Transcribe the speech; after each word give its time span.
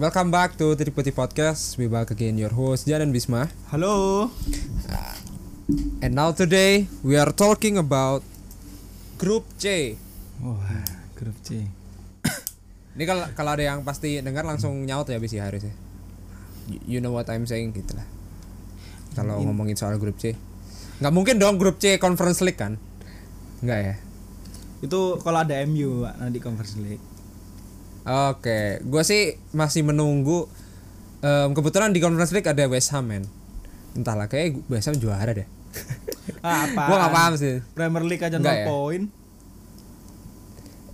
welcome 0.00 0.30
back 0.32 0.56
to 0.56 0.72
Titik 0.74 0.96
Putih 0.96 1.12
Podcast. 1.12 1.76
We 1.76 1.86
back 1.86 2.10
again 2.10 2.36
your 2.36 2.52
host 2.52 2.88
Jan 2.88 3.04
and 3.04 3.12
Bisma. 3.12 3.48
Halo. 3.70 4.28
And 6.02 6.12
now 6.16 6.32
today 6.32 6.88
we 7.06 7.14
are 7.14 7.30
talking 7.30 7.78
about 7.78 8.24
Group 9.20 9.44
C. 9.60 9.94
Wah, 10.40 10.56
grup 11.14 11.36
C. 11.44 11.68
Ini 12.96 13.04
kalau 13.04 13.28
kalau 13.36 13.50
ada 13.52 13.62
yang 13.62 13.84
pasti 13.84 14.18
dengar 14.24 14.42
langsung 14.42 14.72
nyaut 14.88 15.04
ya 15.06 15.20
bis 15.20 15.36
ya 15.36 15.44
harusnya. 15.46 15.72
You- 16.66 16.82
You 16.86 16.98
know 17.02 17.12
what 17.12 17.28
I'm 17.28 17.44
saying 17.44 17.76
gitu 17.76 17.92
lah. 17.94 18.06
Kalau 19.12 19.42
ngomongin 19.44 19.76
soal 19.76 19.98
grup 20.00 20.16
C. 20.16 20.34
nggak 21.00 21.12
mungkin 21.16 21.40
dong 21.40 21.56
grup 21.56 21.80
C 21.80 21.96
Conference 21.96 22.40
League 22.40 22.60
kan? 22.60 22.76
Nggak 23.60 23.78
ya? 23.80 23.94
Itu 24.80 25.20
kalau 25.20 25.44
ada 25.44 25.56
MU 25.68 26.04
Pak, 26.04 26.14
nanti 26.16 26.38
Conference 26.40 26.76
League. 26.80 27.04
Oke, 28.10 28.82
gua 28.90 29.06
sih 29.06 29.38
masih 29.54 29.86
menunggu. 29.86 30.50
Em, 31.22 31.54
kebetulan 31.54 31.94
di 31.94 32.02
Conference 32.02 32.34
League 32.34 32.48
ada 32.50 32.66
West 32.66 32.90
Ham 32.90 33.06
men. 33.06 33.24
Entahlah, 33.94 34.26
kayak 34.26 34.66
West 34.66 34.90
Ham 34.90 34.98
juara 34.98 35.30
deh. 35.30 35.46
Apa? 36.42 36.90
gua 36.90 36.96
nggak 37.06 37.14
paham 37.14 37.32
sih. 37.38 37.62
Premier 37.76 38.02
League 38.02 38.24
aja 38.24 38.34
Enggak 38.34 38.56
0 38.56 38.62
ya? 38.62 38.66
poin. 38.66 39.02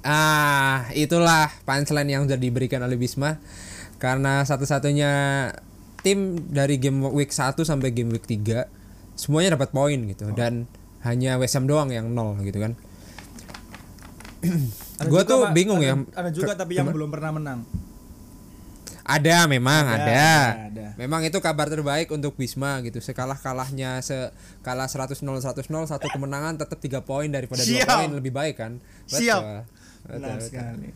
Ah, 0.06 0.86
itulah 0.94 1.50
punchline 1.66 2.06
yang 2.12 2.22
sudah 2.28 2.38
diberikan 2.38 2.78
oleh 2.84 2.94
Bisma 2.94 3.42
karena 3.98 4.44
satu-satunya 4.44 5.10
tim 6.04 6.38
dari 6.46 6.78
game 6.78 7.10
week 7.10 7.34
1 7.34 7.58
sampai 7.66 7.90
game 7.90 8.14
week 8.14 8.28
3 8.28 8.70
semuanya 9.18 9.58
dapat 9.58 9.72
poin 9.74 9.96
gitu 10.06 10.30
dan 10.36 10.68
hanya 11.02 11.40
West 11.40 11.58
Ham 11.58 11.66
doang 11.66 11.90
yang 11.90 12.12
nol 12.12 12.38
gitu 12.44 12.60
kan. 12.60 12.76
Ada 14.96 15.08
Gua 15.08 15.22
tuh 15.22 15.40
bingung 15.52 15.80
ada- 15.80 15.92
ya. 15.92 15.94
Ada 16.14 16.30
juga 16.30 16.52
Ke- 16.52 16.60
tapi 16.60 16.72
yang 16.74 16.88
belum 16.88 17.10
pernah 17.10 17.30
menang. 17.30 17.60
Ada 19.06 19.46
memang 19.46 19.86
Ada, 19.86 20.02
ada. 20.02 20.10
ada, 20.10 20.66
ada. 20.66 20.86
Memang 20.98 21.22
itu 21.22 21.38
kabar 21.38 21.70
terbaik 21.70 22.10
untuk 22.10 22.34
Bisma 22.34 22.82
gitu. 22.82 22.98
Sekalah-kalahnya 22.98 24.02
sekalah 24.02 24.90
100-0 24.90 25.14
100 25.38 25.62
satu 25.86 26.06
kemenangan 26.10 26.58
tetap 26.58 26.82
3 26.82 26.98
poin 27.00 27.30
daripada 27.30 27.62
2 27.62 27.70
Siap. 27.70 27.86
poin 27.86 28.10
lebih 28.10 28.34
baik 28.34 28.58
kan. 28.58 28.82
Siap. 29.06 29.38
Betul, 29.38 30.10
Benar 30.10 30.34
betul. 30.34 30.46
sekali. 30.50 30.90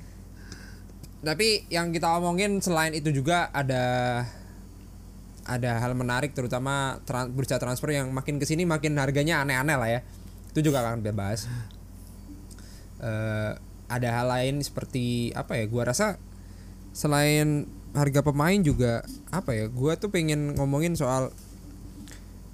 Tapi 1.20 1.48
yang 1.68 1.92
kita 1.92 2.10
omongin 2.16 2.58
selain 2.58 2.96
itu 2.96 3.12
juga 3.12 3.46
ada 3.52 3.84
ada 5.44 5.70
hal 5.78 5.94
menarik 5.94 6.32
terutama 6.32 6.98
tran- 7.04 7.30
bursa 7.30 7.58
transfer 7.58 7.90
yang 7.90 8.10
makin 8.10 8.38
ke 8.38 8.46
sini 8.46 8.64
makin 8.64 8.98
harganya 8.98 9.38
aneh-aneh 9.38 9.76
lah 9.76 9.86
ya. 9.88 10.00
Itu 10.50 10.64
juga 10.64 10.82
akan 10.82 10.98
kita 10.98 11.14
bahas. 11.14 11.46
Eh, 12.98 13.52
ada 13.90 14.14
hal 14.14 14.30
lain 14.30 14.62
seperti 14.62 15.34
apa 15.34 15.58
ya? 15.58 15.66
Gua 15.66 15.90
rasa 15.90 16.16
selain 16.94 17.66
harga 17.92 18.22
pemain 18.22 18.62
juga 18.62 19.02
apa 19.34 19.50
ya? 19.52 19.66
Gua 19.66 19.98
tuh 19.98 20.14
pengen 20.14 20.54
ngomongin 20.54 20.94
soal 20.94 21.34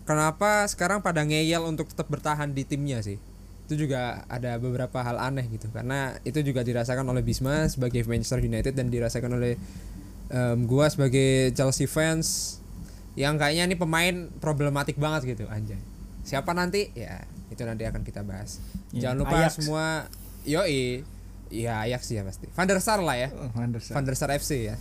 kenapa 0.06 0.64
sekarang 0.70 1.02
pada 1.02 1.22
ngeyel 1.26 1.66
untuk 1.66 1.90
tetap 1.90 2.06
bertahan 2.06 2.54
di 2.54 2.62
timnya 2.62 3.02
sih 3.02 3.18
itu 3.66 3.74
juga 3.74 4.22
ada 4.30 4.54
beberapa 4.62 5.02
hal 5.02 5.18
aneh 5.18 5.42
gitu 5.50 5.66
karena 5.74 6.14
itu 6.22 6.38
juga 6.46 6.62
dirasakan 6.62 7.02
oleh 7.10 7.26
Bisma 7.26 7.66
sebagai 7.66 8.06
Manchester 8.06 8.38
United 8.38 8.78
dan 8.78 8.86
dirasakan 8.86 9.34
oleh 9.34 9.58
em, 10.30 10.70
gua 10.70 10.86
sebagai 10.86 11.50
Chelsea 11.50 11.90
fans 11.90 12.62
yang 13.18 13.34
kayaknya 13.34 13.66
ini 13.66 13.74
pemain 13.74 14.30
problematik 14.38 14.94
banget 14.94 15.34
gitu 15.34 15.50
anjay 15.50 15.82
siapa 16.22 16.54
nanti 16.54 16.94
ya 16.94 17.26
itu 17.50 17.58
nanti 17.66 17.82
akan 17.82 18.06
kita 18.06 18.22
bahas 18.22 18.62
Ya, 18.94 19.10
jangan 19.10 19.26
lupa 19.26 19.36
Ajax. 19.42 19.58
semua 19.58 20.06
yoi 20.46 21.02
ya 21.48 21.78
Ajax 21.86 22.10
ya 22.10 22.26
pasti 22.26 22.50
Van 22.50 22.66
der 22.66 22.82
Sar 22.82 22.98
lah 23.02 23.14
ya 23.14 23.28
Oh, 23.30 23.50
Anderson. 23.60 23.94
Van 23.94 24.04
der 24.04 24.16
Sar 24.18 24.30
FC 24.34 24.66
ya. 24.70 24.74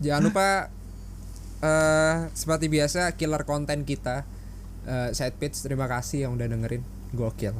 Jangan 0.00 0.22
lupa 0.24 0.46
eh 1.64 2.16
seperti 2.32 2.68
biasa 2.68 3.16
killer 3.16 3.44
konten 3.48 3.84
kita 3.84 4.24
eh 4.84 5.10
side 5.12 5.36
pitch 5.40 5.64
terima 5.64 5.88
kasih 5.88 6.28
yang 6.28 6.36
udah 6.36 6.44
dengerin 6.48 6.82
gokil. 7.12 7.54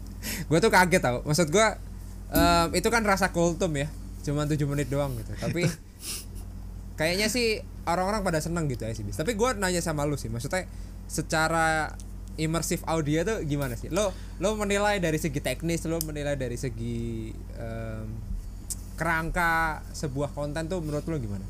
gue 0.50 0.58
tuh 0.58 0.72
kaget 0.72 1.00
tau. 1.00 1.22
Maksud 1.24 1.48
gue 1.48 1.66
em, 2.34 2.68
itu 2.74 2.88
kan 2.90 3.00
rasa 3.06 3.30
kultum 3.30 3.72
ya. 3.76 3.88
Cuma 4.26 4.44
7 4.44 4.58
menit 4.68 4.90
doang 4.92 5.14
gitu. 5.16 5.32
Tapi 5.38 5.64
kayaknya 6.98 7.30
sih 7.30 7.62
orang-orang 7.88 8.20
pada 8.20 8.42
seneng 8.42 8.68
gitu 8.68 8.84
ya 8.84 8.92
sih. 8.92 9.06
Tapi 9.06 9.32
gue 9.38 9.50
nanya 9.56 9.80
sama 9.80 10.04
lu 10.04 10.18
sih. 10.20 10.28
Maksudnya 10.28 10.68
secara 11.08 11.96
immersive 12.38 12.86
audio 12.86 13.26
tuh 13.26 13.38
gimana 13.44 13.74
sih? 13.74 13.90
Lo 13.90 14.14
lo 14.38 14.54
menilai 14.54 15.02
dari 15.02 15.18
segi 15.18 15.42
teknis, 15.42 15.84
lo 15.84 15.98
menilai 16.06 16.38
dari 16.38 16.54
segi 16.54 17.34
em, 17.58 18.06
kerangka 18.94 19.82
sebuah 19.94 20.32
konten 20.32 20.70
tuh 20.70 20.80
menurut 20.80 21.04
lo 21.06 21.16
gimana? 21.18 21.44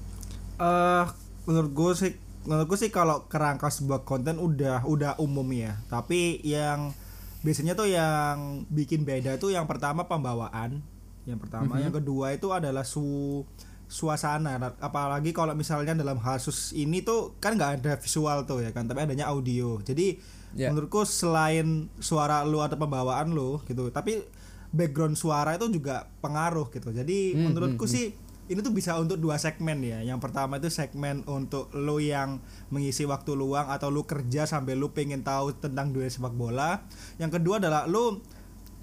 Eh, 0.59 1.05
menurut 1.47 1.71
gue 1.71 1.93
sih 1.95 2.13
menurut 2.49 2.67
gue 2.73 2.79
sih 2.81 2.91
kalau 2.91 3.29
kerangka 3.29 3.69
sebuah 3.69 4.09
konten 4.09 4.41
udah 4.41 4.89
udah 4.89 5.21
umum 5.21 5.47
ya. 5.53 5.77
Tapi 5.93 6.41
yang 6.43 6.97
biasanya 7.45 7.79
tuh 7.79 7.87
yang 7.87 8.67
bikin 8.73 9.07
beda 9.07 9.39
tuh 9.39 9.55
yang 9.55 9.69
pertama 9.71 10.11
pembawaan, 10.11 10.83
yang 11.29 11.39
pertama, 11.39 11.79
yang 11.79 11.95
kedua 11.95 12.35
itu 12.35 12.51
adalah 12.51 12.83
su 12.83 13.45
suasana. 13.89 14.61
Apalagi 14.79 15.33
kalau 15.33 15.57
misalnya 15.57 15.97
dalam 15.97 16.21
kasus 16.21 16.71
ini 16.73 17.01
tuh 17.01 17.35
kan 17.41 17.57
nggak 17.57 17.81
ada 17.81 17.93
visual 17.97 18.45
tuh 18.45 18.61
ya 18.61 18.71
kan 18.71 18.85
tapi 18.85 19.03
adanya 19.03 19.27
audio. 19.27 19.81
Jadi 19.81 20.37
Ya. 20.49 20.73
menurutku 20.73 21.05
selain 21.05 21.93
suara 22.01 22.41
lu 22.41 22.65
atau 22.65 22.81
pembawaan 22.81 23.37
lu 23.37 23.61
gitu 23.69 23.93
tapi 23.93 24.25
background 24.69 25.13
suara 25.13 25.57
itu 25.57 25.69
juga 25.71 26.09
pengaruh 26.21 26.69
gitu. 26.69 26.89
Jadi 26.89 27.37
Hmm, 27.37 27.53
menurutku 27.53 27.85
sih 27.85 28.17
ini 28.47 28.61
tuh 28.61 28.73
bisa 28.73 28.97
untuk 28.97 29.21
dua 29.21 29.37
segmen 29.37 29.77
ya. 29.81 30.01
Yang 30.01 30.25
pertama 30.25 30.57
itu 30.57 30.73
segmen 30.73 31.21
untuk 31.25 31.69
lu 31.73 32.01
yang 32.01 32.41
mengisi 32.69 33.05
waktu 33.05 33.37
luang 33.37 33.69
atau 33.69 33.89
lu 33.89 34.05
kerja 34.05 34.45
sambil 34.45 34.77
lu 34.77 34.89
pengen 34.89 35.21
tahu 35.21 35.53
tentang 35.53 35.93
dunia 35.93 36.09
sepak 36.09 36.33
bola. 36.33 36.81
Yang 37.17 37.41
kedua 37.41 37.61
adalah 37.61 37.85
lu 37.85 38.17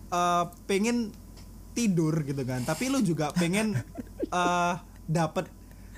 eh, 0.09 0.45
pengen 0.65 1.09
tidur 1.73 2.23
gitu 2.23 2.39
kan 2.45 2.63
tapi 2.63 2.87
lu 2.87 3.01
juga 3.01 3.33
pengen 3.33 3.75
eh 4.31 4.73
dapat 5.05 5.45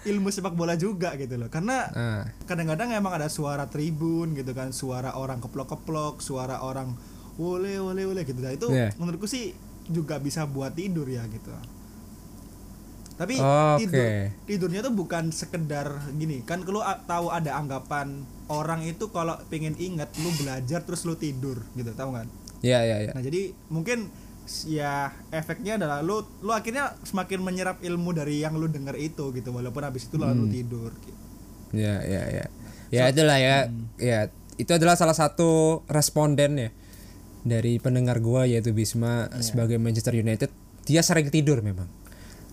ilmu 0.03 0.29
sepak 0.29 0.53
bola 0.53 0.75
juga 0.75 1.16
gitu 1.16 1.35
loh 1.35 1.47
karena 1.47 1.78
Ah, 1.90 2.23
kadang-kadang 2.45 2.91
emang 2.91 3.13
ada 3.13 3.28
suara 3.28 3.66
tribun 3.66 4.31
gitu 4.31 4.51
kan 4.51 4.72
suara 4.72 5.13
orang 5.13 5.38
keplok-keplok 5.38 6.19
suara 6.19 6.62
orang 6.62 6.95
wole 7.35 7.75
wole 7.78 8.03
wole 8.06 8.22
gitu 8.22 8.38
nah 8.38 8.50
itu 8.50 8.67
Iya. 8.67 8.94
menurutku 8.96 9.25
sih 9.25 9.51
juga 9.85 10.17
bisa 10.17 10.46
buat 10.46 10.72
tidur 10.72 11.06
ya 11.06 11.23
gitu 11.25 11.51
tapi 13.17 13.34
Oke. 13.35 13.81
tidur 13.81 14.07
tidurnya 14.46 14.81
tuh 14.84 14.94
bukan 14.94 15.34
sekedar 15.34 15.90
gini 16.13 16.46
kan 16.46 16.62
lu 16.62 16.79
a- 16.79 17.01
tahu 17.01 17.34
ada 17.34 17.57
anggapan 17.57 18.22
orang 18.46 18.85
itu 18.85 19.09
kalau 19.09 19.34
pengen 19.50 19.73
inget 19.75 20.13
lu 20.17 20.29
belajar 20.35 20.85
terus 20.85 21.01
lu 21.01 21.17
tidur 21.17 21.57
gitu 21.73 21.90
tahu 21.91 22.13
kan 22.13 22.29
ya 22.62 22.81
ya 22.81 23.01
ya. 23.01 23.12
Nah, 23.12 23.22
jadi 23.22 23.53
mungkin 23.67 24.09
ya 24.68 25.12
efeknya 25.30 25.75
adalah 25.75 26.00
lu 26.00 26.24
lu 26.40 26.56
akhirnya 26.56 26.96
semakin 27.03 27.44
menyerap 27.44 27.78
ilmu 27.84 28.16
dari 28.16 28.40
yang 28.41 28.56
lu 28.56 28.72
denger 28.72 28.96
itu 28.96 29.35
gitu 29.35 29.50
walaupun 29.52 29.84
habis 29.84 30.08
itu 30.08 30.16
lalu 30.16 30.34
lu 30.40 30.46
tidur 30.47 30.91
gitu. 31.03 31.22
Ya 31.75 32.00
ya 32.03 32.24
ya. 32.31 32.46
Ya 32.88 33.03
itulah 33.12 33.38
ya. 33.38 33.68
Ya 34.00 34.19
itu 34.56 34.72
adalah 34.72 34.96
salah 34.96 35.13
satu 35.13 35.84
responden 35.91 36.58
ya 36.58 36.69
dari 37.44 37.78
pendengar 37.78 38.24
gua 38.24 38.47
yaitu 38.47 38.72
Bisma 38.72 39.28
sebagai 39.44 39.76
Manchester 39.78 40.16
United. 40.16 40.50
Dia 40.88 41.03
sering 41.03 41.28
tidur 41.28 41.59
memang. 41.59 41.88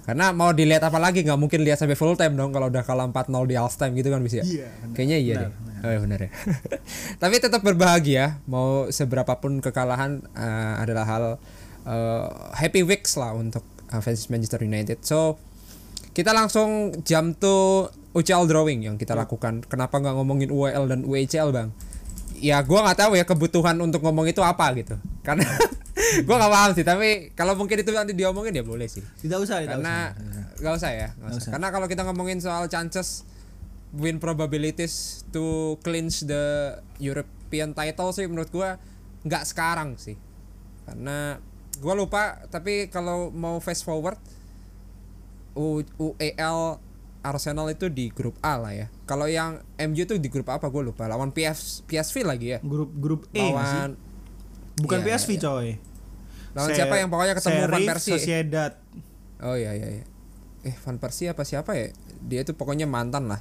Karena 0.05 0.37
mau 0.37 0.53
dilihat 0.53 0.85
apa 0.85 1.01
lagi 1.01 1.25
nggak 1.25 1.41
mungkin 1.41 1.65
lihat 1.65 1.81
sampai 1.81 1.97
full 1.97 2.13
time 2.13 2.37
dong 2.37 2.53
kalau 2.53 2.69
udah 2.69 2.85
kalah 2.85 3.09
4-0 3.09 3.49
di 3.49 3.57
half 3.57 3.81
time 3.81 3.97
gitu 3.97 4.13
kan 4.13 4.21
bisa. 4.21 4.45
Iya, 4.45 4.69
benar. 4.85 4.93
Kayaknya 4.93 5.19
iya 5.19 5.35
deh. 5.41 5.51
Oh, 5.85 5.91
iya, 5.93 6.01
benar 6.01 6.19
ya. 6.29 6.31
Tapi 7.23 7.35
tetap 7.41 7.65
berbahagia 7.65 8.41
mau 8.45 8.93
seberapapun 8.93 9.65
kekalahan 9.65 10.21
eh, 10.37 10.75
adalah 10.77 11.05
hal 11.09 11.25
eh, 11.85 12.29
happy 12.57 12.83
weeks 12.85 13.17
lah 13.17 13.33
untuk 13.37 13.65
eh, 13.93 14.01
fans 14.01 14.29
Manchester 14.33 14.61
United. 14.65 15.05
So 15.05 15.37
kita 16.15 16.31
langsung 16.31 16.95
jump 17.03 17.43
to 17.43 17.89
UCL 18.15 18.47
drawing 18.47 18.87
yang 18.87 18.97
kita 18.97 19.19
lakukan. 19.19 19.67
Kenapa 19.67 19.99
nggak 19.99 20.15
ngomongin 20.15 20.49
UEL 20.55 20.87
dan 20.87 21.03
UECL 21.03 21.51
bang? 21.51 21.69
Ya 22.39 22.63
gua 22.63 22.87
nggak 22.87 22.99
tahu 23.03 23.13
ya 23.19 23.27
kebutuhan 23.27 23.75
untuk 23.83 24.07
ngomong 24.07 24.31
itu 24.31 24.39
apa 24.39 24.71
gitu. 24.79 24.95
Karena 25.27 25.43
gua 26.27 26.39
nggak 26.39 26.53
paham 26.55 26.71
sih. 26.79 26.87
Tapi 26.87 27.09
kalau 27.35 27.59
mungkin 27.59 27.83
itu 27.83 27.91
nanti 27.91 28.15
diomongin 28.15 28.55
ya 28.55 28.63
boleh 28.63 28.87
sih. 28.87 29.03
Tidak 29.03 29.39
usah, 29.43 29.67
tidak 29.67 29.83
Karena 29.83 30.15
usah. 30.15 30.63
nggak 30.63 30.75
usah 30.79 30.91
ya, 30.95 31.09
nggak 31.19 31.33
usah. 31.35 31.51
Karena 31.59 31.69
kalau 31.75 31.87
kita 31.91 32.03
ngomongin 32.07 32.39
soal 32.39 32.71
chances 32.71 33.27
win 33.95 34.23
probabilities 34.23 35.27
to 35.35 35.75
clinch 35.83 36.23
the 36.27 36.79
European 37.03 37.75
title 37.75 38.15
sih 38.15 38.31
menurut 38.31 38.55
gua 38.55 38.79
nggak 39.27 39.43
sekarang 39.43 39.99
sih. 39.99 40.15
Karena 40.87 41.43
gua 41.77 41.95
lupa 41.95 42.23
tapi 42.49 42.87
kalau 42.87 43.29
mau 43.29 43.59
fast 43.59 43.83
forward 43.83 44.19
U- 45.55 45.87
UEL 45.97 46.83
Arsenal 47.21 47.71
itu 47.71 47.89
di 47.89 48.11
grup 48.11 48.37
A 48.39 48.59
lah 48.59 48.75
ya. 48.75 48.87
Kalau 49.05 49.25
yang 49.25 49.57
MU 49.81 50.05
tuh 50.05 50.19
di 50.19 50.29
grup 50.29 50.51
apa 50.51 50.69
gue 50.69 50.83
lupa. 50.85 51.09
Lawan 51.09 51.33
PF, 51.33 51.57
PSV 51.87 52.21
lagi 52.21 52.53
ya. 52.53 52.59
Grup 52.61 52.91
grup 52.93 53.23
E? 53.33 53.41
Lawan 53.41 53.97
Bukan 54.77 55.01
Iya, 55.01 55.17
PSV 55.17 55.31
iya. 55.31 55.41
coy. 55.41 55.69
lawan 56.53 56.69
Se- 56.69 56.77
siapa 56.77 56.95
yang 56.97 57.09
pokoknya 57.09 57.35
ketemu 57.35 57.61
Van 57.65 57.83
Persie. 57.89 58.13
Sociedad. 58.15 58.73
Oh 59.41 59.55
iya 59.55 59.73
iya 59.73 59.89
iya. 59.91 60.05
eh 60.63 60.75
Van 60.81 60.97
Persie 60.97 61.27
apa 61.27 61.43
siapa 61.43 61.75
ya 61.75 61.93
dia 62.21 62.41
itu 62.41 62.53
pokoknya 62.53 62.85
mantan 62.85 63.27
lah 63.27 63.37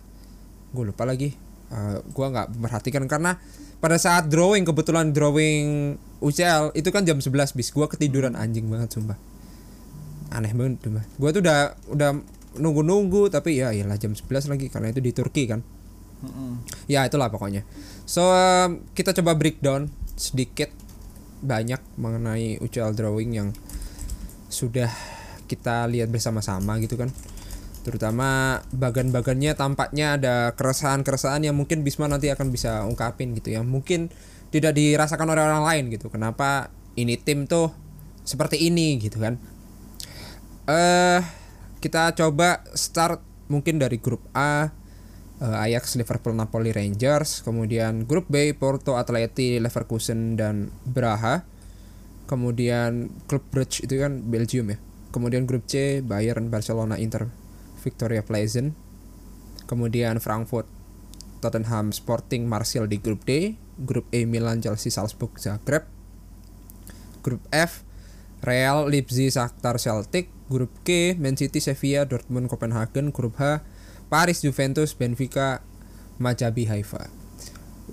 gue 0.69 0.83
lupa 0.83 1.03
lagi 1.03 1.31
uh, 1.69 2.03
gue 2.03 2.25
nggak 2.25 2.51
memperhatikan 2.53 3.05
karena 3.05 3.39
pada 3.79 3.95
saat 3.95 4.27
drawing 4.27 4.63
kebetulan 4.63 5.09
drawing 5.09 5.95
UCL 6.23 6.71
itu 6.73 6.89
kan 6.89 7.03
jam 7.03 7.19
11 7.19 7.53
bis. 7.53 7.69
Gue 7.75 7.85
ketiduran 7.91 8.39
anjing 8.39 8.71
banget 8.71 8.95
sumpah. 8.95 9.19
Aneh 10.31 10.55
banget 10.55 10.79
sumpah. 10.87 11.03
Gue 11.19 11.29
tuh 11.35 11.41
udah 11.43 11.75
udah 11.91 12.09
nunggu-nunggu 12.57 13.27
tapi 13.33 13.59
ya 13.59 13.75
iyalah 13.75 13.99
jam 13.99 14.15
11 14.15 14.47
lagi 14.47 14.71
karena 14.71 14.95
itu 14.95 15.03
di 15.03 15.11
Turki 15.11 15.43
kan. 15.51 15.59
Ya 16.87 17.03
itulah 17.03 17.27
pokoknya. 17.27 17.67
So 18.07 18.31
um, 18.31 18.87
kita 18.95 19.11
coba 19.11 19.35
breakdown 19.35 19.91
sedikit 20.15 20.71
banyak 21.43 21.83
mengenai 21.99 22.63
UCL 22.63 22.95
drawing 22.95 23.35
yang 23.35 23.49
sudah 24.47 24.87
kita 25.51 25.91
lihat 25.91 26.07
bersama-sama 26.07 26.79
gitu 26.79 26.95
kan. 26.95 27.11
Terutama 27.83 28.63
bagan-bagannya 28.71 29.59
tampaknya 29.59 30.15
ada 30.15 30.35
keresahan-keresahan 30.55 31.43
yang 31.43 31.59
mungkin 31.59 31.83
Bisma 31.83 32.07
nanti 32.07 32.31
akan 32.31 32.47
bisa 32.47 32.87
ungkapin 32.87 33.35
gitu 33.35 33.51
ya. 33.51 33.59
Mungkin 33.59 34.07
tidak 34.53 34.77
dirasakan 34.77 35.33
oleh 35.33 35.41
orang 35.41 35.65
lain 35.65 35.83
gitu 35.89 36.13
kenapa 36.13 36.69
ini 36.93 37.17
tim 37.17 37.49
tuh 37.49 37.73
seperti 38.21 38.69
ini 38.69 39.01
gitu 39.01 39.17
kan 39.17 39.41
eh 40.69 41.19
kita 41.81 42.13
coba 42.13 42.61
start 42.77 43.19
mungkin 43.51 43.81
dari 43.81 43.99
grup 43.99 44.23
A 44.31 44.71
eh, 45.43 45.65
Ajax, 45.67 45.99
Liverpool, 45.99 46.31
Napoli, 46.31 46.71
Rangers, 46.71 47.43
kemudian 47.43 48.07
grup 48.07 48.31
B 48.31 48.55
Porto, 48.55 48.95
Atleti, 48.95 49.59
Leverkusen 49.59 50.39
dan 50.39 50.71
Braha. 50.87 51.43
Kemudian 52.23 53.11
klub 53.27 53.43
Brugge 53.51 53.83
itu 53.83 53.99
kan 53.99 54.23
Belgium 54.31 54.71
ya. 54.71 54.77
Kemudian 55.11 55.43
grup 55.43 55.67
C 55.67 55.99
Bayern, 55.99 56.47
Barcelona, 56.47 56.95
Inter, 56.95 57.27
Victoria 57.83 58.23
Pleasant. 58.23 58.71
Kemudian 59.67 60.23
Frankfurt, 60.23 60.65
Tottenham, 61.43 61.91
Sporting, 61.91 62.47
Marseille 62.47 62.87
di 62.87 63.03
grup 63.03 63.27
D. 63.27 63.59
Grup 63.79 64.05
E 64.13 64.25
Milan, 64.29 64.61
Chelsea, 64.61 64.93
Salzburg, 64.93 65.35
Zagreb. 65.41 65.89
Grup 67.23 67.41
F 67.49 67.87
Real, 68.43 68.91
Leipzig, 68.91 69.31
Shakhtar, 69.31 69.79
Celtic. 69.79 70.29
Grup 70.51 70.69
K 70.83 71.15
Man 71.17 71.39
City, 71.39 71.63
Sevilla, 71.63 72.03
Dortmund, 72.05 72.51
Copenhagen. 72.51 73.09
Grup 73.09 73.39
H 73.39 73.63
Paris, 74.11 74.45
Juventus, 74.45 74.93
Benfica, 74.93 75.65
Maccabi 76.21 76.69
Haifa. 76.69 77.09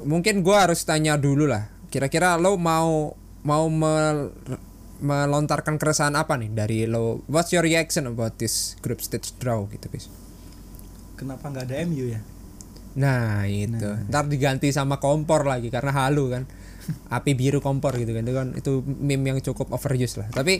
Mungkin 0.04 0.44
gua 0.44 0.68
harus 0.68 0.84
tanya 0.84 1.16
dulu 1.16 1.48
lah. 1.48 1.72
Kira-kira 1.88 2.36
lo 2.36 2.60
mau 2.60 3.16
mau 3.40 3.64
mel- 3.72 4.36
melontarkan 5.00 5.80
keresahan 5.80 6.12
apa 6.12 6.36
nih 6.36 6.52
dari 6.52 6.78
lo? 6.84 7.24
What's 7.24 7.56
your 7.56 7.64
reaction 7.64 8.04
about 8.04 8.36
this 8.36 8.76
group 8.84 9.00
stage 9.00 9.32
draw 9.40 9.64
gitu, 9.72 9.88
bis? 9.88 10.12
Kenapa 11.16 11.48
nggak 11.48 11.64
ada 11.72 11.76
MU 11.88 12.12
ya? 12.12 12.20
Nah 12.98 13.46
itu, 13.46 13.86
ntar 14.10 14.26
diganti 14.26 14.72
sama 14.74 14.98
kompor 14.98 15.46
lagi 15.46 15.70
karena 15.70 15.94
halu 15.94 16.30
kan, 16.32 16.42
api 17.16 17.38
biru 17.38 17.62
kompor 17.62 17.94
gitu 17.94 18.10
kan, 18.10 18.22
itu 18.26 18.34
kan 18.34 18.48
itu 18.56 18.72
meme 18.82 19.30
yang 19.30 19.38
cukup 19.38 19.70
overuse 19.70 20.18
lah. 20.18 20.28
Tapi 20.30 20.58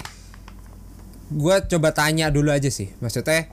gua 1.31 1.63
coba 1.67 1.91
tanya 1.95 2.31
dulu 2.31 2.51
aja 2.51 2.71
sih, 2.71 2.91
maksudnya 3.03 3.51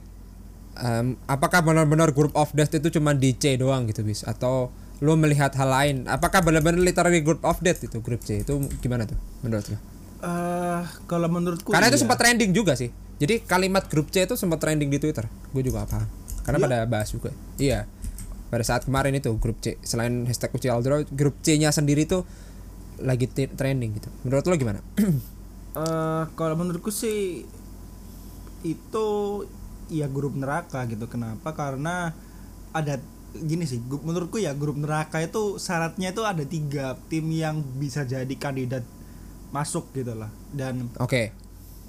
em, 0.77 1.17
apakah 1.25 1.61
benar-benar 1.65 2.13
group 2.13 2.33
of 2.37 2.53
death 2.53 2.73
itu 2.73 2.93
cuma 2.93 3.17
di 3.17 3.33
C 3.33 3.57
doang 3.57 3.89
gitu 3.89 4.05
bis? 4.05 4.21
Atau 4.25 4.69
lo 4.97 5.13
melihat 5.13 5.53
hal 5.57 5.69
lain? 5.69 5.95
Apakah 6.09 6.41
benar-benar 6.41 6.81
literally 6.81 7.21
group 7.21 7.41
of 7.45 7.57
death 7.61 7.81
itu 7.81 8.01
grup 8.01 8.21
C 8.25 8.41
itu 8.41 8.53
gimana 8.81 9.05
tuh 9.05 9.17
menurut 9.45 9.65
lo? 9.69 9.77
Eh, 10.17 10.81
kalau 11.05 11.29
menurutku 11.29 11.69
Karena 11.69 11.93
itu 11.93 12.01
iya. 12.01 12.03
sempat 12.05 12.17
trending 12.17 12.49
juga 12.49 12.73
sih. 12.73 12.89
Jadi 13.21 13.45
kalimat 13.45 13.85
grup 13.85 14.09
C 14.09 14.25
itu 14.25 14.33
sempat 14.33 14.57
trending 14.57 14.89
di 14.89 14.97
Twitter. 14.97 15.29
Gue 15.53 15.61
juga 15.61 15.85
paham. 15.85 16.09
Karena 16.41 16.57
Iya? 16.57 16.65
pada 16.65 16.77
bahas 16.89 17.09
juga. 17.13 17.29
Iya. 17.61 17.85
Pada 18.47 18.63
saat 18.63 18.87
kemarin 18.87 19.11
itu 19.15 19.35
grup 19.35 19.59
C 19.59 19.75
selain 19.83 20.23
hashtag 20.23 20.55
UCL 20.55 20.79
Draw, 20.79 20.99
grup 21.11 21.35
C-nya 21.43 21.75
sendiri 21.75 22.07
tuh 22.07 22.23
lagi 22.97 23.27
trending 23.29 23.99
gitu. 23.99 24.09
Menurut 24.23 24.43
lo 24.47 24.55
gimana? 24.55 24.81
Eh, 25.77 26.23
kalau 26.33 26.57
menurutku 26.57 26.89
sih 26.89 27.45
itu 28.65 29.07
ya 29.93 30.09
grup 30.09 30.33
neraka 30.33 30.81
gitu. 30.89 31.05
Kenapa? 31.05 31.53
Karena 31.53 32.17
ada 32.73 32.97
gini 33.37 33.61
sih. 33.69 33.77
grup- 33.85 34.01
Menurutku 34.01 34.41
ya 34.41 34.57
grup 34.57 34.73
neraka 34.73 35.21
itu 35.21 35.61
syaratnya 35.61 36.17
itu 36.17 36.25
ada 36.25 36.41
tiga 36.41 36.97
tim 37.13 37.29
yang 37.29 37.61
bisa 37.77 38.09
jadi 38.09 38.33
kandidat 38.41 38.81
masuk 39.53 39.93
gitu 39.93 40.17
lah. 40.17 40.33
Dan 40.49 40.89
Oke. 40.97 41.29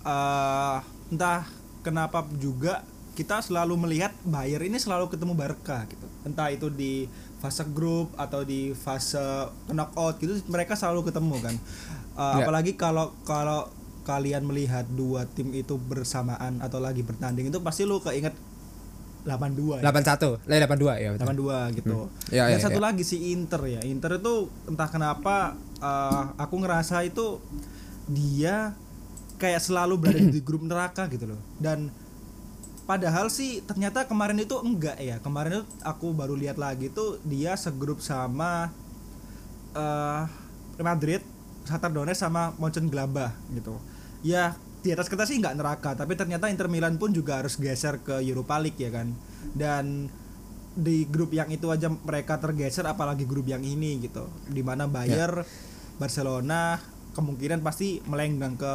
eh 0.04 0.78
entah 1.08 1.48
kenapa 1.80 2.28
juga 2.36 2.84
kita 3.18 3.42
selalu 3.42 3.74
melihat 3.74 4.14
Bayer 4.22 4.62
ini 4.62 4.78
selalu 4.78 5.10
ketemu 5.10 5.34
Barca 5.34 5.82
gitu. 5.90 6.06
Entah 6.22 6.54
itu 6.54 6.70
di 6.70 7.10
fase 7.42 7.66
grup 7.66 8.14
atau 8.14 8.46
di 8.46 8.70
fase 8.70 9.18
knockout 9.66 10.22
gitu 10.22 10.38
mereka 10.46 10.78
selalu 10.78 11.10
ketemu 11.10 11.36
kan. 11.42 11.54
Eh, 11.54 11.62
Ya. 12.18 12.42
Apalagi 12.42 12.74
kalau 12.74 13.14
kalau 13.22 13.70
kalian 14.02 14.42
melihat 14.42 14.86
dua 14.90 15.22
tim 15.26 15.50
itu 15.50 15.74
bersamaan 15.78 16.58
atau 16.58 16.78
lagi 16.78 17.02
bertanding 17.02 17.46
itu 17.46 17.58
pasti 17.62 17.86
lu 17.86 17.98
keinget 17.98 18.34
82 19.26 19.78
ya. 19.78 19.86
81, 19.86 20.40
lah 20.48 20.56
82 20.66 20.98
ya 20.98 21.08
betul. 21.14 21.26
82 21.26 21.76
gitu. 21.78 21.98
Ya, 22.32 22.44
Dan 22.48 22.58
ya, 22.58 22.64
satu 22.64 22.80
ya. 22.80 22.84
lagi 22.90 23.02
si 23.04 23.34
Inter 23.34 23.60
ya. 23.68 23.80
Inter 23.84 24.16
itu 24.16 24.46
entah 24.66 24.88
kenapa 24.88 25.58
eh, 25.78 26.22
aku 26.38 26.54
ngerasa 26.58 27.02
itu 27.04 27.38
dia 28.08 28.72
kayak 29.36 29.60
selalu 29.60 29.94
berada 30.00 30.22
di 30.22 30.40
grup 30.46 30.64
neraka 30.64 31.06
gitu 31.12 31.28
loh. 31.34 31.40
Dan 31.60 31.92
padahal 32.88 33.28
sih 33.28 33.60
ternyata 33.60 34.08
kemarin 34.08 34.40
itu 34.40 34.56
enggak 34.64 34.96
ya. 34.96 35.20
Kemarin 35.20 35.60
itu 35.60 35.64
aku 35.84 36.16
baru 36.16 36.32
lihat 36.32 36.56
lagi 36.56 36.88
tuh 36.88 37.20
dia 37.28 37.52
segrup 37.60 38.00
sama 38.00 38.72
Real 39.76 40.80
Madrid, 40.80 41.20
Shakhtar 41.68 41.92
Donetsk 41.92 42.24
sama 42.24 42.56
Mönchengladbach 42.56 43.36
gitu. 43.52 43.76
Ya 44.24 44.56
di 44.80 44.88
atas 44.94 45.12
kertas 45.12 45.28
sih 45.28 45.36
nggak 45.36 45.60
neraka, 45.60 45.92
tapi 45.92 46.16
ternyata 46.16 46.48
Inter 46.48 46.72
Milan 46.72 46.96
pun 46.96 47.12
juga 47.12 47.44
harus 47.44 47.60
geser 47.60 48.00
ke 48.00 48.24
Europa 48.24 48.56
League 48.56 48.80
ya 48.80 48.88
kan. 48.88 49.12
Dan 49.52 50.08
di 50.78 51.04
grup 51.10 51.34
yang 51.34 51.50
itu 51.52 51.68
aja 51.68 51.90
mereka 51.90 52.40
tergeser 52.40 52.88
apalagi 52.88 53.28
grup 53.28 53.44
yang 53.44 53.60
ini 53.60 54.00
gitu. 54.00 54.24
Di 54.48 54.64
mana 54.64 54.88
Bayer, 54.88 55.44
Barcelona 56.00 56.80
kemungkinan 57.12 57.60
pasti 57.60 57.98
melenggang 58.06 58.54
ke 58.54 58.74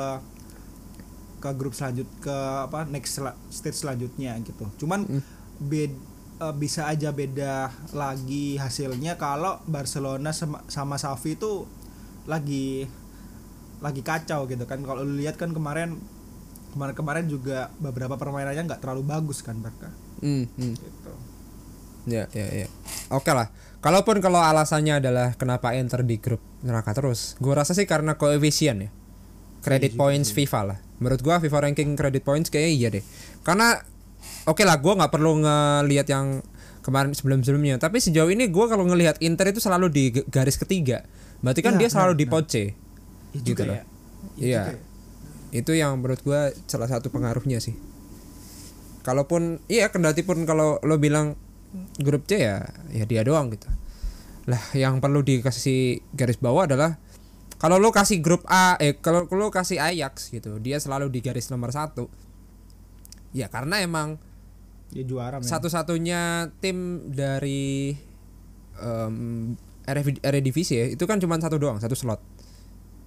ke 1.43 1.51
grup 1.59 1.75
selanjut 1.75 2.07
ke 2.23 2.37
apa 2.63 2.87
next 2.87 3.19
sela- 3.19 3.35
stage 3.51 3.83
selanjutnya 3.83 4.39
gitu. 4.47 4.63
Cuman 4.79 5.03
bed, 5.59 5.91
eh, 6.39 6.55
bisa 6.55 6.87
aja 6.87 7.11
beda 7.11 7.67
lagi 7.91 8.55
hasilnya 8.55 9.19
kalau 9.19 9.59
Barcelona 9.67 10.31
sama, 10.31 10.63
sama 10.71 10.95
Xavi 10.95 11.35
itu 11.35 11.67
lagi 12.23 12.87
lagi 13.83 13.99
kacau 13.99 14.47
gitu 14.47 14.63
kan. 14.63 14.79
Kalau 14.79 15.03
lu 15.03 15.19
lihat 15.19 15.35
kan 15.35 15.51
kemarin 15.51 15.99
kemarin-kemarin 16.71 17.27
juga 17.27 17.67
beberapa 17.77 18.15
permainannya 18.15 18.63
nggak 18.63 18.79
terlalu 18.79 19.03
bagus 19.03 19.43
kan 19.43 19.59
Barca. 19.59 19.91
Hmm, 20.23 20.47
hmm. 20.55 20.73
Gitu. 20.79 21.13
Ya, 22.07 22.27
ya, 22.31 22.65
ya. 22.65 22.67
Oke 23.11 23.31
lah. 23.35 23.51
Kalaupun 23.83 24.23
kalau 24.23 24.39
alasannya 24.39 25.03
adalah 25.03 25.35
kenapa 25.35 25.75
enter 25.75 26.07
di 26.07 26.15
grup 26.15 26.39
neraka 26.63 26.95
terus, 26.95 27.35
gue 27.43 27.51
rasa 27.51 27.75
sih 27.75 27.83
karena 27.83 28.15
koefisien 28.15 28.87
ya. 28.87 28.89
Credit 29.63 29.95
points 29.95 30.31
FIFA 30.31 30.61
lah. 30.75 30.79
Menurut 31.03 31.19
gua 31.19 31.43
FIFA 31.43 31.67
ranking 31.67 31.99
credit 31.99 32.23
points 32.23 32.47
kayaknya 32.47 32.71
iya 32.71 32.87
deh. 32.89 33.03
Karena 33.43 33.75
oke 34.47 34.63
lah, 34.63 34.79
gua 34.79 34.95
nggak 34.95 35.11
perlu 35.11 35.43
ngelihat 35.43 36.07
yang 36.07 36.39
kemarin 36.79 37.11
sebelum-sebelumnya. 37.11 37.75
Tapi 37.75 37.99
sejauh 37.99 38.31
ini 38.31 38.47
gua 38.47 38.71
kalau 38.71 38.87
ngelihat 38.87 39.19
Inter 39.19 39.51
itu 39.51 39.59
selalu 39.59 39.91
di 39.91 40.03
garis 40.31 40.55
ketiga. 40.55 41.03
Berarti 41.43 41.59
kan 41.59 41.75
Iya, 41.75 41.79
dia 41.83 41.89
selalu 41.91 42.13
benar, 42.15 42.21
di 42.23 42.25
pot 42.31 42.45
C. 42.47 42.55
Ya 42.55 42.71
Gitu 43.35 43.45
juga 43.51 43.63
loh. 43.67 43.75
ya. 43.75 43.83
Ya 43.83 43.87
Iya. 44.39 44.61
juga 44.63 44.71
ya. 44.71 44.81
Itu 45.53 45.71
yang 45.75 45.91
menurut 45.99 46.23
gua 46.23 46.41
salah 46.65 46.87
satu 46.87 47.11
pengaruhnya 47.11 47.59
sih. 47.59 47.75
Kalaupun 49.03 49.59
iya 49.67 49.91
kendati 49.91 50.23
pun 50.23 50.47
kalau 50.47 50.79
lo 50.79 50.95
bilang 50.95 51.35
grup 51.99 52.23
C 52.23 52.39
ya 52.39 52.63
ya 52.89 53.03
dia 53.03 53.27
doang 53.27 53.51
gitu. 53.51 53.67
Lah 54.47 54.63
yang 54.71 55.03
perlu 55.03 55.19
dikasih 55.19 55.99
garis 56.15 56.39
bawah 56.39 56.63
adalah 56.67 56.95
kalau 57.63 57.79
lo 57.79 57.95
kasih 57.95 58.19
grup 58.19 58.43
A 58.51 58.75
eh 58.75 58.99
kalau 58.99 59.23
lo 59.23 59.47
kasih 59.47 59.79
Ajax 59.79 60.35
gitu, 60.35 60.59
dia 60.59 60.83
selalu 60.83 61.07
di 61.07 61.23
garis 61.23 61.47
nomor 61.47 61.71
satu. 61.71 62.11
Ya 63.31 63.47
karena 63.47 63.79
emang 63.79 64.19
Ya 64.91 65.07
juara 65.07 65.39
men. 65.39 65.47
satu-satunya 65.47 66.51
tim 66.59 67.07
dari 67.15 67.95
RF 69.87 70.07
Eredivisie 70.19 70.75
ya, 70.75 70.85
itu 70.91 71.07
kan 71.07 71.23
cuma 71.23 71.39
satu 71.39 71.55
doang, 71.55 71.79
satu 71.79 71.95
slot. 71.95 72.19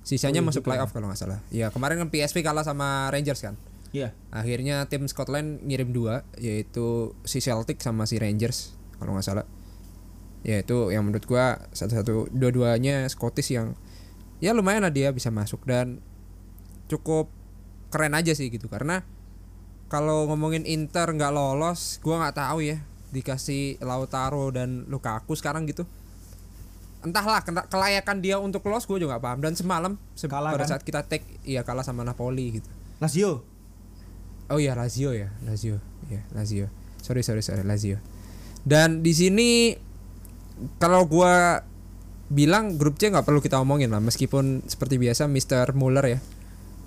Sisanya 0.08 0.40
Oh, 0.40 0.48
iya 0.48 0.48
masuk 0.48 0.62
juga 0.64 0.72
playoff 0.72 0.90
kalau 0.96 1.12
nggak 1.12 1.20
salah. 1.20 1.38
Ya 1.52 1.68
kemarin 1.68 2.00
kan 2.00 2.08
PSV 2.08 2.40
kalah 2.40 2.64
sama 2.64 3.12
Rangers 3.12 3.44
kan. 3.44 3.60
Iya. 3.92 4.16
Akhirnya 4.32 4.88
tim 4.88 5.04
Scotland 5.04 5.62
ngirim 5.68 5.92
dua, 5.92 6.24
yaitu 6.40 7.12
si 7.28 7.44
Celtic 7.44 7.84
sama 7.84 8.08
si 8.08 8.16
Rangers 8.16 8.72
kalau 8.96 9.12
nggak 9.12 9.26
salah. 9.26 9.46
Ya 10.46 10.64
itu 10.64 10.94
yang 10.94 11.04
menurut 11.04 11.28
gua 11.28 11.60
satu-satu 11.76 12.32
dua-duanya 12.32 13.04
Scottish 13.12 13.52
yang 13.52 13.76
ya 14.38 14.52
lumayan 14.52 14.84
lah 14.84 14.92
dia 14.92 15.10
bisa 15.10 15.28
masuk 15.28 15.64
dan 15.64 16.00
cukup 16.86 17.28
keren 17.88 18.12
aja 18.12 18.32
sih 18.32 18.48
gitu 18.48 18.66
karena 18.66 19.02
kalau 19.86 20.26
ngomongin 20.26 20.66
Inter 20.66 21.06
nggak 21.06 21.30
lolos, 21.30 22.02
gua 22.02 22.26
nggak 22.26 22.36
tahu 22.36 22.58
ya 22.58 22.82
dikasih 23.14 23.78
Lautaro 23.78 24.50
dan 24.50 24.82
Lukaku 24.90 25.38
sekarang 25.38 25.62
gitu. 25.64 25.86
Entahlah 27.06 27.38
kelayakan 27.70 28.18
dia 28.18 28.42
untuk 28.42 28.66
lolos 28.66 28.82
gue 28.82 28.98
juga 28.98 29.14
nggak 29.14 29.22
paham 29.22 29.38
dan 29.38 29.54
semalam 29.54 29.92
se- 30.18 30.26
Kalah 30.26 30.50
pada 30.50 30.66
kan? 30.66 30.70
saat 30.74 30.82
kita 30.82 31.06
take 31.06 31.22
iya 31.46 31.62
kalah 31.62 31.86
sama 31.86 32.02
Napoli 32.02 32.58
gitu. 32.58 32.66
Lazio 32.98 33.46
Oh 34.46 34.58
iya 34.58 34.74
Lazio 34.74 35.14
ya, 35.14 35.30
Lazio. 35.46 35.78
Ya, 36.06 36.22
Lazio. 36.34 36.66
Sorry 36.98 37.22
sorry 37.22 37.46
sorry 37.46 37.62
Lazio. 37.62 38.02
Dan 38.66 39.06
di 39.06 39.14
sini 39.14 39.74
kalau 40.82 41.06
gua 41.06 41.62
bilang 42.28 42.74
grup 42.74 42.96
C 42.96 43.06
nggak 43.06 43.22
perlu 43.22 43.38
kita 43.38 43.56
omongin 43.56 43.88
lah 43.88 43.98
meskipun 43.98 44.64
seperti 44.64 44.96
biasa 44.96 45.26
Mr. 45.26 45.72
Muller 45.72 46.06
ya 46.08 46.18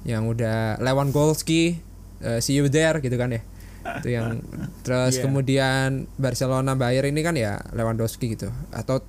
yang 0.03 0.25
udah 0.25 0.77
Lewandowski 0.77 1.79
eh, 2.19 2.39
see 2.39 2.55
you 2.55 2.67
there 2.67 2.97
gitu 2.97 3.15
kan 3.15 3.31
ya. 3.31 3.41
Itu 3.99 4.09
yang 4.09 4.43
terus 4.83 5.15
Iya. 5.15 5.23
kemudian 5.23 5.87
Barcelona 6.15 6.73
Bayern 6.73 7.09
ini 7.09 7.21
kan 7.21 7.33
ya 7.33 7.59
Lewandowski 7.69 8.33
gitu 8.33 8.51
atau 8.69 8.99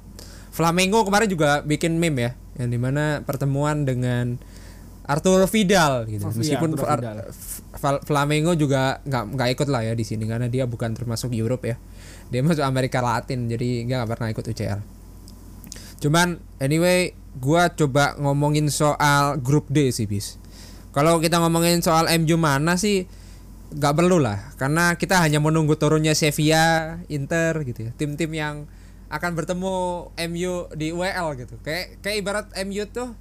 Flamengo 0.50 1.02
kemarin 1.02 1.26
juga 1.26 1.60
bikin 1.60 1.96
meme 1.96 2.20
ya 2.20 2.32
yang 2.56 2.68
di 2.68 2.78
mana 2.78 3.22
pertemuan 3.22 3.82
dengan 3.82 4.38
Arturo 5.02 5.46
Vidal 5.46 6.06
gitu 6.06 6.22
Oh, 6.22 6.30
iya, 6.30 6.38
meskipun 6.38 6.70
Ar- 6.80 6.98
Vidal. 7.00 7.18
Flamengo 8.00 8.54
juga 8.54 8.98
nggak 9.02 9.24
nggak 9.34 9.48
ikut 9.54 9.68
lah 9.68 9.82
ya 9.82 9.92
di 9.92 10.02
sini 10.02 10.26
karena 10.26 10.46
dia 10.46 10.66
bukan 10.66 10.92
termasuk 10.92 11.30
Europe 11.32 11.64
ya 11.64 11.76
dia 12.28 12.40
masuk 12.40 12.62
Amerika 12.62 12.98
Latin 13.00 13.46
jadi 13.46 13.86
nggak 13.86 14.06
pernah 14.06 14.28
ikut 14.28 14.44
UCL 14.44 14.78
cuman 16.00 16.40
anyway 16.58 17.12
gua 17.38 17.70
coba 17.70 18.18
ngomongin 18.18 18.72
soal 18.72 19.38
grup 19.38 19.70
D 19.70 19.94
sih 19.94 20.10
bis. 20.10 20.40
Kalau 20.90 21.22
kita 21.22 21.38
ngomongin 21.38 21.78
soal 21.84 22.10
MU 22.18 22.34
mana 22.34 22.74
sih 22.74 23.06
nggak 23.70 23.94
perlu 23.94 24.18
lah. 24.18 24.50
Karena 24.58 24.98
kita 24.98 25.22
hanya 25.22 25.38
menunggu 25.38 25.78
turunnya 25.78 26.18
Sevilla 26.18 26.98
Inter 27.06 27.62
gitu 27.62 27.86
ya. 27.86 27.90
Tim-tim 27.94 28.30
yang 28.34 28.66
akan 29.10 29.30
bertemu 29.38 29.74
MU 30.10 30.52
di 30.74 30.90
UEL 30.90 31.26
gitu. 31.38 31.54
Kayak 31.62 32.02
kayak 32.02 32.16
ibarat 32.18 32.46
MU 32.66 32.82
tuh 32.90 33.14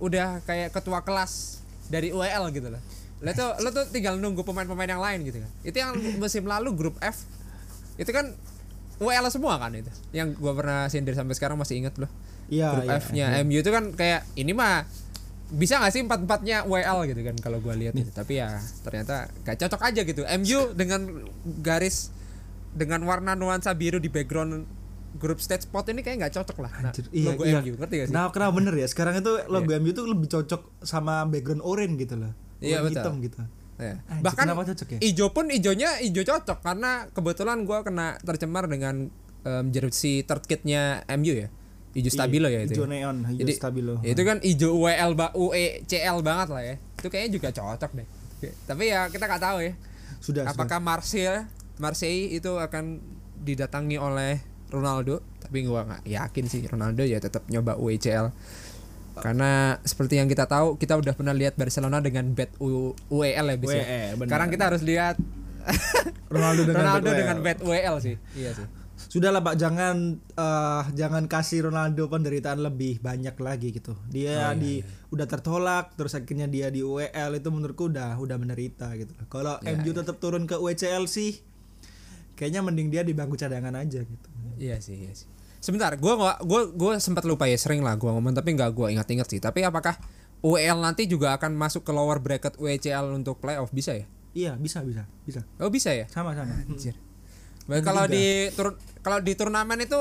udah 0.00 0.44
kayak 0.44 0.72
ketua 0.72 1.04
kelas 1.04 1.60
dari 1.92 2.12
UEL 2.12 2.48
gitu 2.52 2.68
loh. 2.72 2.80
Lo 3.20 3.32
tuh 3.32 3.52
lo 3.60 3.68
tuh 3.72 3.84
tinggal 3.92 4.16
nunggu 4.20 4.44
pemain-pemain 4.44 4.88
yang 4.88 5.00
lain 5.04 5.24
gitu 5.24 5.40
kan. 5.40 5.50
Itu 5.64 5.76
yang 5.76 5.92
musim 6.16 6.48
lalu 6.48 6.72
grup 6.72 6.96
F. 7.04 7.28
Itu 8.00 8.12
kan 8.12 8.32
UEL 9.00 9.26
semua 9.28 9.60
kan 9.60 9.72
itu. 9.76 9.92
Yang 10.12 10.40
gua 10.40 10.52
pernah 10.56 10.80
sindir 10.88 11.12
sampai 11.12 11.34
sekarang 11.36 11.56
masih 11.60 11.80
inget 11.80 11.94
loh. 12.00 12.10
Iya 12.46 12.78
grup 12.78 12.86
iya, 12.86 12.96
F-nya 13.02 13.26
MU 13.42 13.58
itu 13.58 13.70
kan 13.74 13.90
kayak 13.92 14.22
ini 14.38 14.54
mah 14.54 14.86
bisa 15.46 15.78
gak 15.78 15.94
sih 15.94 16.02
empat 16.02 16.26
empatnya 16.26 16.66
UEL 16.66 17.06
gitu 17.10 17.20
kan 17.22 17.36
kalau 17.38 17.58
gua 17.62 17.74
lihat 17.74 17.94
itu. 17.94 18.10
Tapi 18.10 18.40
ya 18.40 18.58
ternyata 18.82 19.30
gak 19.44 19.56
cocok 19.60 19.80
aja 19.82 20.00
gitu. 20.06 20.22
MU 20.22 20.58
dengan 20.74 21.26
garis 21.60 22.10
dengan 22.76 23.00
warna 23.08 23.32
nuansa 23.32 23.72
biru 23.72 23.96
di 23.96 24.12
background 24.12 24.68
grup 25.16 25.40
stage 25.40 25.64
spot 25.64 25.88
ini 25.88 26.04
kayak 26.04 26.28
nggak 26.28 26.34
cocok 26.36 26.56
lah. 26.60 26.72
Nah, 26.76 26.92
Anjir, 26.92 27.08
iya, 27.08 27.32
logo 27.32 27.42
iya. 27.48 27.58
MU 27.64 27.72
ngerti 27.72 27.94
gak 28.04 28.06
sih? 28.12 28.14
Nah, 28.14 28.28
kenapa 28.30 28.52
bener 28.52 28.74
ya? 28.76 28.86
Sekarang 28.86 29.16
itu 29.16 29.32
logo 29.48 29.70
MU 29.80 29.90
tuh 29.96 30.04
lebih 30.06 30.28
cocok 30.28 30.84
sama 30.84 31.24
background 31.24 31.64
oranye 31.64 31.96
gitu 32.04 32.14
loh. 32.20 32.32
Iya, 32.60 32.84
betul. 32.84 33.00
hitam 33.00 33.14
gitu. 33.24 33.40
Ya. 33.76 34.00
Anjir, 34.08 34.24
Bahkan 34.24 34.46
cocok 34.48 34.88
ya? 34.96 34.98
ijo 35.04 35.26
pun 35.36 35.52
ijonya 35.52 36.00
ijo 36.00 36.24
cocok 36.24 36.64
karena 36.64 37.12
kebetulan 37.12 37.68
gua 37.68 37.84
kena 37.84 38.16
tercemar 38.24 38.64
dengan 38.66 39.12
em, 39.44 39.64
jersey 39.68 40.24
third 40.24 40.48
kitnya 40.48 41.04
MU 41.12 41.36
ya. 41.36 41.48
Ijo 41.92 42.08
stabilo 42.12 42.48
ya 42.48 42.64
itu. 42.64 42.76
Hijau 42.76 42.84
ya. 42.84 42.92
neon, 42.92 43.16
hijau 43.24 43.40
Jadi, 43.44 43.52
stabilo. 43.56 43.94
ya 44.04 44.12
itu 44.12 44.22
kan 44.24 44.36
ijo 44.40 44.68
UEL 44.76 45.12
ba 45.16 45.32
UECL 45.32 46.16
banget 46.20 46.48
lah 46.52 46.62
ya. 46.64 46.74
Itu 47.00 47.08
kayaknya 47.08 47.30
juga 47.36 47.48
cocok 47.52 47.90
deh. 47.96 48.08
Oke, 48.36 48.48
Tapi 48.68 48.84
ya 48.92 49.08
kita 49.08 49.24
nggak 49.24 49.42
tahu 49.44 49.58
ya. 49.64 49.72
sudah, 50.20 50.44
sudah. 50.44 50.52
Apakah 50.52 50.76
Marseille 50.80 51.48
Marseille 51.76 52.32
itu 52.32 52.52
akan 52.56 53.00
didatangi 53.40 53.96
oleh 53.96 54.40
Ronaldo? 54.68 55.20
Tapi 55.40 55.64
gua 55.64 55.84
nggak 55.84 56.02
yakin 56.04 56.44
sih 56.48 56.60
Ronaldo 56.64 57.04
ya 57.04 57.20
tetap 57.20 57.44
nyoba 57.48 57.76
UECL. 57.76 58.32
Karena 59.16 59.50
seperti 59.80 60.20
yang 60.20 60.28
kita 60.28 60.44
tahu, 60.44 60.76
kita 60.76 60.96
udah 60.96 61.16
pernah 61.16 61.32
lihat 61.32 61.56
Barcelona 61.56 61.98
dengan 61.98 62.30
bet 62.32 62.52
U- 62.60 62.92
UEL 63.08 63.46
ya, 63.52 63.56
bis 63.56 63.72
ya. 63.72 63.84
Benar. 64.14 64.28
Sekarang 64.28 64.48
kita 64.52 64.64
harus 64.68 64.82
lihat 64.84 65.16
Ronaldo 66.32 66.62
dengan 66.64 66.80
Ronaldo 66.82 67.08
bet 67.08 67.18
dengan 67.18 67.36
UEL. 67.38 67.46
bet 67.46 67.58
UEL 67.62 67.96
sih. 68.00 68.16
Iya 68.34 68.52
sih. 68.54 68.66
Sudahlah 68.96 69.44
Pak, 69.44 69.60
jangan 69.60 70.16
eh, 70.16 70.82
jangan 70.96 71.28
kasih 71.28 71.68
Ronaldo 71.68 72.08
penderitaan 72.08 72.64
lebih 72.64 72.96
banyak 73.00 73.36
lagi 73.36 73.68
gitu. 73.72 73.92
Oh, 73.92 74.00
Dia 74.08 74.52
iya, 74.52 74.56
di 74.56 74.80
udah 75.12 75.28
tertolak, 75.28 75.92
terus 75.94 76.16
akhirnya 76.16 76.48
dia 76.48 76.72
di 76.72 76.80
UEL 76.80 77.36
itu 77.36 77.48
menurutku 77.52 77.92
udah 77.92 78.16
udah 78.16 78.36
menderita 78.40 78.88
gitu. 78.96 79.12
Kalau 79.28 79.60
Iya, 79.60 79.76
MU 79.76 79.92
tetap 79.92 80.16
turun 80.16 80.48
ke 80.48 80.56
UCL 80.56 81.04
sih, 81.08 81.44
kayaknya 82.36 82.64
mending 82.64 82.88
dia 82.88 83.04
di 83.04 83.12
bangku 83.12 83.36
cadangan 83.36 83.76
aja 83.76 84.00
gitu. 84.00 84.28
Iya 84.56 84.80
sih, 84.80 84.96
iya 84.96 85.12
sih. 85.12 85.28
Sebentar, 85.66 85.90
gua 85.98 86.14
nggak 86.14 86.38
gua 86.46 86.60
gua 86.70 86.92
sempat 87.02 87.26
lupa 87.26 87.50
ya 87.50 87.58
sering 87.58 87.82
lah 87.82 87.98
gua 87.98 88.14
ngomong 88.14 88.38
tapi 88.38 88.54
nggak 88.54 88.70
gua 88.70 88.86
ingat-ingat 88.94 89.26
sih. 89.26 89.42
Tapi 89.42 89.66
apakah 89.66 89.98
UEL 90.46 90.78
nanti 90.78 91.10
juga 91.10 91.34
akan 91.34 91.58
masuk 91.58 91.82
ke 91.82 91.90
lower 91.90 92.22
bracket 92.22 92.54
UECL 92.54 93.10
untuk 93.10 93.42
playoff 93.42 93.74
bisa 93.74 93.98
ya? 93.98 94.06
Iya, 94.30 94.52
bisa 94.54 94.86
bisa, 94.86 95.10
bisa. 95.26 95.42
Oh 95.58 95.66
bisa 95.66 95.90
ya? 95.90 96.06
Sama 96.06 96.38
sama. 96.38 96.54
Anjir. 96.70 96.94
Baik, 97.66 97.82
kalau 97.82 98.06
di 98.06 98.46
tur 98.54 98.78
kalau 99.02 99.18
di 99.18 99.34
turnamen 99.34 99.82
itu 99.82 99.98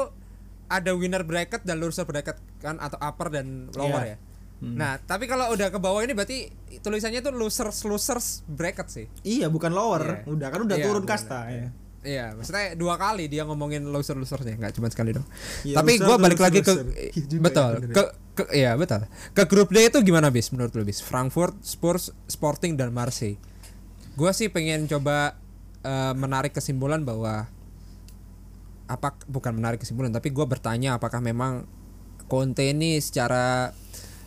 ada 0.70 0.94
winner 0.94 1.26
bracket 1.26 1.66
dan 1.66 1.82
loser 1.82 2.06
bracket 2.06 2.38
kan 2.62 2.78
atau 2.78 3.02
upper 3.02 3.34
dan 3.34 3.74
lower 3.74 4.06
Iya. 4.06 4.14
ya. 4.14 4.18
Nah, 4.66 4.98
tapi 5.02 5.26
kalau 5.30 5.52
udah 5.52 5.68
ke 5.70 5.78
bawah 5.82 6.02
ini 6.02 6.16
berarti 6.16 6.48
tulisannya 6.80 7.20
tuh 7.22 7.34
losers 7.36 7.86
losers 7.86 8.42
bracket 8.46 8.88
sih. 8.88 9.06
Iya, 9.26 9.50
bukan 9.50 9.74
lower. 9.74 10.26
Iya. 10.26 10.30
Udah 10.30 10.48
kan 10.54 10.60
udah 10.62 10.78
Iya, 10.78 10.86
turun 10.86 11.04
kasta 11.10 11.40
ya. 11.50 11.70
Iya, 12.06 12.38
maksudnya 12.38 12.78
dua 12.78 13.02
kali 13.02 13.26
dia 13.26 13.42
ngomongin 13.50 13.82
loser 13.90 14.14
losersnya, 14.14 14.62
nggak 14.62 14.78
cuma 14.78 14.88
sekali 14.94 15.18
dong. 15.18 15.26
Iya, 15.66 15.82
Tapi 15.82 15.98
tuh 15.98 16.18
balik 16.22 16.38
lagi 16.38 16.62
ke 16.62 16.72
loser. 16.72 16.86
Iya 16.94 17.26
juga 17.26 17.42
betul 17.42 17.72
ya, 17.74 17.88
ke 17.90 18.04
ke 18.38 18.44
iya 18.54 18.72
betul. 18.78 19.02
Ke 19.34 19.44
grup 19.50 19.74
D 19.74 19.82
itu 19.82 19.98
gimana 20.06 20.30
bis 20.30 20.54
menurut 20.54 20.72
lu 20.78 20.86
bis? 20.86 21.02
Frankfurt, 21.02 21.58
Spurs, 21.66 22.14
Sporting 22.30 22.78
dan 22.78 22.94
Marseille. 22.94 23.42
Gua 24.14 24.32
sih 24.38 24.54
pengen 24.54 24.86
coba 24.86 25.34
eh, 25.82 26.14
menarik 26.14 26.54
kesimpulan 26.54 27.02
bahwa 27.02 27.50
apa 28.86 29.18
bukan 29.26 29.58
menarik 29.58 29.82
kesimpulan 29.82 30.14
tapi 30.14 30.30
gua 30.30 30.46
bertanya 30.46 31.02
apakah 31.02 31.18
memang 31.18 31.66
Conte 32.30 32.70
ini 32.70 33.02
secara 33.02 33.74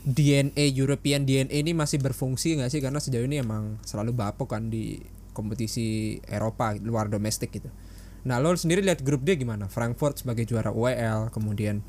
DNA 0.06 0.75
European 0.75 1.26
DNA 1.26 1.62
ini 1.62 1.75
masih 1.75 1.99
berfungsi 2.02 2.58
nggak 2.58 2.70
sih 2.70 2.80
karena 2.82 3.02
sejauh 3.02 3.26
ini 3.26 3.42
emang 3.42 3.78
selalu 3.82 4.14
bapuk 4.14 4.50
kan 4.50 4.70
di 4.70 4.99
kompetisi 5.38 6.18
Eropa 6.26 6.75
luar 6.83 7.07
domestik 7.07 7.54
gitu. 7.54 7.71
Nah 8.26 8.42
lo 8.42 8.50
sendiri 8.59 8.83
lihat 8.83 9.07
grup 9.07 9.23
D 9.23 9.38
gimana? 9.38 9.71
Frankfurt 9.71 10.18
sebagai 10.18 10.42
juara 10.42 10.75
UEL 10.75 11.30
kemudian 11.30 11.87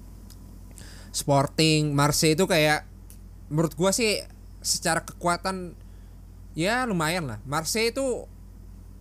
Sporting 1.09 1.97
Marseille 1.97 2.37
itu 2.37 2.45
kayak 2.45 2.85
menurut 3.49 3.73
gua 3.73 3.89
sih 3.89 4.21
secara 4.61 5.01
kekuatan 5.01 5.73
ya 6.53 6.85
lumayan 6.85 7.25
lah. 7.25 7.41
Marseille 7.49 7.89
itu 7.89 8.29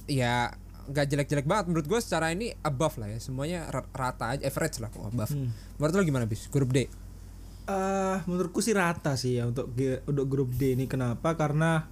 ya 0.08 0.56
nggak 0.88 1.04
jelek-jelek 1.04 1.44
banget 1.44 1.68
menurut 1.68 1.84
gua 1.84 2.00
secara 2.00 2.32
ini 2.32 2.56
above 2.64 2.96
lah 2.96 3.12
ya 3.12 3.20
semuanya 3.20 3.68
ra- 3.68 3.92
rata 3.92 4.32
aja 4.32 4.42
average 4.48 4.80
lah 4.80 4.88
kok 4.88 5.04
above. 5.04 5.36
Hmm. 5.36 5.52
Menurut 5.76 5.94
lo 6.00 6.02
gimana 6.08 6.24
bis 6.24 6.48
grup 6.48 6.72
D? 6.72 6.88
Eh, 7.68 8.16
menurutku 8.24 8.64
sih 8.64 8.72
rata 8.72 9.12
sih 9.20 9.36
ya 9.36 9.44
untuk 9.44 9.68
untuk 10.08 10.26
grup 10.32 10.48
D 10.56 10.72
ini 10.72 10.88
kenapa? 10.88 11.36
Karena 11.36 11.84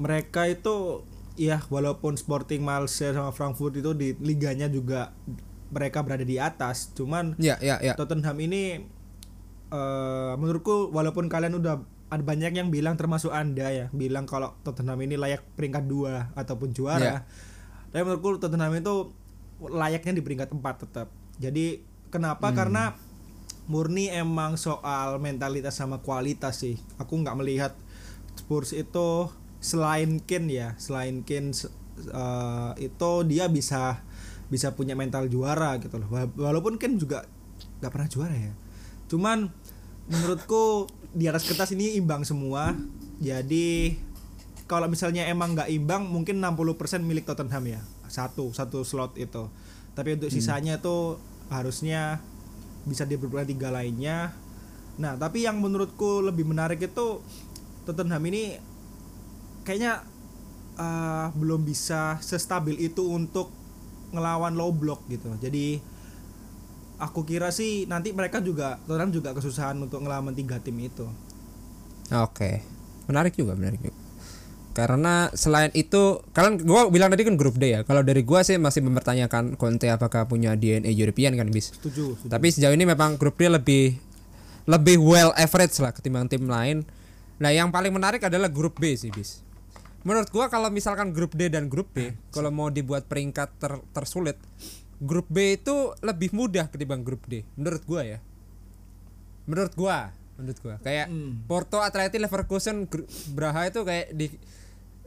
mereka 0.00 0.48
itu 0.48 1.04
ya 1.38 1.62
walaupun 1.70 2.18
Sporting 2.18 2.60
Marseille 2.66 3.14
sama 3.14 3.30
Frankfurt 3.30 3.78
itu 3.78 3.94
di 3.94 4.18
liganya 4.18 4.66
juga 4.66 5.14
mereka 5.70 6.02
berada 6.02 6.26
di 6.26 6.36
atas, 6.36 6.90
cuman 6.92 7.38
Ya 7.38 7.54
ya 7.62 7.78
ya. 7.78 7.94
Tottenham 7.94 8.34
ini 8.42 8.82
eh 9.68 10.32
menurutku 10.34 10.90
walaupun 10.90 11.30
kalian 11.30 11.54
udah 11.56 11.80
ada 12.08 12.24
banyak 12.24 12.56
yang 12.56 12.72
bilang 12.72 12.96
termasuk 12.96 13.30
Anda 13.30 13.68
ya, 13.68 13.86
bilang 13.92 14.24
kalau 14.24 14.56
Tottenham 14.64 14.98
ini 15.04 15.14
layak 15.20 15.44
peringkat 15.54 15.84
dua 15.86 16.32
ataupun 16.34 16.72
juara. 16.72 17.04
Iya. 17.04 17.18
Tapi 17.92 18.02
menurutku 18.04 18.40
Tottenham 18.42 18.72
itu 18.76 19.12
layaknya 19.60 20.12
di 20.14 20.22
peringkat 20.22 20.54
4 20.54 20.82
tetap. 20.88 21.08
Jadi 21.40 21.82
kenapa? 22.08 22.52
Karena 22.54 22.94
murni 23.68 24.08
emang 24.08 24.56
soal 24.56 25.20
mentalitas 25.20 25.76
sama 25.76 26.00
kualitas 26.00 26.64
sih. 26.64 26.80
Aku 26.96 27.20
nggak 27.20 27.36
melihat 27.36 27.72
Spurs 28.38 28.72
itu 28.72 29.28
selain 29.58 30.22
Kane 30.22 30.48
ya, 30.50 30.68
selain 30.78 31.22
Kane 31.22 31.50
se- 31.52 31.72
eh, 32.00 32.70
itu 32.78 33.10
dia 33.26 33.50
bisa 33.50 34.02
bisa 34.48 34.72
punya 34.72 34.96
mental 34.96 35.28
juara 35.28 35.76
gitu 35.82 35.98
loh. 35.98 36.08
Wa- 36.08 36.30
Walaupun 36.50 36.78
Kane 36.80 36.96
juga 36.96 37.26
nggak 37.80 37.92
pernah 37.92 38.08
juara 38.08 38.36
ya. 38.36 38.52
Cuman 39.06 39.50
menurutku 40.08 40.88
di 41.12 41.26
atas 41.28 41.44
kertas 41.44 41.74
ini 41.74 41.98
imbang 41.98 42.22
semua. 42.24 42.72
Jadi 43.18 43.98
kalau 44.64 44.86
misalnya 44.86 45.26
emang 45.26 45.56
nggak 45.56 45.68
imbang 45.68 46.06
mungkin 46.06 46.38
60% 46.38 47.02
milik 47.02 47.26
Tottenham 47.26 47.64
ya. 47.66 47.80
Satu 48.08 48.52
satu 48.52 48.86
slot 48.86 49.18
itu. 49.18 49.50
Tapi 49.92 50.14
untuk 50.16 50.30
sisanya 50.30 50.78
itu 50.78 51.18
harusnya 51.50 52.22
bisa 52.86 53.04
diberbeda 53.04 53.44
tiga 53.44 53.68
lainnya. 53.68 54.32
Nah, 54.98 55.14
tapi 55.14 55.44
yang 55.44 55.58
menurutku 55.58 56.22
lebih 56.22 56.46
menarik 56.46 56.78
itu 56.80 57.20
Tottenham 57.84 58.22
ini 58.26 58.56
kayaknya 59.68 60.00
uh, 60.80 61.28
belum 61.36 61.68
bisa 61.68 62.16
sestabil 62.24 62.80
itu 62.80 63.04
untuk 63.04 63.52
ngelawan 64.16 64.56
low 64.56 64.72
block 64.72 65.04
gitu. 65.12 65.28
Jadi 65.36 65.76
aku 66.96 67.28
kira 67.28 67.52
sih 67.52 67.84
nanti 67.84 68.16
mereka 68.16 68.40
juga 68.40 68.80
Tottenham 68.88 69.12
juga 69.12 69.36
kesusahan 69.36 69.76
untuk 69.76 70.00
ngelawan 70.00 70.32
tiga 70.32 70.56
tim 70.56 70.80
itu. 70.80 71.04
Oke. 72.16 72.64
Menarik 73.04 73.36
juga, 73.36 73.52
menarik 73.52 73.84
juga. 73.84 74.00
Karena 74.72 75.26
selain 75.34 75.74
itu, 75.74 76.22
kalian 76.32 76.62
gua 76.62 76.86
bilang 76.88 77.10
tadi 77.10 77.26
kan 77.26 77.34
grup 77.34 77.58
D 77.58 77.76
ya. 77.76 77.80
Kalau 77.82 78.00
dari 78.00 78.22
gua 78.22 78.46
sih 78.46 78.56
masih 78.56 78.80
mempertanyakan 78.86 79.58
Conte 79.58 79.90
apakah 79.90 80.24
punya 80.30 80.54
DNA 80.54 80.94
European 80.94 81.34
kan 81.36 81.50
bis. 81.52 81.76
Setuju. 81.76 82.14
setuju. 82.16 82.30
Tapi 82.30 82.46
sejauh 82.54 82.72
ini 82.72 82.86
memang 82.86 83.20
grup 83.20 83.36
D 83.36 83.50
lebih 83.50 83.98
lebih 84.68 84.96
well 85.02 85.34
average 85.34 85.76
lah 85.82 85.92
ketimbang 85.92 86.30
tim 86.30 86.46
lain. 86.46 86.86
Nah, 87.42 87.50
yang 87.50 87.74
paling 87.74 87.90
menarik 87.90 88.22
adalah 88.22 88.46
grup 88.50 88.78
B 88.78 88.94
sih, 88.94 89.10
bis. 89.10 89.42
Menurut 90.00 90.28
gua 90.28 90.46
kalau 90.46 90.68
misalkan 90.68 91.10
grup 91.10 91.32
D 91.32 91.46
dan 91.46 91.66
grup 91.66 91.90
B, 91.90 92.14
kalau 92.28 92.48
mau 92.48 92.68
dibuat 92.68 93.04
peringkat 93.04 93.48
ter- 93.56 93.84
tersulit, 93.90 94.38
grup 94.98 95.26
B 95.26 95.54
itu 95.54 95.74
lebih 96.00 96.30
mudah 96.30 96.66
ketimbang 96.66 97.02
grup 97.02 97.24
D. 97.24 97.42
Menurut 97.54 97.82
gua 97.84 98.02
ya. 98.06 98.18
Menurut 99.44 99.72
gua, 99.74 100.12
menurut 100.36 100.58
gua. 100.60 100.74
Kayak 100.78 101.08
Hmm. 101.08 101.42
Porto, 101.44 101.80
Atleti, 101.80 102.16
Leverkusen, 102.16 102.86
Braha 103.28 103.66
itu 103.66 103.80
kayak 103.82 104.12
di 104.12 104.26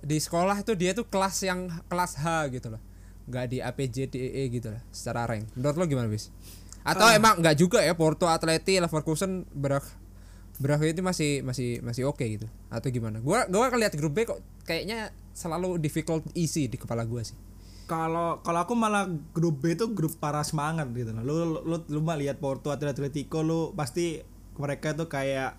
di 0.02 0.18
sekolah 0.18 0.60
tuh 0.62 0.74
dia 0.74 0.92
tuh 0.92 1.06
kelas 1.06 1.38
yang 1.42 1.70
kelas 1.86 2.18
H 2.18 2.26
gitu 2.50 2.68
loh. 2.70 2.82
Nggak 3.30 3.46
di 3.48 3.58
APJ, 3.60 3.98
DEE 4.08 4.44
gitu 4.50 4.68
lah 4.70 4.82
secara 4.90 5.24
rank. 5.26 5.46
Menurut 5.54 5.78
lo 5.78 5.86
gimana, 5.86 6.10
bis? 6.10 6.34
Atau 6.82 7.06
Ah. 7.06 7.14
emang 7.14 7.38
nggak 7.38 7.54
juga 7.56 7.80
ya 7.80 7.94
Porto, 7.94 8.26
Atleti, 8.26 8.76
Leverkusen, 8.76 9.46
Braha 9.48 9.86
Braha 10.62 10.86
itu 10.86 11.02
masih 11.02 11.42
masih 11.42 11.82
masih 11.82 12.06
oke 12.06 12.22
gitu 12.22 12.46
atau 12.70 12.88
gimana? 12.94 13.18
Gua 13.18 13.50
gua 13.50 13.74
ngeliat 13.74 13.98
grup 13.98 14.14
B 14.14 14.30
kok 14.30 14.40
kayaknya 14.64 15.10
selalu 15.34 15.82
difficult 15.82 16.22
easy 16.38 16.70
di 16.70 16.78
kepala 16.78 17.02
gua 17.10 17.26
sih. 17.26 17.34
Kalau 17.90 18.40
kalau 18.46 18.62
aku 18.62 18.78
malah 18.78 19.10
grup 19.34 19.60
B 19.60 19.74
itu 19.74 19.90
grup 19.90 20.16
para 20.22 20.46
semangat 20.46 20.86
gitu 20.94 21.12
loh. 21.12 21.26
Lu 21.26 21.36
lu 21.66 21.78
lu 21.90 22.00
mah 22.06 22.16
lihat 22.16 22.38
Porto 22.38 22.70
Atletico 22.70 23.42
lu 23.42 23.74
pasti 23.74 24.22
mereka 24.62 24.94
tuh 24.94 25.10
kayak 25.10 25.58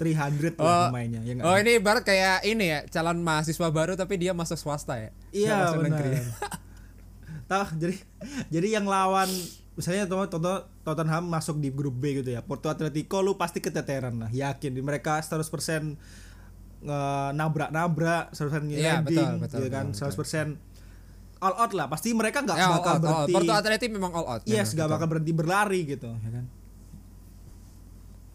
300 0.00 0.56
lah 0.56 0.88
pemainnya 0.88 1.20
ya 1.20 1.44
oh 1.44 1.56
ini 1.60 1.76
barat 1.76 2.00
kayak 2.08 2.40
ini 2.48 2.72
ya 2.72 2.78
calon 2.88 3.20
mahasiswa 3.20 3.68
baru 3.68 4.00
tapi 4.00 4.16
dia 4.16 4.32
masuk 4.32 4.56
swasta 4.56 4.96
ya? 4.96 5.10
Iya 5.30 5.76
benar. 5.76 6.02
Tahu 7.50 7.64
jadi 7.76 7.96
jadi 8.48 8.80
yang 8.80 8.88
lawan 8.88 9.28
misalnya 9.72 10.04
Tot- 10.04 10.34
Tottenham 10.82 11.24
masuk 11.24 11.56
di 11.56 11.70
grup 11.70 11.94
B 11.94 12.16
gitu 12.16 12.30
ya. 12.30 12.40
Porto 12.40 12.66
Atletico 12.66 13.20
lu 13.20 13.34
pasti 13.34 13.58
keteteran 13.58 14.18
lah, 14.18 14.30
yakin 14.30 14.70
di 14.70 14.80
mereka 14.80 15.18
100% 15.18 15.40
nge- 16.80 17.32
nabrak-nabrak, 17.32 18.30
100% 18.30 18.66
landing 18.66 19.04
betul, 19.04 19.32
betul, 19.38 19.58
gitu 19.60 19.66
kan, 19.68 19.86
betul, 19.88 20.10
100% 20.10 20.58
all 21.40 21.54
out 21.56 21.72
lah. 21.72 21.86
Pasti 21.86 22.12
mereka 22.12 22.42
nggak 22.42 22.54
Ya, 22.54 22.68
bakal 22.70 22.92
out, 22.92 23.00
berhenti. 23.00 23.32
Porto 23.32 23.52
Atleti 23.54 23.86
memang 23.88 24.12
all 24.12 24.26
out. 24.28 24.42
Yes, 24.44 24.70
memang, 24.70 24.76
gak 24.76 24.76
betul. 24.76 24.92
bakal 24.92 25.06
berhenti 25.08 25.32
berlari 25.32 25.80
gitu, 25.86 26.10
ya 26.10 26.30
kan. 26.30 26.44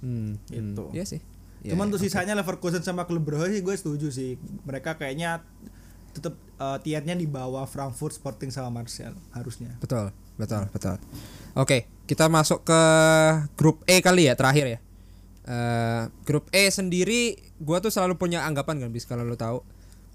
Hmm, 0.02 0.38
Gitu. 0.46 0.84
hmm. 0.84 0.94
Iya 0.94 1.06
sih. 1.08 1.22
Iya, 1.62 1.74
Cuman 1.74 1.86
iya, 1.86 1.90
untuk 1.90 2.00
oke. 2.00 2.06
sisanya 2.06 2.34
Leverkusen 2.34 2.82
sama 2.82 3.06
klub 3.06 3.26
Brugge 3.26 3.50
sih 3.52 3.62
gue 3.62 3.74
setuju 3.74 4.08
sih. 4.10 4.38
Mereka 4.64 4.96
kayaknya 4.96 5.42
tetap 6.14 6.38
uh, 6.56 6.78
tiarnya 6.78 7.14
di 7.14 7.26
bawah 7.26 7.66
Frankfurt, 7.66 8.14
Sporting 8.14 8.48
sama 8.48 8.70
Marseille 8.72 9.18
harusnya. 9.32 9.74
Betul, 9.78 10.14
betul, 10.36 10.64
betul. 10.72 10.96
Oke, 11.56 11.88
kita 12.06 12.28
masuk 12.28 12.68
ke 12.68 12.82
grup 13.56 13.82
E 13.88 14.04
kali 14.04 14.28
ya 14.28 14.36
terakhir 14.36 14.66
ya. 14.78 14.80
Eh, 15.46 16.04
grup 16.26 16.50
E 16.50 16.68
sendiri 16.74 17.38
gua 17.62 17.78
tuh 17.78 17.94
selalu 17.94 18.18
punya 18.18 18.44
anggapan 18.44 18.82
kan 18.82 18.90
bis 18.90 19.06
kalau 19.06 19.22
lo 19.22 19.38
tahu 19.38 19.62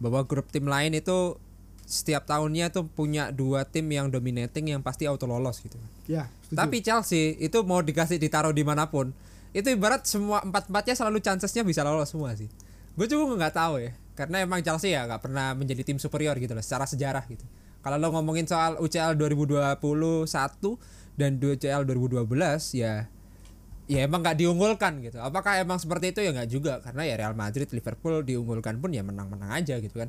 bahwa 0.02 0.26
grup 0.26 0.50
tim 0.50 0.66
lain 0.66 0.96
itu 0.96 1.38
setiap 1.86 2.26
tahunnya 2.26 2.70
tuh 2.70 2.86
punya 2.86 3.34
dua 3.34 3.66
tim 3.66 3.86
yang 3.90 4.10
dominating 4.10 4.74
yang 4.74 4.82
pasti 4.82 5.10
auto 5.10 5.26
lolos 5.26 5.58
gitu. 5.58 5.74
Ya, 6.06 6.30
setuju. 6.46 6.58
Tapi 6.58 6.76
Chelsea 6.82 7.34
itu 7.38 7.62
mau 7.66 7.82
dikasih 7.82 8.18
ditaruh 8.18 8.54
di 8.54 8.62
mana 8.62 8.86
pun 8.86 9.10
itu 9.50 9.66
ibarat 9.66 10.06
semua 10.06 10.42
empat 10.46 10.70
empatnya 10.70 10.94
selalu 10.94 11.18
chancesnya 11.18 11.66
bisa 11.66 11.82
lolos 11.82 12.10
semua 12.10 12.34
sih. 12.38 12.46
Gue 12.94 13.10
juga 13.10 13.34
nggak 13.34 13.54
tahu 13.54 13.82
ya 13.82 13.92
karena 14.14 14.42
emang 14.42 14.62
Chelsea 14.62 14.94
ya 14.94 15.06
nggak 15.06 15.22
pernah 15.30 15.54
menjadi 15.58 15.82
tim 15.82 15.98
superior 15.98 16.38
gitu 16.38 16.54
loh 16.54 16.62
secara 16.62 16.86
sejarah 16.86 17.26
gitu. 17.26 17.42
Kalau 17.80 17.96
lo 17.96 18.12
ngomongin 18.12 18.44
soal 18.44 18.76
UCL 18.76 19.16
2021 19.16 19.80
dan 21.16 21.40
UCL 21.40 21.82
2012 21.88 22.28
ya 22.76 23.08
ya 23.90 24.06
emang 24.06 24.22
nggak 24.22 24.38
diunggulkan 24.38 25.02
gitu. 25.02 25.18
Apakah 25.18 25.58
emang 25.58 25.82
seperti 25.82 26.14
itu 26.14 26.22
ya 26.22 26.30
nggak 26.30 26.50
juga 26.50 26.78
karena 26.78 27.02
ya 27.02 27.14
Real 27.18 27.34
Madrid, 27.34 27.66
Liverpool 27.74 28.22
diunggulkan 28.22 28.78
pun 28.78 28.94
ya 28.94 29.02
menang-menang 29.02 29.50
aja 29.50 29.82
gitu 29.82 29.98
kan. 29.98 30.06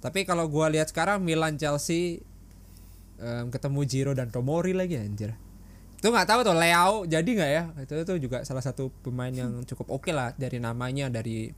Tapi 0.00 0.24
kalau 0.24 0.48
gua 0.48 0.72
lihat 0.72 0.88
sekarang 0.88 1.20
Milan, 1.20 1.60
Chelsea 1.60 2.24
em, 3.20 3.52
ketemu 3.52 3.80
Giro 3.84 4.12
dan 4.16 4.32
Tomori 4.32 4.72
lagi 4.72 4.96
anjir. 4.96 5.36
Itu 6.00 6.08
nggak 6.10 6.26
tahu 6.26 6.40
tuh 6.42 6.56
Leao 6.56 7.04
jadi 7.04 7.28
nggak 7.28 7.50
ya? 7.52 7.62
Itu 7.84 7.94
itu 8.00 8.12
juga 8.26 8.48
salah 8.48 8.64
satu 8.64 8.88
pemain 9.04 9.30
yang 9.30 9.60
cukup 9.68 9.92
oke 9.92 10.10
lah 10.10 10.32
dari 10.34 10.56
namanya 10.56 11.12
dari 11.12 11.52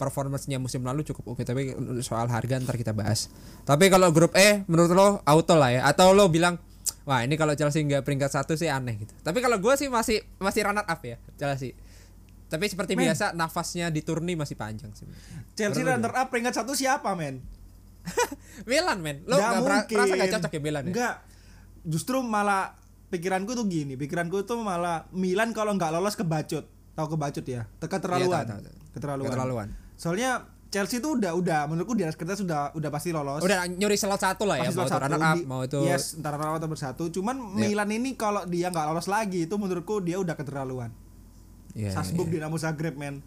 performance-nya 0.00 0.56
musim 0.56 0.80
lalu 0.80 1.04
cukup 1.04 1.36
oke 1.36 1.44
tapi 1.44 1.76
soal 2.00 2.24
harga 2.32 2.56
ntar 2.64 2.80
kita 2.80 2.96
bahas. 2.96 3.28
Tapi 3.68 3.92
kalau 3.92 4.08
grup 4.08 4.32
E 4.32 4.64
menurut 4.64 4.90
lo 4.96 5.08
auto 5.28 5.54
lah 5.60 5.68
ya 5.68 5.80
atau 5.84 6.16
lo 6.16 6.32
bilang 6.32 6.56
wah 7.04 7.20
ini 7.20 7.36
kalau 7.36 7.52
Chelsea 7.52 7.84
nggak 7.84 8.00
peringkat 8.00 8.32
satu 8.32 8.56
sih 8.56 8.72
aneh 8.72 8.96
gitu. 9.04 9.12
Tapi 9.20 9.44
kalau 9.44 9.60
gue 9.60 9.74
sih 9.76 9.92
masih 9.92 10.24
masih 10.40 10.64
runner 10.64 10.88
up 10.88 11.00
ya 11.04 11.20
Chelsea. 11.36 11.76
Tapi 12.50 12.66
seperti 12.66 12.98
Men. 12.98 13.12
biasa 13.12 13.30
nafasnya 13.36 13.94
di 13.94 14.02
turni 14.02 14.34
masih 14.34 14.58
panjang 14.58 14.90
sih. 14.96 15.06
Chelsea 15.54 15.86
Baru 15.86 15.94
runner 16.00 16.12
up 16.16 16.26
peringkat 16.32 16.58
satu 16.58 16.74
siapa 16.74 17.14
men? 17.14 17.38
Milan 18.70 18.98
men, 19.04 19.22
lo 19.28 19.38
Nggak 19.38 19.50
nggak 19.60 19.86
merasa 19.92 20.14
nggak 20.16 20.30
cocok 20.34 20.52
ya 20.56 20.60
Milan 20.60 20.82
ya? 20.88 20.90
Enggak. 20.90 21.14
Justru 21.86 22.18
malah 22.24 22.74
pikiranku 23.12 23.54
tuh 23.54 23.66
gini, 23.70 23.94
pikiranku 23.94 24.42
tuh 24.42 24.58
malah 24.58 25.06
Milan 25.14 25.54
kalau 25.54 25.74
nggak 25.78 25.94
lolos 25.94 26.18
kebacut, 26.18 26.66
tahu 26.98 27.06
kebacut 27.14 27.44
ya? 27.46 27.70
Keterlaluan. 27.78 28.26
Iya, 28.26 28.50
tahu, 28.50 28.58
tahu, 28.58 28.60
tahu. 28.66 28.76
Keterlaluan. 28.90 29.28
Keterlaluan. 29.30 29.68
Soalnya 30.00 30.48
Chelsea 30.72 31.02
tuh 31.02 31.18
udah 31.18 31.36
udah 31.36 31.60
menurutku 31.68 31.92
di 31.92 32.06
atas 32.06 32.16
kertas 32.16 32.40
sudah 32.40 32.72
udah 32.72 32.88
pasti 32.94 33.12
lolos. 33.12 33.44
Udah 33.44 33.68
nyuri 33.68 34.00
slot 34.00 34.22
satu 34.22 34.48
lah 34.48 34.62
ya, 34.62 34.70
Pasti 34.70 34.78
mau 34.78 34.86
itu 34.86 34.94
satu. 34.96 35.02
runner 35.04 35.20
up, 35.20 35.36
mau 35.44 35.60
itu 35.66 35.78
Yes, 35.84 36.16
antara 36.16 36.40
runner 36.40 36.56
up 36.56 36.58
atau 36.62 36.70
bersatu. 36.70 37.04
Cuman 37.12 37.36
Milan 37.58 37.90
ini 37.92 38.16
kalau 38.16 38.46
dia 38.48 38.72
nggak 38.72 38.86
lolos 38.88 39.10
lagi 39.10 39.44
itu 39.44 39.54
menurutku 39.60 40.00
dia 40.00 40.16
udah 40.16 40.32
keterlaluan. 40.38 40.94
Iya, 41.74 41.90
Salzburg 41.92 42.32
iya. 42.32 42.40
Dinamo 42.40 42.56
Zagreb 42.56 42.96
men. 42.96 43.20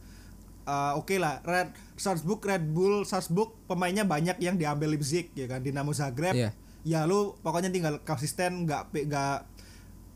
Uh, 0.63 0.95
Oke 0.95 1.19
lah, 1.19 1.43
Red 1.43 1.75
Salzburg, 1.99 2.39
Red 2.39 2.71
Bull, 2.71 3.03
Salzburg 3.03 3.51
pemainnya 3.67 4.07
banyak 4.07 4.39
yang 4.39 4.55
diambil 4.55 4.95
Leipzig 4.95 5.35
ya 5.35 5.45
kan, 5.45 5.59
Dinamo 5.59 5.91
Zagreb. 5.91 6.31
Iya. 6.31 6.55
Ya 6.87 7.03
lu 7.03 7.35
pokoknya 7.43 7.69
tinggal 7.69 7.99
konsisten, 8.07 8.63
nggak 8.63 8.95
nggak 8.95 9.37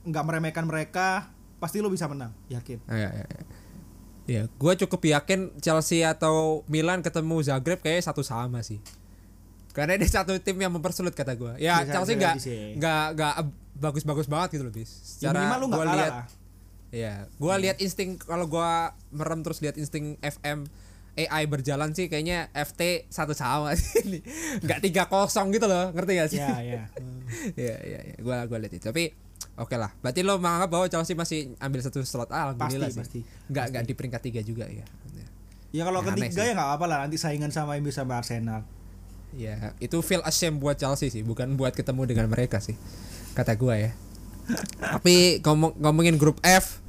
nggak 0.07 0.23
meremehkan 0.23 0.63
mereka, 0.63 1.27
pasti 1.59 1.83
lu 1.83 1.91
bisa 1.91 2.07
menang, 2.07 2.31
yakin. 2.47 2.79
Iya, 2.87 3.09
iya, 3.11 3.25
iya. 3.27 3.43
Iya, 4.27 4.51
gue 4.51 4.73
cukup 4.83 5.01
yakin 5.07 5.55
Chelsea 5.63 6.03
atau 6.03 6.67
Milan 6.67 6.99
ketemu 6.99 7.39
Zagreb 7.47 7.79
kayaknya 7.79 8.11
satu 8.11 8.21
sama 8.27 8.59
sih. 8.59 8.83
Karena 9.71 9.95
ini 9.95 10.03
satu 10.03 10.35
tim 10.43 10.59
yang 10.59 10.73
mempersulit 10.75 11.15
kata 11.15 11.39
gue. 11.39 11.55
Ya 11.63 11.79
Bisa 11.81 11.95
Chelsea 11.95 12.19
jadi 12.19 12.19
nggak 12.19 12.35
nggak 12.75 13.05
nggak 13.15 13.33
bagus-bagus 13.79 14.27
banget 14.27 14.59
gitu 14.59 14.63
loh 14.67 14.73
bis. 14.75 15.21
Ya 15.23 15.31
nggak 15.31 15.69
gua 15.71 15.85
kalah 15.87 15.95
lihat. 15.95 16.15
Iya, 16.87 17.13
gue 17.27 17.55
lihat 17.67 17.77
insting 17.83 18.19
kalau 18.19 18.47
gue 18.47 18.71
merem 19.15 19.43
terus 19.43 19.59
lihat 19.63 19.75
insting 19.79 20.19
FM 20.23 20.67
AI 21.17 21.43
berjalan 21.49 21.91
sih 21.97 22.07
kayaknya 22.07 22.47
FT 22.53 23.09
satu 23.09 23.31
sama 23.31 23.75
sih 23.79 24.01
ini. 24.07 24.19
Nggak 24.59 24.79
tiga 24.83 25.03
kosong 25.07 25.55
gitu 25.55 25.71
loh, 25.71 25.95
ngerti 25.95 26.11
gak 26.19 26.29
sih? 26.31 26.39
Ya, 26.39 26.57
ya. 26.63 26.83
Iya 27.59 27.75
iya 27.83 27.99
iya, 28.11 28.15
gua 28.23 28.47
gua 28.47 28.59
lihat 28.59 28.75
itu. 28.75 28.87
Tapi 28.87 29.11
oke 29.57 29.75
lah. 29.75 29.91
Berarti 29.99 30.21
lo 30.21 30.37
menganggap 30.37 30.69
bahwa 30.69 30.85
Chelsea 30.87 31.13
masih 31.17 31.57
ambil 31.57 31.81
satu 31.81 31.99
slot 32.05 32.29
A, 32.31 32.53
alhamdulillah 32.53 32.93
Pasti, 32.93 33.01
sih. 33.11 33.21
pasti. 33.25 33.49
Enggak 33.49 33.65
enggak 33.73 33.83
di 33.83 33.93
peringkat 33.97 34.21
tiga 34.23 34.41
juga 34.45 34.65
ya. 34.69 34.85
Ya 35.75 35.83
kalau 35.83 35.99
Ya, 35.99 36.15
aneh 36.15 36.31
ketiga 36.31 36.43
ya 36.47 36.53
nggak 36.55 36.71
apa 36.79 36.85
lah 36.87 36.97
nanti 37.03 37.17
saingan 37.19 37.51
sama 37.51 37.75
MU 37.83 37.91
sama 37.91 38.23
Arsenal. 38.23 38.63
Ya, 39.35 39.75
itu 39.83 39.99
feel 39.99 40.23
ashamed 40.23 40.63
buat 40.63 40.79
Chelsea 40.79 41.11
sih, 41.11 41.21
bukan 41.21 41.59
buat 41.59 41.75
ketemu 41.75 42.07
dengan 42.07 42.31
mereka 42.31 42.63
sih. 42.63 42.79
Kata 43.35 43.59
gua 43.59 43.75
ya. 43.75 43.91
Tapi 44.95 45.43
ngomong 45.43 45.75
ngomongin 45.83 46.15
grup 46.15 46.39
F 46.39 46.79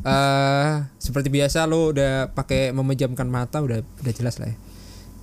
eh 0.00 0.80
seperti 0.96 1.28
biasa 1.28 1.68
lo 1.68 1.92
udah 1.92 2.32
pakai 2.32 2.72
memejamkan 2.72 3.28
mata 3.28 3.60
udah 3.60 3.82
udah 3.82 4.12
jelas 4.14 4.38
lah 4.38 4.48
ya. 4.48 4.56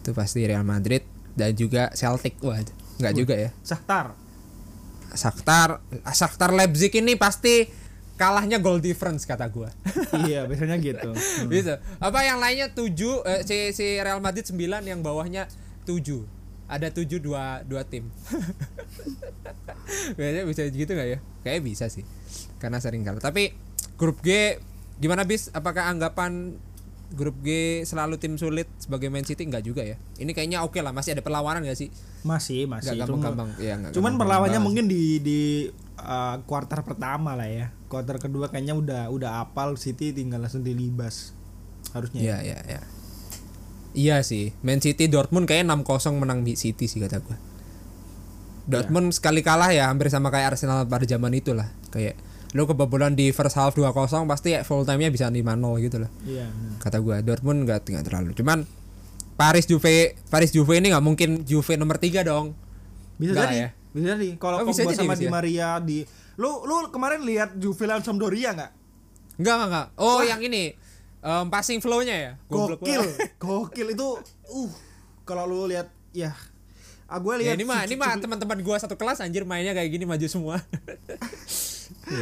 Itu 0.03 0.11
pasti 0.13 0.43
Real 0.43 0.67
Madrid 0.67 1.01
dan 1.33 1.55
juga 1.55 1.89
Celtic. 1.95 2.37
Wah, 2.43 2.59
enggak 2.99 3.13
juga 3.15 3.33
ya. 3.39 3.49
Shakhtar. 3.63 4.26
Shakhtar 5.13 5.79
Shakhtar 6.11 6.51
Leipzig 6.51 6.91
ini 6.97 7.15
pasti 7.15 7.69
kalahnya 8.17 8.57
goal 8.57 8.81
difference 8.81 9.23
kata 9.23 9.45
gua. 9.47 9.69
iya, 10.27 10.49
biasanya 10.49 10.75
gitu. 10.81 11.13
Hmm. 11.13 11.47
Bisa. 11.53 11.79
Apa 12.01 12.25
yang 12.25 12.41
lainnya 12.41 12.73
7 12.73 12.89
eh, 13.23 13.41
si 13.45 13.57
si 13.71 13.85
Real 14.01 14.19
Madrid 14.19 14.43
9 14.43 14.57
yang 14.83 14.99
bawahnya 15.05 15.45
7. 15.85 16.25
Ada 16.67 16.91
7 16.91 17.23
dua 17.23 17.63
dua 17.63 17.87
tim. 17.87 18.11
Biasanya 20.19 20.43
bisa 20.43 20.67
gitu 20.67 20.91
nggak 20.91 21.07
ya? 21.07 21.19
Kayaknya 21.39 21.63
bisa 21.63 21.85
sih. 21.87 22.03
Karena 22.59 22.83
sering 22.83 23.07
kalah. 23.07 23.23
Tapi 23.23 23.55
grup 23.95 24.19
G 24.19 24.59
gimana 24.99 25.23
bis? 25.23 25.47
Apakah 25.55 25.87
anggapan 25.87 26.59
grup 27.13 27.39
G 27.39 27.81
selalu 27.87 28.19
tim 28.19 28.35
sulit 28.35 28.67
sebagai 28.81 29.07
Man 29.07 29.23
City 29.23 29.47
enggak 29.47 29.63
juga 29.63 29.83
ya. 29.83 29.95
Ini 30.19 30.31
kayaknya 30.35 30.63
oke 30.67 30.79
lah, 30.83 30.91
masih 30.91 31.15
ada 31.15 31.23
perlawanan 31.23 31.63
gak 31.63 31.79
sih? 31.79 31.89
Masih, 32.27 32.67
masih. 32.67 32.99
Cuma- 32.99 33.23
gampang-gampang. 33.23 33.49
Ya, 33.63 33.79
enggak 33.79 33.91
Cuman 33.95 34.15
gampang 34.15 34.27
perlawannya 34.27 34.59
mungkin 34.59 34.85
di 34.91 35.23
di 35.23 35.39
uh, 35.99 36.43
kuarter 36.43 36.83
pertama 36.83 37.33
lah 37.39 37.47
ya. 37.47 37.71
Kuarter 37.87 38.19
kedua 38.19 38.51
kayaknya 38.51 38.75
udah 38.75 39.01
udah 39.07 39.31
apal 39.47 39.79
City 39.79 40.11
tinggal 40.11 40.43
langsung 40.43 40.67
dilibas. 40.67 41.31
Harusnya. 41.95 42.19
Iya, 42.19 42.37
iya, 42.43 42.59
iya. 42.67 42.81
Iya 43.97 44.21
sih, 44.21 44.53
Man 44.61 44.83
City 44.83 45.09
Dortmund 45.09 45.49
kayaknya 45.49 45.73
6-0 45.73 46.21
menang 46.21 46.45
di 46.45 46.53
City 46.53 46.85
sih 46.85 47.01
kata 47.01 47.23
gua. 47.23 47.39
Dortmund 48.67 49.15
sekali 49.15 49.39
kalah 49.39 49.71
ya 49.71 49.87
hampir 49.87 50.11
sama 50.11 50.27
kayak 50.27 50.53
Arsenal 50.53 50.83
pada 50.85 51.07
zaman 51.07 51.31
itu 51.31 51.55
lah. 51.55 51.71
Kayak 51.87 52.19
lu 52.55 52.63
kebobolan 52.63 53.11
di 53.11 53.35
first 53.35 53.59
half 53.59 53.75
2-0 53.75 53.91
pasti 54.23 54.55
ya 54.55 54.63
full 54.63 54.87
time-nya 54.87 55.11
bisa 55.11 55.27
5-0 55.27 55.83
gitu 55.83 55.97
loh. 55.99 56.11
Iya. 56.23 56.47
benar. 56.47 56.77
Kata 56.79 56.97
gua 57.03 57.19
Dortmund 57.19 57.67
enggak 57.67 57.83
enggak 57.91 58.05
terlalu. 58.07 58.31
Cuman 58.31 58.63
Paris 59.35 59.67
Juve 59.67 60.15
Paris 60.31 60.49
Juve 60.49 60.79
ini 60.79 60.89
nggak 60.89 61.03
mungkin 61.03 61.29
Juve 61.43 61.75
nomor 61.75 61.99
3 61.99 62.23
dong. 62.23 62.55
Bisa 63.17 63.35
Enggak 63.35 63.49
jadi. 63.51 63.57
ya? 63.59 63.69
Bisa 63.91 64.05
jadi. 64.15 64.29
Kalau 64.39 64.55
Oh, 64.61 64.65
Pogba 64.69 64.93
sama 64.95 65.13
bisa. 65.13 65.23
Di 65.23 65.27
Maria 65.27 65.69
di 65.81 65.97
lu 66.37 66.63
lu 66.63 66.87
kemarin 66.93 67.25
lihat 67.25 67.57
Juve 67.57 67.83
lawan 67.83 68.05
Sampdoria 68.05 68.53
nggak? 68.53 68.71
Enggak, 69.37 69.55
enggak. 69.67 69.87
Oh, 69.97 70.21
yang 70.21 70.41
ini 70.41 70.73
em, 71.19 71.45
passing 71.51 71.81
flow-nya 71.81 72.15
ya. 72.15 72.31
Gokil. 72.47 73.01
Gokil 73.37 73.87
itu 73.91 74.07
uh 74.47 74.71
kalau 75.27 75.43
lu 75.45 75.67
lihat 75.67 75.91
ya 76.15 76.31
ah 77.07 77.17
gue 77.17 77.33
Ya, 77.33 77.39
lihat 77.41 77.55
ini 77.55 77.63
mah 77.63 77.81
ini 77.81 77.95
mah 77.95 78.13
teman-teman 78.15 78.59
gua 78.59 78.75
satu 78.75 78.93
kelas 78.93 79.19
anjir 79.19 79.43
mainnya 79.43 79.71
kayak 79.71 79.89
gini 79.89 80.03
maju 80.03 80.27
semua. 80.27 80.59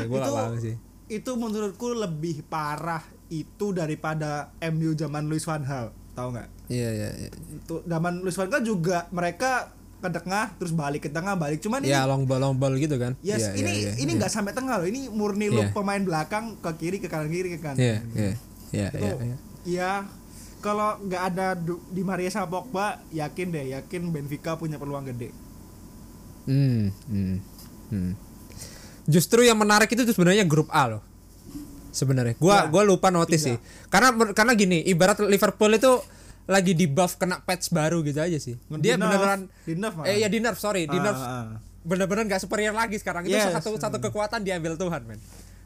Gua 0.05 0.17
itu 0.17 0.17
gak 0.19 0.31
paham 0.31 0.57
sih. 0.59 0.75
itu 1.07 1.31
menurutku 1.33 1.87
lebih 1.91 2.41
parah 2.43 3.01
itu 3.27 3.69
daripada 3.71 4.49
MU 4.63 4.93
zaman 4.93 5.25
Luis 5.25 5.41
van 5.43 5.61
Gaal 5.61 5.89
tahu 6.11 6.31
nggak 6.31 6.47
Iya, 6.67 6.89
iya, 6.91 7.09
iya. 7.15 7.29
itu 7.29 7.81
zaman 7.83 8.21
Luis 8.21 8.33
van 8.33 8.47
Gaal 8.47 8.61
juga 8.61 9.05
mereka 9.11 9.69
ke 9.95 10.09
tengah 10.11 10.53
terus 10.55 10.69
balik 10.71 11.01
ke 11.01 11.09
tengah 11.09 11.33
balik 11.33 11.57
cuman 11.59 11.81
ini 11.81 11.89
Ya 11.89 12.05
long 12.05 12.23
ball 12.23 12.37
long 12.39 12.53
ball 12.55 12.73
gitu 12.75 12.93
kan. 12.95 13.13
yes 13.19 13.41
Iya, 13.43 13.49
ini 13.55 13.71
iya, 13.71 13.81
iya, 13.83 13.91
ini 13.99 14.11
iya. 14.11 14.19
nggak 14.19 14.31
sampai 14.31 14.51
tengah 14.51 14.77
loh 14.77 14.87
ini 14.87 15.05
murni 15.07 15.49
lu 15.49 15.61
Iya. 15.61 15.69
pemain 15.71 15.97
belakang 15.99 16.57
ke 16.57 16.71
kiri 16.75 16.97
ke 16.97 17.05
kanan 17.05 17.25
kiri 17.27 17.49
ke 17.51 17.59
kanan 17.59 17.77
Iya, 17.77 17.97
iya. 18.11 18.33
Iya, 18.71 18.87
iya, 18.91 19.13
ya 19.63 19.91
kalau 20.65 20.97
nggak 20.99 21.23
ada 21.29 21.53
di 21.87 22.01
Maria 22.01 22.27
sama 22.27 22.49
Pogba 22.49 22.85
yakin 23.11 23.47
deh 23.47 23.65
yakin 23.71 24.09
Benfica 24.09 24.57
punya 24.57 24.75
peluang 24.75 25.05
gede 25.05 25.29
Hmm, 26.43 26.93
hmm, 27.05 27.37
hmm. 27.89 28.11
Justru 29.05 29.41
yang 29.41 29.57
menarik 29.57 29.89
itu 29.89 30.01
sebenarnya 30.03 30.41
grup 30.43 30.69
A 30.69 30.85
loh. 30.87 31.01
Sebenarnya, 31.89 32.35
gua 32.35 32.55
Ya, 32.55 32.67
gua 32.67 32.83
lupa 32.83 33.09
notice 33.09 33.41
sih. 33.43 33.57
Karena 33.87 34.13
karena 34.29 34.53
gini, 34.53 34.83
ibarat 34.83 35.17
Liverpool 35.21 35.73
itu 35.73 35.89
lagi 36.45 36.73
di 36.73 36.85
buff 36.85 37.15
kena 37.15 37.41
patch 37.41 37.71
baru 37.71 38.01
gitu 38.01 38.19
aja 38.19 38.37
sih. 38.37 38.61
Dia 38.75 38.93
Di 38.93 39.01
beneran 39.01 39.49
di 39.63 39.73
nerf 39.73 39.93
malah. 39.95 40.05
eh 40.05 40.21
ya 40.21 40.27
di 40.27 40.37
nerf, 40.37 40.57
sorry, 40.59 40.85
di 40.85 40.93
Ah, 40.93 41.01
nerf. 41.03 41.17
ah, 41.17 41.29
ah. 41.31 41.47
Bener-bener 41.81 42.25
gak 42.27 42.41
superior 42.41 42.73
lagi 42.73 42.97
sekarang. 42.97 43.25
Itu 43.25 43.33
Yes. 43.33 43.49
satu 43.51 43.73
satu 43.77 43.97
kekuatan 43.99 44.41
diambil 44.41 44.75
Tuhan, 44.75 45.01
men. 45.01 45.17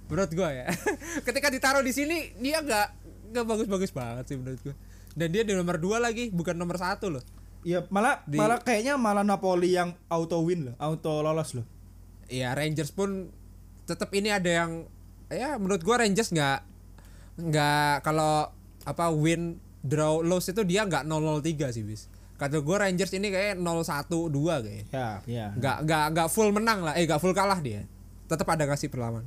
Menurut 0.06 0.32
gua 0.32 0.50
ya. 0.50 0.72
Ketika 1.28 1.48
ditaruh 1.50 1.82
di 1.82 1.92
sini 1.92 2.32
dia 2.38 2.60
nggak 2.60 2.88
nggak 3.30 3.44
bagus-bagus 3.46 3.92
banget 3.92 4.24
sih 4.26 4.36
menurut 4.36 4.60
gua. 4.62 4.76
Dan 5.12 5.30
dia 5.30 5.42
di 5.42 5.52
nomor 5.52 5.76
2 5.76 5.98
lagi, 5.98 6.30
bukan 6.30 6.54
nomor 6.54 6.76
satu 6.76 7.10
loh. 7.10 7.24
Ya 7.60 7.84
malah 7.88 8.24
Di- 8.24 8.36
malah 8.36 8.58
kayaknya 8.58 8.96
malah 8.96 9.22
Napoli 9.22 9.74
yang 9.74 9.92
auto 10.08 10.40
win 10.40 10.66
loh, 10.66 10.76
auto 10.78 11.20
lolos 11.20 11.54
loh. 11.54 11.68
ya 12.28 12.54
Rangers 12.54 12.90
pun 12.90 13.34
tetap 13.84 14.08
ini 14.12 14.30
ada 14.30 14.46
yang 14.46 14.86
ya 15.28 15.58
menurut 15.58 15.82
gua 15.82 16.00
Rangers 16.00 16.30
nggak 16.30 16.62
nggak 17.42 17.96
kalau 18.00 18.48
apa 18.80 19.06
win 19.10 19.58
draw 19.80 20.20
lose 20.20 20.46
itu 20.48 20.62
dia 20.62 20.84
nggak 20.84 21.04
003 21.04 21.42
sih 21.72 21.82
bis 21.82 22.06
kata 22.36 22.60
gua 22.60 22.86
Rangers 22.86 23.10
ini 23.12 23.28
kayak 23.28 23.58
012 23.58 24.30
kayak 24.62 24.86
Ya, 24.90 25.08
ya. 25.26 25.46
nggak 25.52 25.78
nggak 25.84 26.06
nggak 26.12 26.28
full 26.28 26.52
menang 26.52 26.80
lah 26.82 26.94
eh 26.94 27.04
nggak 27.04 27.18
full 27.18 27.34
kalah 27.34 27.58
dia 27.58 27.90
tetap 28.26 28.46
ada 28.46 28.64
kasih 28.68 28.88
perlawan 28.88 29.26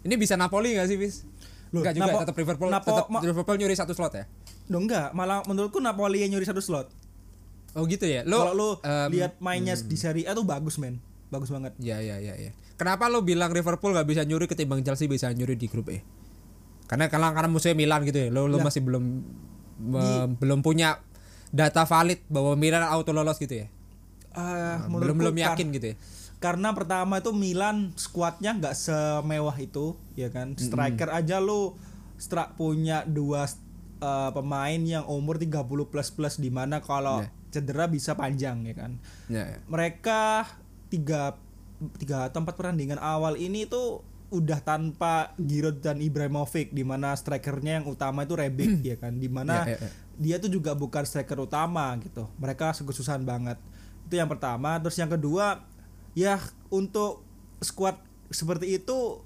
ini 0.00 0.14
bisa 0.16 0.34
Napoli 0.34 0.74
nggak 0.74 0.88
sih 0.88 0.98
bis 0.98 1.22
Loh, 1.70 1.80
nggak 1.80 1.94
juga 1.94 2.10
Napo- 2.10 2.20
tetap 2.20 2.36
Liverpool 2.36 2.68
Napo- 2.68 2.90
tetap 2.90 3.06
Liverpool 3.22 3.56
nyuri 3.56 3.72
satu 3.74 3.92
slot 3.92 4.12
ya 4.12 4.26
Duh, 4.72 4.80
enggak, 4.80 5.12
malah 5.12 5.44
menurutku 5.44 5.78
Napoli 5.78 6.18
yang 6.18 6.32
nyuri 6.32 6.42
satu 6.42 6.58
slot. 6.58 6.88
oh 7.72 7.84
gitu 7.84 8.04
ya 8.04 8.20
lo 8.22 8.36
Kalau 8.38 8.52
lu 8.52 8.68
em, 8.82 9.08
lihat 9.10 9.36
mainnya 9.38 9.72
di 9.74 9.94
Serie 9.94 10.24
A 10.24 10.32
tuh 10.32 10.44
bagus, 10.44 10.76
men. 10.76 11.00
Bagus 11.28 11.48
banget. 11.48 11.72
Ya 11.78 12.00
ya 12.00 12.16
ya 12.16 12.32
ya. 12.34 12.52
Kenapa 12.74 13.08
lo 13.08 13.20
bilang 13.20 13.48
Liverpool 13.48 13.92
gak 13.92 14.04
bisa 14.04 14.20
nyuri 14.22 14.44
ketimbang 14.44 14.80
Chelsea 14.80 15.04
bisa 15.06 15.28
nyuri 15.28 15.54
di 15.54 15.64
grup 15.66 15.88
E? 15.88 16.04
Karena 16.84 17.08
karena 17.08 17.32
karena 17.32 17.48
musuhnya 17.48 17.72
Milan 17.72 18.04
gitu 18.04 18.16
ya. 18.18 18.28
Lo 18.28 18.44
lo 18.44 18.56
Lah. 18.56 18.64
masih 18.66 18.80
belum 18.80 19.04
me- 19.78 20.36
belum 20.36 20.60
punya 20.60 21.00
data 21.48 21.84
valid 21.84 22.20
bahwa 22.26 22.52
Milan 22.54 22.84
auto 22.84 23.12
lolos 23.12 23.36
gitu 23.36 23.64
ya. 23.64 23.66
Ah, 24.30 24.84
belum 24.84 24.92
menurutku 24.92 25.16
belum 25.18 25.34
kar- 25.34 25.44
yakin 25.52 25.66
gitu 25.72 25.86
ya. 25.92 25.96
Karena 26.36 26.68
pertama 26.72 27.14
itu 27.16 27.30
Milan 27.30 27.94
skuadnya 27.94 28.52
nggak 28.52 28.74
semewah 28.74 29.56
itu, 29.56 29.96
ya 30.12 30.28
kan. 30.28 30.52
Striker 30.52 31.08
aja 31.08 31.38
lu 31.38 31.72
stra 32.16 32.52
punya 32.52 33.02
dua 33.02 33.48
eh, 34.02 34.30
pemain 34.32 34.80
yang 34.82 35.06
umur 35.06 35.38
30 35.38 35.62
plus 35.86 36.10
plus 36.10 36.34
di 36.36 36.50
mana 36.50 36.82
kalau 36.82 37.22
Ya. 37.22 37.30
cedera 37.52 37.86
bisa 37.86 38.12
panjang 38.12 38.66
ya 38.66 38.74
kan. 38.74 38.92
Ya, 39.26 39.44
ya. 39.46 39.58
mereka 39.64 40.50
tiga 40.88 41.38
tiga 41.96 42.26
atau 42.26 42.40
empat 42.40 42.54
pertandingan 42.54 42.98
awal 42.98 43.34
ini 43.36 43.64
tuh 43.64 44.02
udah 44.28 44.58
tanpa 44.58 45.36
Giroud 45.36 45.78
dan 45.78 46.00
Ibrahimovic 46.00 46.70
di 46.70 46.82
mana 46.82 47.12
strikernya 47.12 47.78
yang 47.78 47.86
utama 47.86 48.24
itu 48.24 48.32
Rebic 48.32 48.80
ya 48.80 48.96
kan 48.96 49.12
di 49.14 49.28
mana 49.28 49.68
Ya, 49.68 49.76
ya, 49.76 49.78
ya. 49.78 49.90
dia 50.16 50.36
tuh 50.38 50.48
juga 50.48 50.72
bukan 50.72 51.04
striker 51.04 51.36
utama 51.36 51.92
gitu 52.00 52.24
mereka 52.38 52.72
kesusahan 52.72 53.20
banget 53.22 53.60
itu 54.06 54.16
yang 54.16 54.26
pertama 54.26 54.80
terus 54.80 54.96
yang 54.96 55.10
kedua 55.10 55.68
ya 56.12 56.40
untuk 56.68 57.20
squad 57.60 58.00
seperti 58.28 58.80
itu 58.80 59.20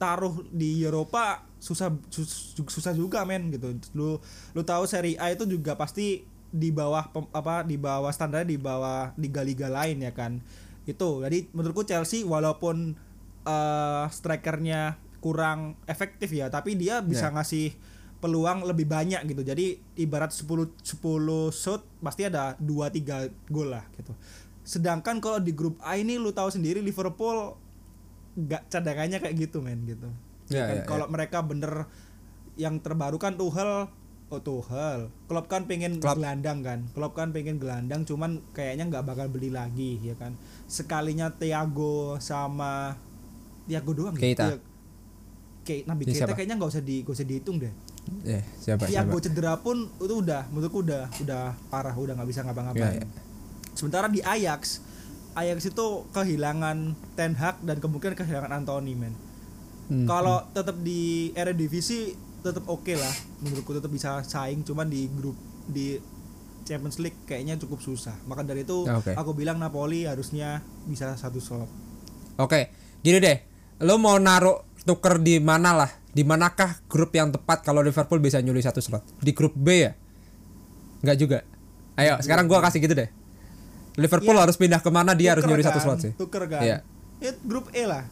taruh 0.00 0.40
di 0.48 0.80
Eropa 0.80 1.44
susah 1.60 1.92
sus- 2.08 2.56
susah 2.56 2.96
juga 2.96 3.20
men 3.22 3.52
gitu. 3.52 3.68
Lu 3.92 4.16
lu 4.50 4.62
tahu 4.64 4.88
Serie 4.88 5.14
A 5.14 5.28
itu 5.28 5.44
juga 5.44 5.76
pasti 5.76 6.24
di 6.50 6.72
bawah 6.72 7.06
pem- 7.06 7.28
apa 7.30 7.62
di 7.62 7.76
bawah 7.76 8.08
standar 8.08 8.42
di 8.42 8.56
bawah 8.56 9.12
liga-liga 9.14 9.68
lain 9.68 10.00
ya 10.00 10.10
kan? 10.10 10.40
Itu. 10.82 11.20
Jadi 11.20 11.52
menurutku 11.52 11.84
Chelsea 11.84 12.24
walaupun 12.24 12.96
eh, 13.40 14.04
strikernya 14.08 14.96
kurang 15.20 15.76
efektif 15.84 16.32
ya 16.32 16.48
tapi 16.48 16.74
dia 16.74 17.00
bisa 17.00 17.28
Ya. 17.28 17.34
ngasih 17.34 17.76
peluang 18.18 18.64
lebih 18.64 18.84
banyak 18.84 19.20
gitu. 19.26 19.40
Jadi 19.42 19.66
ibarat 19.96 20.28
10 20.28 20.72
10 20.76 20.96
shot 21.50 21.84
pasti 22.00 22.24
ada 22.24 22.56
2 22.56 22.88
3 22.88 23.28
gol 23.46 23.68
lah 23.70 23.84
gitu. 23.94 24.16
Sedangkan 24.60 25.18
kalau 25.18 25.36
di 25.38 25.52
grup 25.52 25.76
A 25.80 25.96
ini 25.96 26.16
lu 26.16 26.28
tahu 26.30 26.48
sendiri 26.48 26.80
Liverpool 26.80 27.56
nggak 28.32 28.62
cadangannya 28.68 29.18
kayak 29.18 29.36
gitu 29.38 29.58
men 29.58 29.82
gitu 29.84 30.06
Ya, 30.48 30.66
kan? 30.66 30.76
ya, 30.76 30.82
kalau 30.84 31.06
mereka 31.06 31.38
bener 31.40 31.86
yang 32.56 32.78
terbaru 32.78 33.16
kan 33.16 33.34
Tuchel 33.34 33.86
oh 34.26 34.40
Tuchel 34.40 35.06
Klopp 35.24 35.46
kan 35.46 35.64
pengen 35.64 35.96
Klopp. 35.96 36.18
gelandang 36.18 36.60
kan 36.60 36.90
Klopp 36.90 37.14
kan 37.14 37.30
pengen 37.30 37.56
gelandang 37.56 38.02
cuman 38.02 38.42
kayaknya 38.50 38.86
nggak 38.86 39.04
bakal 39.04 39.26
beli 39.26 39.48
lagi 39.48 39.98
ya 40.00 40.14
kan 40.14 40.34
sekalinya 40.66 41.30
Thiago 41.32 42.18
sama 42.18 42.98
Thiago 43.64 43.90
doang 43.92 44.14
ya? 44.14 44.22
Keita. 44.24 44.44
Iya. 44.44 44.56
Kayak 45.60 45.82
Nabi 45.86 46.02
Keita 46.04 46.18
siapa? 46.20 46.34
kayaknya 46.34 46.56
nggak 46.56 46.70
usah 46.70 46.82
di 46.82 46.96
nggak 47.00 47.14
usah 47.14 47.26
dihitung 47.26 47.56
deh 47.58 47.74
Eh, 48.26 48.42
siapa 48.56 48.84
Thiago 48.84 49.12
siapa? 49.12 49.24
cedera 49.24 49.54
pun 49.56 49.76
itu 49.96 50.14
udah 50.16 50.50
menurutku 50.50 50.82
udah 50.82 51.06
udah 51.16 51.42
parah 51.68 51.94
udah 51.94 52.14
nggak 52.16 52.26
bisa 52.26 52.42
ngapa-ngapain 52.42 52.82
Ya, 52.92 52.98
ya. 52.98 53.06
sementara 53.70 54.06
di 54.06 54.18
Ajax 54.18 54.82
Ajax 55.38 55.70
itu 55.70 55.86
kehilangan 56.10 56.98
Ten 57.14 57.38
Hag 57.38 57.62
dan 57.62 57.78
kemungkinan 57.78 58.16
kehilangan 58.18 58.52
Anthony 58.52 58.94
men 58.96 59.14
Hmm, 59.90 60.06
kalau 60.06 60.46
tetap 60.54 60.78
di 60.86 61.34
Eredivisie 61.34 62.14
tetap 62.46 62.62
oke 62.70 62.94
lah 62.94 63.10
menurutku 63.42 63.74
tetap 63.74 63.90
bisa 63.90 64.22
saing 64.22 64.62
cuman 64.62 64.86
di 64.86 65.10
grup 65.10 65.34
di 65.66 65.98
Champions 66.62 67.02
League 67.02 67.18
kayaknya 67.26 67.58
cukup 67.58 67.82
susah 67.82 68.14
maka 68.30 68.46
dari 68.46 68.62
itu 68.62 68.86
Oke. 68.86 69.18
aku 69.18 69.34
bilang 69.34 69.58
Napoli 69.58 70.06
harusnya 70.06 70.62
bisa 70.86 71.18
satu 71.18 71.42
slot 71.42 71.66
Oke, 72.40 72.72
gini 73.04 73.20
deh. 73.20 73.36
Lo 73.84 74.00
mau 74.00 74.16
naruh 74.16 74.64
tuker 74.88 75.20
di 75.20 75.36
mana 75.44 75.76
lah? 75.76 75.90
Di 76.08 76.24
manakah 76.24 76.80
grup 76.88 77.12
yang 77.12 77.28
tepat 77.28 77.60
kalau 77.60 77.84
Liverpool 77.84 78.16
bisa 78.16 78.40
nyuri 78.40 78.64
satu 78.64 78.80
slot? 78.80 79.04
Di 79.20 79.36
grup 79.36 79.52
B 79.52 79.68
ya? 79.84 79.92
Enggak 81.04 81.16
juga. 81.20 81.38
Ayo, 82.00 82.16
sekarang 82.24 82.48
gua 82.48 82.64
kasih 82.64 82.80
gitu 82.80 82.96
deh. 82.96 83.12
Liverpool 84.00 84.32
Iya. 84.32 84.42
harus 84.42 84.56
pindah 84.56 84.80
ke 84.80 84.88
mana 84.88 85.12
dia 85.12 85.32
harus 85.32 85.44
nyuri 85.44 85.60
satu 85.60 85.76
kan, 85.76 85.84
slot 85.86 85.98
sih. 86.00 86.12
tuker 86.14 86.44
kan. 86.46 86.64
Ya, 86.64 86.76
grup 87.42 87.68
E 87.70 87.84
lah 87.84 88.08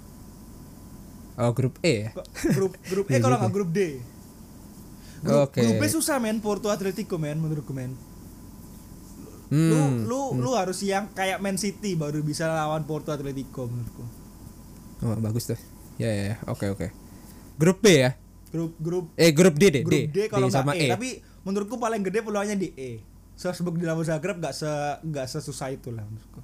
Oh, 1.34 1.50
grup 1.50 1.78
E 1.80 2.04
ya. 2.04 2.10
Grup 2.50 2.74
grup 2.84 3.06
E 3.06 3.10
Iya 3.10 3.18
kalau 3.18 3.36
nggak 3.36 3.50
grup 3.50 3.70
D 3.70 3.80
grup, 5.18 5.48
Oke. 5.48 5.60
grup 5.60 5.74
B 5.76 5.84
susah 5.88 6.18
men 6.18 6.38
Porto 6.38 6.68
Atletico 6.68 7.16
men 7.16 7.38
menurutku 7.38 7.72
men 7.72 7.96
Hmm. 9.48 9.72
lu 9.72 9.80
lu 10.04 10.20
lu 10.38 10.50
harus 10.52 10.76
yang 10.82 11.08
kayak 11.10 11.40
Man 11.40 11.56
City 11.56 11.96
baru 11.96 12.20
bisa 12.20 12.44
lawan 12.44 12.84
Porto 12.84 13.08
Atletico 13.08 13.64
menurutku 13.64 14.04
Oh, 14.98 15.14
bagus 15.16 15.46
tuh. 15.46 15.56
Ya 15.94 16.10
ya, 16.10 16.22
ya. 16.26 16.36
oke 16.44 16.66
oke. 16.68 16.86
Grup 17.54 17.78
B 17.78 17.86
ya. 17.98 18.10
grup 18.48 18.74
grup 18.76 19.04
Eh, 19.14 19.30
grup 19.30 19.54
D 19.54 19.70
deh, 19.70 19.82
grup 19.82 20.10
D, 20.10 20.26
kalau 20.26 20.46
nggak 20.46 20.74
E. 20.74 20.80
E. 20.80 20.86
tapi 20.88 21.08
menurutku 21.42 21.76
paling 21.76 22.02
gede 22.02 22.20
peluangnya 22.20 22.56
di 22.56 22.68
E. 22.72 22.98
Salzburg 23.38 23.78
Dinamo 23.78 24.02
Zagreb 24.02 24.36
gak 24.36 24.50
se 24.50 24.66
gak 25.06 25.30
sesusah 25.30 25.70
itu 25.70 25.88
lah 25.88 26.02
menurutku. 26.02 26.42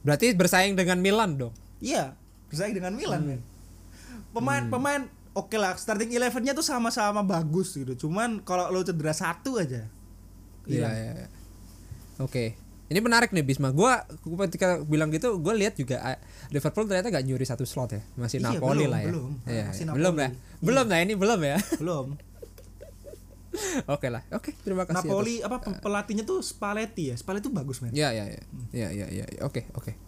Berarti 0.00 0.32
bersaing 0.32 0.78
dengan 0.78 0.96
Milan 0.96 1.36
dong. 1.36 1.52
Iya, 1.82 2.14
bersaing 2.48 2.72
dengan 2.72 2.94
Milan, 2.94 3.20
Hmm. 3.20 3.28
men. 3.28 3.40
Pemain 4.30 4.62
pemain 4.70 5.02
oke 5.32 5.52
lah, 5.54 5.74
starting 5.74 6.08
elevennya 6.10 6.54
tuh 6.54 6.62
sama-sama 6.62 7.20
bagus 7.20 7.74
gitu. 7.74 8.06
Cuman 8.06 8.40
kalau 8.40 8.70
lo 8.70 8.80
cedera 8.80 9.10
satu 9.10 9.58
aja. 9.58 9.84
Iya, 10.64 10.88
iya. 10.88 11.12
iya. 11.16 11.28
Oke. 12.16 12.54
Ini 12.86 12.98
menarik 12.98 13.30
nih 13.30 13.42
Bisma. 13.42 13.70
Gua 13.70 14.02
ketika 14.46 14.82
bilang 14.82 15.10
gitu, 15.10 15.38
gue 15.38 15.54
lihat 15.54 15.74
juga 15.74 16.02
ah, 16.02 16.18
Liverpool 16.50 16.86
ternyata 16.86 17.06
gak 17.08 17.22
nyuri 17.22 17.46
satu 17.46 17.62
slot 17.62 17.90
ya. 17.92 18.02
Masih 18.14 18.38
Iya, 18.38 18.50
Napoli 18.50 18.82
belum, 18.82 18.90
lah 18.90 19.00
ya. 19.00 19.08
belum. 19.10 19.30
Iya, 19.46 19.64
Masih 19.70 19.84
iya. 19.84 19.92
belum 19.94 20.14
Napoli. 20.14 20.26
ya. 20.26 20.30
Belum 20.58 20.86
lah 20.86 20.98
ini 20.98 21.14
belum 21.14 21.40
ya. 21.40 21.56
Belum. 21.78 22.06
Oke 23.86 24.06
lah. 24.08 24.22
Oke, 24.30 24.54
terima 24.56 24.84
kasih. 24.84 25.04
Napoli 25.04 25.40
apa 25.40 25.58
pe- 25.58 25.78
pelatihnya 25.78 26.22
tuh 26.22 26.38
Spalletti 26.38 27.10
ya. 27.10 27.14
Spalletti 27.14 27.46
tuh 27.46 27.54
bagus, 27.54 27.80
men. 27.80 27.90
Ya 27.90 28.10
ya 28.10 28.24
ya. 28.24 28.42
Ya 28.70 28.88
ya 28.88 29.06
ya. 29.08 29.26
ya. 29.26 29.42
Oke 29.42 29.66
oke. 29.72 29.98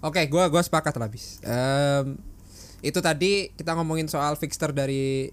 Oke, 0.00 0.20
gua 0.26 0.46
gua 0.46 0.60
sepakat 0.60 0.94
lah 0.94 1.06
bis. 1.06 1.40
Em, 1.40 2.14
itu 2.80 2.98
tadi 3.00 3.50
kita 3.50 3.74
ngomongin 3.74 4.06
soal 4.06 4.34
fixture 4.34 4.70
dari 4.70 5.26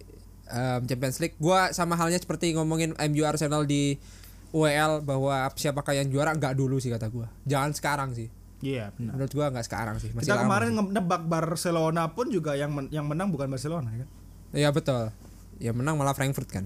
em, 0.46 0.82
Champions 0.84 1.20
League. 1.20 1.38
Gua 1.38 1.70
sama 1.70 1.94
halnya 1.94 2.18
seperti 2.18 2.52
ngomongin 2.52 2.98
MU 2.98 3.24
Arsenal 3.24 3.64
di 3.64 4.02
UEL 4.50 5.02
bahwa 5.02 5.46
siapakah 5.52 5.94
yang 5.94 6.08
juara 6.08 6.32
nggak 6.32 6.54
dulu 6.54 6.78
sih 6.78 6.90
kata 6.90 7.06
gua. 7.08 7.30
Jangan 7.44 7.70
sekarang 7.72 8.10
sih. 8.14 8.30
Iya, 8.62 8.90
benar. 8.92 9.14
Menurut 9.14 9.30
gua 9.32 9.46
nggak 9.50 9.66
sekarang 9.68 9.96
sih. 9.98 10.10
Masih 10.10 10.26
Kita 10.26 10.40
kemarin 10.40 10.72
sih. 10.72 10.90
nebak 10.90 11.22
Barcelona 11.24 12.10
pun 12.10 12.30
juga 12.30 12.54
yang 12.54 12.72
men- 12.72 12.90
yang 12.90 13.04
menang 13.04 13.30
bukan 13.30 13.46
Barcelona 13.46 13.92
kan. 13.92 14.10
Iya 14.52 14.70
betul. 14.70 15.14
Ya 15.58 15.70
menang 15.70 15.96
malah 15.96 16.14
Frankfurt 16.14 16.48
kan. 16.48 16.66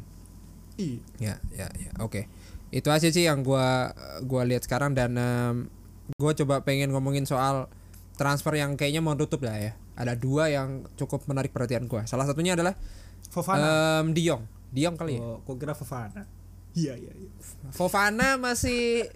Iya. 0.78 1.02
Ya, 1.18 1.36
ya, 1.52 1.68
ya. 1.74 1.92
Oke. 2.00 2.30
Itu 2.70 2.90
aja 2.90 3.08
sih 3.08 3.24
yang 3.24 3.42
gua 3.42 3.92
gua 4.22 4.44
lihat 4.44 4.64
sekarang 4.64 4.94
dan 4.94 5.14
em, 5.14 5.56
gua 6.16 6.32
coba 6.32 6.62
pengen 6.62 6.90
ngomongin 6.90 7.24
soal 7.24 7.68
transfer 8.14 8.54
yang 8.54 8.74
kayaknya 8.74 9.00
mau 9.00 9.14
tutup 9.14 9.42
lah 9.42 9.58
ya. 9.58 9.72
Ada 9.94 10.14
dua 10.14 10.48
yang 10.48 10.86
cukup 10.94 11.26
menarik 11.26 11.50
perhatian 11.50 11.86
gua. 11.86 12.06
Salah 12.06 12.24
satunya 12.24 12.54
adalah 12.54 12.78
Fofana. 13.28 14.02
em 14.02 14.14
Diong. 14.14 14.44
Diong 14.68 14.96
kali 14.96 15.18
ya. 15.18 15.22
oh, 15.22 15.40
kok 15.42 15.58
kira 15.58 15.74
Fofana. 15.74 16.28
Iya, 16.74 16.94
iya, 16.94 17.12
iya. 17.12 17.30
Fofana 17.72 18.38
masih 18.38 19.10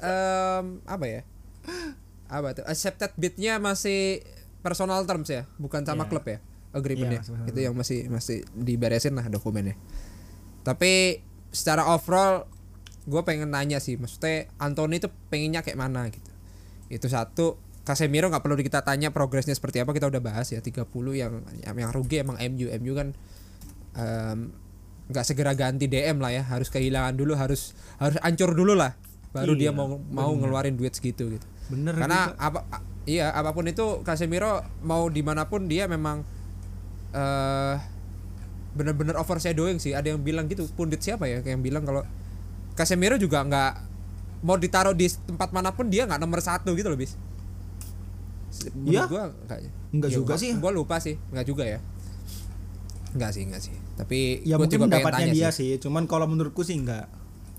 em 0.00 0.64
apa 0.84 1.04
ya? 1.04 1.20
Apa 2.28 2.54
tuh? 2.54 2.64
Accepted 2.64 3.12
bidnya 3.16 3.58
masih 3.58 4.22
personal 4.60 5.02
terms 5.04 5.28
ya, 5.28 5.44
bukan 5.56 5.82
sama 5.82 6.04
Iya. 6.04 6.10
klub 6.10 6.24
ya. 6.24 6.38
Agreementnya. 6.70 7.22
Sama-sama. 7.22 7.46
itu 7.48 7.58
yang 7.60 7.74
masih 7.74 7.98
masih 8.08 8.38
diberesin 8.52 9.14
lah 9.14 9.26
dokumennya. 9.28 9.78
Tapi 10.64 11.20
secara 11.52 11.86
overall 11.92 12.48
gue 13.04 13.20
pengen 13.22 13.52
nanya 13.52 13.78
sih, 13.78 14.00
maksudnya 14.00 14.48
Anthony 14.56 14.96
itu 14.98 15.12
pengennya 15.28 15.60
kayak 15.60 15.76
mana 15.76 16.08
gitu. 16.08 16.30
Itu 16.88 17.06
satu. 17.06 17.60
Casemiro 17.84 18.32
nggak 18.32 18.40
perlu 18.40 18.56
kita 18.56 18.80
tanya 18.80 19.12
progresnya 19.12 19.52
seperti 19.52 19.76
apa 19.84 19.92
kita 19.92 20.08
udah 20.08 20.24
bahas 20.24 20.48
ya 20.48 20.64
30 20.64 20.88
yang 21.12 21.44
yang, 21.60 21.76
yang 21.76 21.92
rugi 21.92 22.24
emang 22.24 22.40
MU 22.40 22.72
MU 22.80 22.92
kan 22.96 23.12
nggak 25.04 25.24
segera 25.28 25.52
ganti 25.52 25.84
DM 25.84 26.16
lah 26.16 26.32
ya 26.32 26.42
harus 26.48 26.72
kehilangan 26.72 27.12
dulu 27.12 27.36
harus 27.36 27.76
harus 28.00 28.16
ancur 28.24 28.56
dulu 28.56 28.72
lah 28.72 28.96
baru 29.36 29.52
dia 29.52 29.68
Iya, 29.68 29.76
mau 29.76 30.00
mau 30.00 30.32
ngeluarin 30.32 30.80
duit 30.80 30.96
segitu 30.96 31.28
gitu 31.28 31.46
Bener 31.68 31.92
karena 31.92 32.32
juga. 32.32 32.40
apa 32.40 32.58
iya 33.04 33.28
apa 33.36 33.52
pun 33.52 33.68
itu 33.68 34.00
Casemiro 34.00 34.64
mau 34.80 35.04
di 35.12 35.20
mana 35.20 35.44
pun 35.44 35.68
dia 35.68 35.84
memang 35.84 36.24
eh 37.12 37.76
bener-bener 38.74 39.14
overshadowing 39.14 39.78
sih 39.78 39.90
ada 39.90 40.06
yang 40.06 40.18
bilang 40.18 40.44
gitu 40.44 40.66
pundit 40.70 40.98
siapa 40.98 41.24
ya 41.24 41.38
yang 41.40 41.60
bilang 41.60 41.82
kalau 41.82 42.02
Casemiro 42.74 43.14
juga 43.14 43.40
nggak 43.40 43.72
mau 44.42 44.54
ditaruh 44.54 44.92
di 44.92 45.06
tempat 45.06 45.50
mana 45.50 45.70
pun 45.70 45.86
dia 45.86 46.04
nggak 46.04 46.18
nomor 46.18 46.38
satu 46.38 46.74
gitu 46.74 46.86
loh 46.86 46.98
bis 46.98 47.14
Iya? 48.84 49.06
gua 49.06 49.34
enggak 49.34 49.58
Enggak 49.90 50.10
juga 50.10 50.34
sih. 50.34 50.54
gua 50.54 50.70
lupa 50.70 50.96
sih 50.98 51.18
nggak 51.28 51.44
juga 51.44 51.64
ya 51.64 51.78
Enggak 53.10 53.30
sih, 53.30 53.42
enggak 53.46 53.62
sih. 53.62 53.70
Tapi 53.94 54.42
Ya 54.42 54.58
gua 54.58 54.66
mungkin 54.66 54.74
juga 54.74 54.90
pengen 54.90 54.90
pendapatnya 54.98 55.22
tanya 55.22 55.34
dia 55.38 55.48
sih. 55.48 55.70
sih. 55.70 55.78
Cuman 55.78 56.02
kalau 56.04 56.26
menurutku 56.26 56.66
sih 56.66 56.74
enggak. 56.74 57.06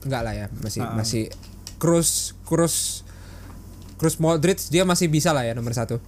Enggak 0.03 0.21
lah 0.21 0.33
ya, 0.35 0.45
masih 0.53 0.83
Ah. 0.83 0.91
masih 0.93 1.23
Cruz 1.79 2.35
Cruz 2.43 3.07
Cruz 3.95 4.19
Modric 4.19 4.59
dia 4.67 4.83
masih 4.83 5.07
bisa 5.07 5.31
lah 5.31 5.43
ya 5.43 5.55
nomor 5.55 5.71
satu. 5.71 6.03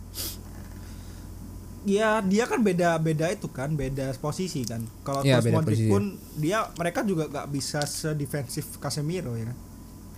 Ya 1.88 2.19
dia 2.19 2.43
kan 2.43 2.60
beda 2.67 3.00
beda 3.00 3.32
itu 3.32 3.47
kan 3.47 3.71
beda 3.80 4.12
posisi 4.19 4.67
kan. 4.67 4.84
Kalau 5.08 5.23
Iya, 5.23 5.39
beda 5.39 5.56
Modric 5.56 5.80
posisi. 5.80 5.88
pun 5.88 6.04
dia 6.36 6.67
mereka 6.76 7.08
juga 7.08 7.32
gak 7.32 7.47
bisa 7.47 7.80
sedefensif 7.88 8.76
Casemiro 8.84 9.39
ya. 9.39 9.56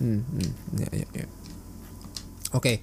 Hmm, 0.01 0.25
hmm, 0.25 0.51
ya, 0.81 0.89
ya, 1.05 1.07
ya. 1.13 1.25
Oke, 2.57 2.81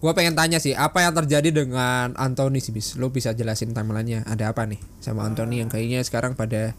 gua 0.00 0.16
pengen 0.16 0.32
tanya 0.32 0.56
sih 0.56 0.72
apa 0.72 1.04
yang 1.04 1.12
terjadi 1.12 1.52
dengan 1.52 2.16
Anthony 2.16 2.64
sih 2.64 2.72
bis? 2.72 2.96
Lo 2.96 3.12
bisa 3.12 3.36
jelasin 3.36 3.76
timelinenya 3.76 4.24
ada 4.24 4.48
apa 4.48 4.64
nih 4.64 4.80
sama 5.04 5.28
Anthony 5.28 5.60
yang 5.60 5.68
kayaknya 5.68 6.00
sekarang 6.00 6.32
pada 6.32 6.72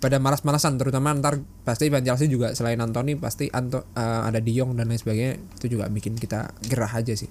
pada 0.00 0.16
malas-malasan 0.18 0.80
terutama 0.80 1.12
ntar 1.14 1.44
pasti 1.62 1.92
Van 1.92 2.02
Chelsea 2.02 2.26
juga 2.26 2.56
selain 2.56 2.80
Anthony 2.80 3.14
pasti 3.14 3.46
Anto, 3.52 3.84
eh, 3.94 4.20
ada 4.26 4.40
De 4.42 4.50
Jong 4.50 4.74
dan 4.74 4.88
lain 4.90 4.98
sebagainya 4.98 5.38
itu 5.60 5.76
juga 5.78 5.86
bikin 5.86 6.16
kita 6.18 6.50
gerah 6.66 6.90
aja 6.90 7.14
sih. 7.14 7.28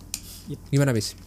Yep. 0.47 0.71
Gimana 0.71 0.93
bis? 0.95 1.17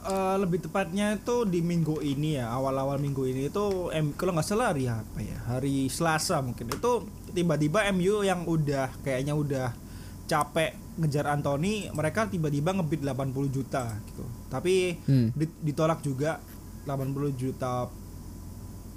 Eh, 0.00 0.36
lebih 0.40 0.64
tepatnya 0.64 1.12
itu 1.12 1.44
di 1.44 1.60
minggu 1.60 2.00
ini 2.00 2.40
ya 2.40 2.48
awal-awal 2.48 2.96
minggu 2.96 3.20
ini 3.28 3.52
itu 3.52 3.92
M, 3.92 4.16
kalau 4.16 4.32
nggak 4.32 4.48
salah 4.48 4.72
hari 4.72 4.88
apa 4.88 5.20
ya? 5.20 5.36
Hari 5.44 5.92
Selasa 5.92 6.40
mungkin. 6.40 6.72
Itu 6.72 7.04
tiba-tiba 7.36 7.84
MU 7.92 8.24
yang 8.24 8.48
udah 8.48 8.88
kayaknya 9.04 9.36
udah 9.36 9.76
capek 10.24 10.72
ngejar 10.96 11.28
Anthony 11.28 11.92
mereka 11.92 12.24
tiba-tiba 12.24 12.72
ngebid 12.72 13.04
80 13.04 13.52
juta 13.52 13.92
gitu. 14.08 14.24
Tapi 14.48 14.96
Hmm. 15.04 15.36
di- 15.36 15.58
ditolak 15.68 16.00
juga 16.00 16.40
80 16.88 17.36
juta 17.36 17.84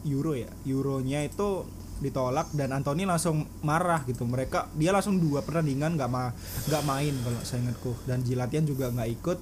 euro 0.07 0.39
ya. 0.39 0.47
Euronya 0.63 1.19
itu 1.19 1.67
ditolak 1.99 2.47
dan 2.55 2.71
Anthony 2.71 3.03
langsung 3.03 3.43
marah 3.59 4.07
gitu. 4.07 4.23
Mereka 4.23 4.71
dia 4.79 4.95
langsung 4.95 5.19
dua 5.19 5.43
pertandingan 5.43 5.99
nggak 5.99 6.07
ma 6.07 6.31
nggak 6.71 6.83
main 6.87 7.11
kalau 7.11 7.39
saya 7.43 7.59
ingatku. 7.59 7.91
Dan 8.07 8.23
di 8.23 8.39
latihan 8.39 8.63
juga 8.63 8.87
nggak 8.87 9.11
ikut 9.19 9.39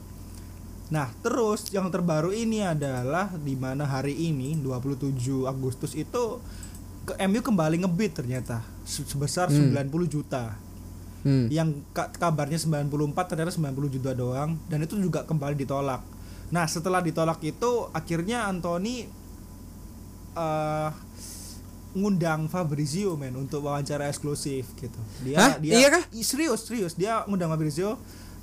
nah 0.91 1.07
terus 1.17 1.71
yang 1.71 1.87
terbaru 1.87 2.29
ini 2.29 2.61
adalah 2.61 3.31
di 3.33 3.55
mana 3.55 3.83
hari 3.83 4.11
ini 4.13 4.59
27 4.59 5.15
Agustus 5.45 5.95
itu 5.95 6.37
ke 7.01 7.15
MU 7.23 7.39
kembali 7.39 7.79
ngebid 7.79 8.11
ternyata 8.13 8.59
se- 8.83 9.01
sebesar 9.01 9.47
Hmm. 9.47 9.71
90 9.71 10.05
juta 10.05 10.59
Hmm. 11.21 11.47
yang 11.47 11.71
ka- 11.89 12.11
kabarnya 12.11 12.57
94 12.57 12.91
ternyata 13.25 13.49
90 13.49 13.87
juta 13.89 14.11
doang 14.11 14.59
dan 14.67 14.81
itu 14.81 14.97
juga 14.97 15.21
kembali 15.21 15.53
ditolak. 15.55 16.01
Nah, 16.49 16.65
setelah 16.65 16.99
ditolak 16.99 17.39
itu 17.41 17.87
akhirnya 17.91 18.43
Anthony 18.43 19.05
eh 20.33 20.89
ngundang 21.91 22.47
Fabrizio 22.47 23.13
men 23.13 23.35
untuk 23.35 23.61
wawancara 23.61 24.07
eksklusif 24.07 24.63
gitu. 24.75 24.95
Dia 25.21 25.37
Hah? 25.37 25.53
dia 25.57 25.75
Iya 25.77 25.87
kah? 25.91 26.03
serius 26.17 26.63
serius 26.63 26.95
dia 26.95 27.21
ngundang 27.25 27.47
Fabrizio 27.49 27.99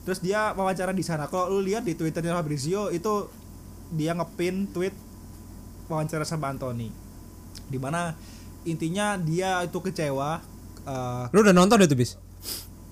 terus 0.08 0.24
dia 0.24 0.56
wawancara 0.56 0.96
di 0.96 1.04
sana. 1.04 1.28
Kalau 1.28 1.52
lu 1.52 1.60
lihat 1.60 1.84
di 1.84 1.92
Twitternya 1.92 2.32
Fabrizio 2.32 2.88
itu 2.88 3.28
dia 3.92 4.16
ngepin 4.16 4.72
tweet 4.72 4.96
wawancara 5.84 6.24
sama 6.24 6.48
Anthony. 6.48 6.88
Di 7.68 7.76
mana 7.76 8.16
intinya 8.64 9.20
dia 9.20 9.60
itu 9.60 9.76
kecewa 9.76 10.40
eh, 10.80 11.24
Lu 11.28 11.44
udah 11.44 11.52
nonton 11.52 11.84
itu 11.84 11.92
bis? 11.92 12.16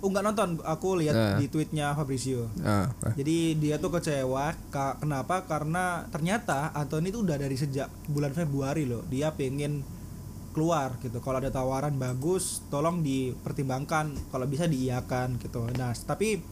Oh 0.04 0.12
nggak 0.12 0.28
nonton, 0.28 0.60
aku 0.60 1.00
lihat 1.00 1.16
Nah. 1.16 1.36
di 1.40 1.48
tweetnya 1.48 1.96
Fabrizio. 1.96 2.52
Ah, 2.60 2.92
ah. 3.00 3.16
Jadi 3.16 3.56
dia 3.56 3.80
tuh 3.80 3.88
kecewa, 3.88 4.52
ka- 4.68 5.00
kenapa? 5.00 5.48
Karena 5.48 6.04
ternyata 6.12 6.68
Anthony 6.76 7.08
itu 7.08 7.24
udah 7.24 7.40
dari 7.40 7.56
sejak 7.56 7.88
bulan 8.04 8.36
Februari 8.36 8.84
loh, 8.84 9.08
dia 9.08 9.32
pengen 9.32 9.80
keluar 10.52 11.00
gitu. 11.00 11.16
Kalau 11.24 11.40
ada 11.40 11.48
tawaran 11.48 11.96
bagus, 11.96 12.60
tolong 12.68 13.00
dipertimbangkan. 13.00 14.12
Kalau 14.28 14.44
bisa 14.44 14.68
diiakan 14.68 15.36
gitu. 15.36 15.64
Nah, 15.76 15.92
tapi 15.92 16.44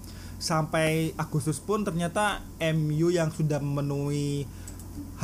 sampai 0.44 1.16
Agustus 1.16 1.56
pun 1.56 1.88
ternyata 1.88 2.44
MU 2.76 3.08
yang 3.08 3.32
sudah 3.32 3.64
memenuhi 3.64 4.44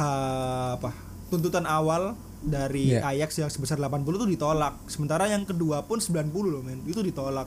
ha, 0.00 0.80
apa 0.80 0.96
tuntutan 1.28 1.68
awal 1.68 2.16
dari 2.40 2.96
Iya. 2.96 3.04
Ajax 3.04 3.37
yang 3.37 3.52
sebesar 3.52 3.76
80 3.76 4.16
itu 4.16 4.40
ditolak. 4.40 4.80
Sementara 4.88 5.28
yang 5.28 5.44
kedua 5.44 5.85
pun 5.85 6.00
90 6.00 6.33
loh 6.48 6.64
men, 6.64 6.80
itu 6.88 7.04
ditolak. 7.04 7.44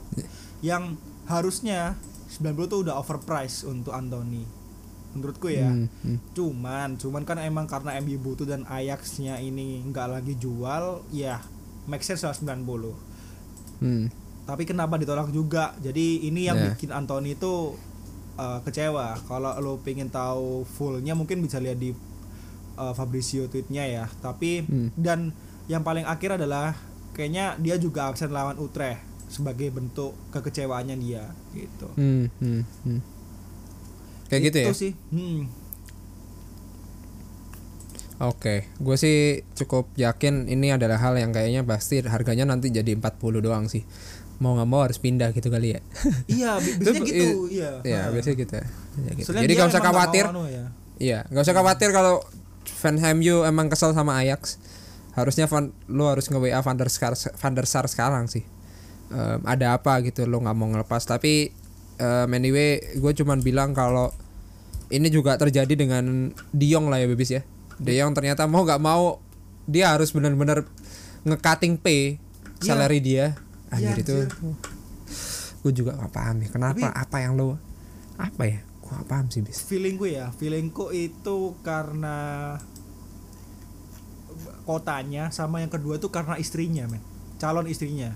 Yang 0.62 1.02
harusnya 1.26 1.98
90 2.30 2.70
itu 2.70 2.78
udah 2.86 3.02
overpriced 3.02 3.66
untuk 3.66 3.90
Anthony. 3.90 4.46
Menurutku 5.18 5.50
ya. 5.50 5.70
Hmm, 5.70 5.90
hmm. 6.06 6.18
Cuman, 6.38 7.02
cuman 7.02 7.26
kan 7.26 7.42
emang 7.42 7.66
karena 7.66 7.98
MU 8.06 8.22
butuh 8.22 8.46
dan 8.46 8.70
Ajax-nya 8.70 9.42
ini 9.42 9.82
nggak 9.90 10.08
lagi 10.22 10.38
jual, 10.38 11.02
ya 11.10 11.42
make 11.90 12.06
sense 12.06 12.22
lah 12.22 12.38
90. 12.38 12.94
Hmm. 13.82 14.14
Tapi 14.44 14.64
kenapa 14.64 15.00
ditolak 15.00 15.32
juga? 15.32 15.72
Jadi 15.80 16.24
ini 16.24 16.46
yang 16.46 16.58
Ya. 16.58 16.68
bikin 16.72 16.92
Anthony 16.92 17.34
itu 17.34 17.80
uh, 18.36 18.60
kecewa. 18.62 19.16
Kalau 19.24 19.56
lo 19.58 19.80
pengen 19.80 20.08
tahu 20.08 20.68
fullnya 20.68 21.16
mungkin 21.16 21.40
bisa 21.40 21.64
lihat 21.64 21.80
di 21.80 21.96
uh, 22.76 22.92
Fabrizio 22.92 23.48
tweetnya 23.48 23.88
ya. 23.88 24.06
Tapi 24.20 24.68
Hmm. 24.68 24.90
dan 24.94 25.32
yang 25.66 25.80
paling 25.82 26.04
akhir 26.04 26.36
adalah 26.36 26.76
kayaknya 27.14 27.56
dia 27.56 27.80
juga 27.80 28.12
absen 28.12 28.36
lawan 28.36 28.60
Utrecht 28.60 29.00
sebagai 29.32 29.72
bentuk 29.72 30.12
kekecewaannya 30.30 30.96
dia 31.00 31.24
gitu. 31.56 31.88
Hmm, 31.96 32.28
hmm, 32.38 32.62
hmm. 32.84 33.00
Kayak 34.28 34.42
gitu 34.52 34.58
ya. 34.60 34.66
Itu 34.68 34.76
sih. 34.76 34.94
Hmm. 35.10 35.48
Oke, 38.22 38.70
gue 38.80 38.96
sih 38.96 39.42
cukup 39.58 39.90
yakin 40.00 40.48
ini 40.48 40.72
adalah 40.72 41.02
hal 41.02 41.18
yang 41.18 41.34
kayaknya 41.34 41.66
pasti 41.66 42.00
harganya 42.06 42.46
nanti 42.46 42.70
jadi 42.70 42.94
40 42.96 43.42
doang 43.42 43.66
sih. 43.68 43.84
Mau 44.44 44.54
nggak 44.54 44.68
mau 44.68 44.84
harus 44.84 45.00
pindah 45.00 45.32
gitu 45.32 45.48
kali 45.48 45.74
ya. 45.74 45.82
Iya, 46.28 46.52
bi- 46.60 46.76
biasanya 46.84 47.00
Itu- 47.00 47.08
gitu, 47.08 47.28
iya. 47.50 47.72
ya, 47.82 48.00
Nah. 48.02 48.08
biasanya 48.12 48.36
gitu. 48.38 48.54
Ya, 49.00 49.12
gitu. 49.14 49.26
Soalnya 49.26 49.42
Jadi 49.42 49.54
nggak 49.56 49.70
usah 49.72 49.82
khawatir. 49.82 50.26
mau 50.26 50.34
anu 50.36 50.44
ya. 50.46 50.66
Iya, 51.00 51.20
nggak 51.28 51.42
usah 51.42 51.56
khawatir 51.56 51.90
kalau 51.90 52.16
fans 52.66 53.00
MU 53.14 53.36
emang 53.44 53.68
kesel 53.68 53.92
sama 53.92 54.20
Ajax. 54.20 54.60
Harusnya 55.14 55.46
Van, 55.46 55.70
lo 55.88 56.10
harus 56.10 56.26
nge 56.26 56.36
WA 56.36 56.60
Van 56.60 56.74
der 56.74 56.90
Sar, 56.90 57.14
Van 57.16 57.54
der 57.54 57.64
Sar 57.64 57.86
sekarang 57.86 58.28
sih. 58.28 58.44
Em, 59.08 59.40
ada 59.44 59.74
apa 59.74 60.02
gitu 60.02 60.26
lo 60.26 60.38
nggak 60.38 60.54
mau 60.54 60.68
ngelepas. 60.68 61.06
Tapi 61.06 61.54
em, 61.96 62.30
anyway, 62.30 62.82
gue 62.94 63.12
cuman 63.16 63.40
bilang 63.40 63.72
kalau 63.72 64.10
ini 64.90 65.08
juga 65.08 65.34
terjadi 65.36 65.72
dengan 65.72 66.04
Diong 66.50 66.90
lah 66.90 66.98
ya 66.98 67.08
Bebis 67.08 67.30
ya. 67.32 67.42
Diong 67.76 68.12
ternyata 68.12 68.44
mau 68.44 68.62
nggak 68.62 68.78
mau 68.78 69.22
dia 69.64 69.90
harus 69.90 70.12
benar-benar 70.12 70.66
nge-cutting 71.24 71.78
pay 71.78 72.18
Iya. 72.60 72.74
salary 72.74 73.00
dia. 73.00 73.38
Anjir 73.74 73.98
itu 73.98 74.16
gue 75.64 75.72
juga 75.72 75.96
gak 75.96 76.12
paham 76.12 76.44
ya 76.44 76.50
kenapa 76.52 76.88
apa 76.92 77.18
yang 77.24 77.34
lo 77.34 77.56
apa 78.20 78.44
ya 78.46 78.60
gue 78.62 78.92
gak 78.94 79.08
paham 79.08 79.26
sih 79.32 79.42
bis 79.42 79.64
Feelingku 79.64 80.06
ya, 80.06 80.30
feelingku 80.36 80.92
itu 80.92 81.56
karena 81.64 82.56
kotanya 84.64 85.30
sama 85.30 85.60
yang 85.60 85.72
kedua 85.72 86.00
itu 86.00 86.08
karena 86.08 86.40
istrinya, 86.40 86.88
men. 86.88 87.04
Calon 87.38 87.68
istrinya. 87.68 88.16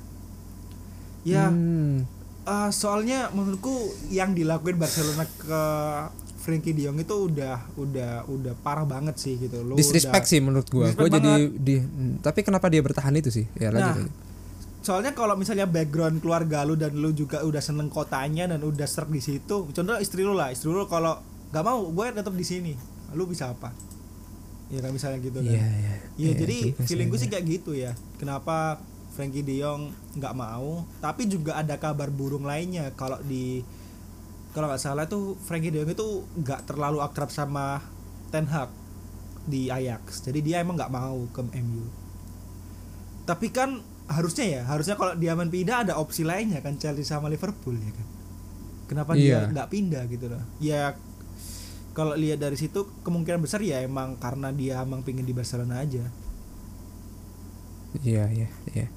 Ya, 1.28 1.52
Hmm. 1.52 2.08
eh, 2.48 2.70
soalnya 2.72 3.28
menurutku 3.36 3.74
yang 4.08 4.32
dilakuin 4.32 4.80
Barcelona 4.80 5.28
ke 5.28 5.62
Frankie 6.40 6.72
De 6.72 6.88
Jong 6.88 7.04
itu 7.04 7.12
udah 7.12 7.60
udah 7.76 8.24
udah 8.32 8.54
parah 8.64 8.88
banget 8.88 9.20
sih 9.20 9.36
gitu 9.36 9.60
loh. 9.68 9.76
disrespect 9.76 10.32
sih 10.32 10.40
menurut 10.40 10.64
gua. 10.72 10.96
Gua 10.96 11.12
Disrespect 11.12 11.20
jadi 11.20 11.34
di 11.60 11.76
hmm, 11.84 12.24
tapi 12.24 12.40
kenapa 12.48 12.72
dia 12.72 12.80
bertahan 12.80 13.12
itu 13.20 13.28
sih? 13.28 13.46
Ya 13.60 13.68
lanjut. 13.68 13.84
Nah, 13.84 13.96
lanjut. 14.08 14.27
Soalnya 14.88 15.12
kalau 15.12 15.36
misalnya 15.36 15.68
background 15.68 16.24
keluarga 16.24 16.64
lu 16.64 16.80
dan 16.80 16.96
lu 16.96 17.12
juga 17.12 17.44
udah 17.44 17.60
seneng 17.60 17.92
kotanya 17.92 18.48
dan 18.48 18.64
udah 18.64 18.88
serak 18.88 19.12
di 19.12 19.20
situ 19.20 19.68
contoh 19.68 20.00
istri 20.00 20.24
lu 20.24 20.32
lah 20.32 20.56
istri 20.56 20.72
lu 20.72 20.88
kalau 20.88 21.20
nggak 21.52 21.64
mau 21.68 21.84
gue 21.92 22.06
tetap 22.16 22.32
di 22.32 22.46
sini 22.48 22.72
lu 23.12 23.28
bisa 23.28 23.52
apa 23.52 23.76
ya 24.72 24.80
kan 24.84 24.92
misalnya 24.96 25.20
gitu 25.20 25.44
kan 25.44 25.52
Iya, 25.52 25.68
iya. 25.68 25.96
Iya, 26.18 26.32
jadi 26.44 26.58
juga 26.60 26.80
sih, 26.80 26.88
feeling 26.88 27.08
gue 27.12 27.20
sih 27.20 27.30
kayak 27.32 27.46
gitu 27.48 27.72
ya. 27.72 27.96
Kenapa 28.20 28.84
Frankie 29.16 29.46
De 29.46 29.56
Jong 29.64 29.96
nggak 30.20 30.36
mau? 30.36 30.84
Tapi 31.00 31.24
juga 31.32 31.56
ada 31.56 31.80
kabar 31.80 32.12
burung 32.12 32.44
lainnya 32.44 32.92
kalau 33.00 33.16
di 33.24 33.64
kalau 34.52 34.68
nggak 34.68 34.82
salah 34.82 35.08
tuh 35.08 35.40
Frankie 35.40 35.72
De 35.72 35.84
Jong 35.84 35.94
itu 35.96 36.08
nggak 36.44 36.68
terlalu 36.68 37.00
akrab 37.00 37.32
sama 37.32 37.80
Ten 38.28 38.44
Hag 38.52 38.68
di 39.48 39.72
Ajax. 39.72 40.28
Jadi 40.28 40.44
dia 40.44 40.60
emang 40.60 40.76
nggak 40.76 40.92
mau 40.92 41.16
ke 41.32 41.40
MU. 41.64 41.88
Tapi 43.24 43.48
kan 43.56 43.80
harusnya 44.08 44.46
ya, 44.48 44.62
harusnya 44.66 44.96
kalau 44.96 45.14
dia 45.14 45.36
main 45.36 45.52
pindah 45.52 45.84
ada 45.84 45.94
opsi 46.00 46.24
lainnya 46.24 46.64
kan 46.64 46.80
Chelsea 46.80 47.04
sama 47.04 47.28
Liverpool 47.28 47.76
ya 47.76 47.92
kan. 47.92 48.08
Kenapa 48.88 49.12
dia 49.14 49.44
Iya. 49.44 49.52
nggak 49.52 49.68
pindah 49.68 50.04
gitu 50.08 50.32
loh? 50.32 50.40
Ya 50.58 50.96
kalau 51.92 52.16
lihat 52.16 52.40
dari 52.40 52.56
situ 52.56 52.88
kemungkinan 53.04 53.42
besar 53.42 53.60
ya 53.60 53.84
emang 53.84 54.16
karena 54.16 54.54
dia 54.54 54.80
emang 54.80 55.04
pingin 55.04 55.28
di 55.28 55.36
Barcelona 55.36 55.84
aja. 55.84 56.08
Iya, 58.00 58.30
iya, 58.30 58.48
iya. 58.72 58.88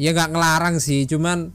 Ya 0.00 0.10
nggak 0.12 0.32
ngelarang 0.32 0.76
sih, 0.80 1.04
cuman 1.04 1.52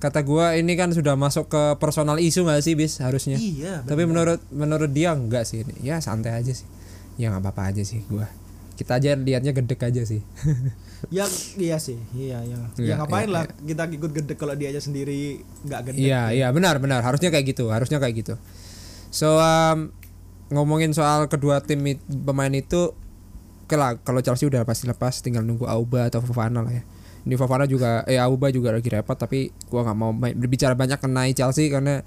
kata 0.00 0.20
gua 0.20 0.52
ini 0.52 0.76
kan 0.76 0.92
sudah 0.92 1.16
masuk 1.16 1.48
ke 1.48 1.62
personal 1.80 2.20
isu 2.20 2.44
nggak 2.44 2.60
sih 2.60 2.74
bis 2.76 3.00
harusnya. 3.00 3.40
Iya. 3.40 3.84
Tapi 3.84 4.04
menurut 4.04 4.40
menurut 4.52 4.90
dia 4.92 5.16
enggak 5.16 5.48
sih. 5.48 5.64
Ya 5.80 6.00
santai 6.00 6.36
aja 6.36 6.52
sih. 6.52 6.66
Ya 7.16 7.30
nggak 7.32 7.40
apa-apa 7.44 7.72
aja 7.72 7.82
sih 7.86 8.02
gua. 8.08 8.28
Kita 8.74 8.98
aja 8.98 9.14
liatnya 9.14 9.54
gedek 9.54 9.80
aja 9.80 10.02
sih. 10.02 10.20
ya 11.12 11.24
iya 11.56 11.76
sih, 11.76 11.98
iya 12.12 12.40
iya. 12.42 12.58
Iya, 12.74 12.86
ya 12.86 12.94
ngapain 12.98 13.28
iya, 13.28 13.34
lah 13.34 13.44
kita 13.50 13.84
ikut 13.88 14.10
gede 14.10 14.34
kalau 14.34 14.54
dia 14.54 14.72
aja 14.72 14.80
sendiri 14.80 15.40
nggak 15.62 15.80
gede. 15.92 15.98
Iya, 16.00 16.22
iya 16.32 16.46
benar 16.50 16.80
benar. 16.80 17.04
Harusnya 17.04 17.28
kayak 17.28 17.54
gitu, 17.54 17.68
harusnya 17.68 18.00
kayak 18.00 18.14
gitu. 18.24 18.34
So 19.10 19.38
um, 19.38 19.92
ngomongin 20.50 20.90
soal 20.92 21.28
kedua 21.28 21.60
tim 21.60 21.80
it- 21.86 22.02
pemain 22.04 22.50
itu 22.50 22.92
oke 23.64 23.74
lah 23.76 23.96
kalau 24.00 24.20
Chelsea 24.20 24.44
udah 24.44 24.62
pasti 24.62 24.84
lepas 24.84 25.20
tinggal 25.20 25.40
nunggu 25.40 25.64
Auba 25.64 26.08
atau 26.08 26.20
Fofana 26.20 26.60
lah 26.60 26.72
ya. 26.72 26.82
Ini 27.24 27.34
Fofana 27.34 27.64
juga 27.64 28.04
eh 28.04 28.20
Auba 28.20 28.52
juga 28.52 28.72
lagi 28.74 28.88
repot 28.92 29.16
tapi 29.16 29.48
gua 29.72 29.88
nggak 29.88 29.96
mau 29.96 30.12
main- 30.12 30.36
berbicara 30.36 30.76
banyak 30.76 31.00
mengenai 31.00 31.32
Chelsea 31.32 31.72
karena 31.72 32.04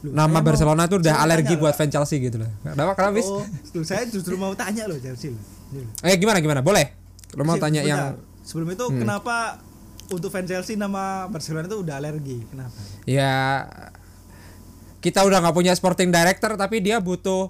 Loh, 0.00 0.16
nama 0.16 0.40
Barcelona 0.40 0.88
tuh 0.88 0.98
udah 1.04 1.20
alergi 1.20 1.60
buat 1.60 1.76
loh. 1.76 1.78
fans 1.78 1.92
Chelsea 1.92 2.24
gitu 2.24 2.40
loh. 2.40 2.50
Kenapa 2.64 2.96
kenapa 2.96 3.20
bis? 3.20 3.28
Oh, 3.28 3.44
saya 3.84 4.08
justru 4.08 4.34
mau 4.34 4.50
tanya 4.56 4.88
loh 4.88 4.96
Chelsea 4.96 5.28
loh. 5.28 5.38
Eh 6.02 6.16
gimana 6.18 6.40
gimana? 6.40 6.64
Boleh. 6.64 6.99
Lo 7.32 7.42
mau 7.42 7.56
tanya 7.56 7.80
yang 7.80 8.18
sebelum 8.40 8.70
itu 8.70 8.84
Hmm. 8.84 8.98
kenapa 8.98 9.60
untuk 10.08 10.28
fans 10.28 10.46
Chelsea 10.46 10.74
nama 10.74 11.26
Barcelona 11.26 11.64
itu 11.64 11.78
udah 11.78 11.94
alergi? 11.96 12.42
Kenapa? 12.44 12.74
ya 13.04 13.66
kita 15.00 15.22
udah 15.22 15.40
nggak 15.40 15.54
punya 15.54 15.72
sporting 15.72 16.10
director 16.10 16.54
tapi 16.54 16.78
dia 16.78 16.98
butuh 16.98 17.48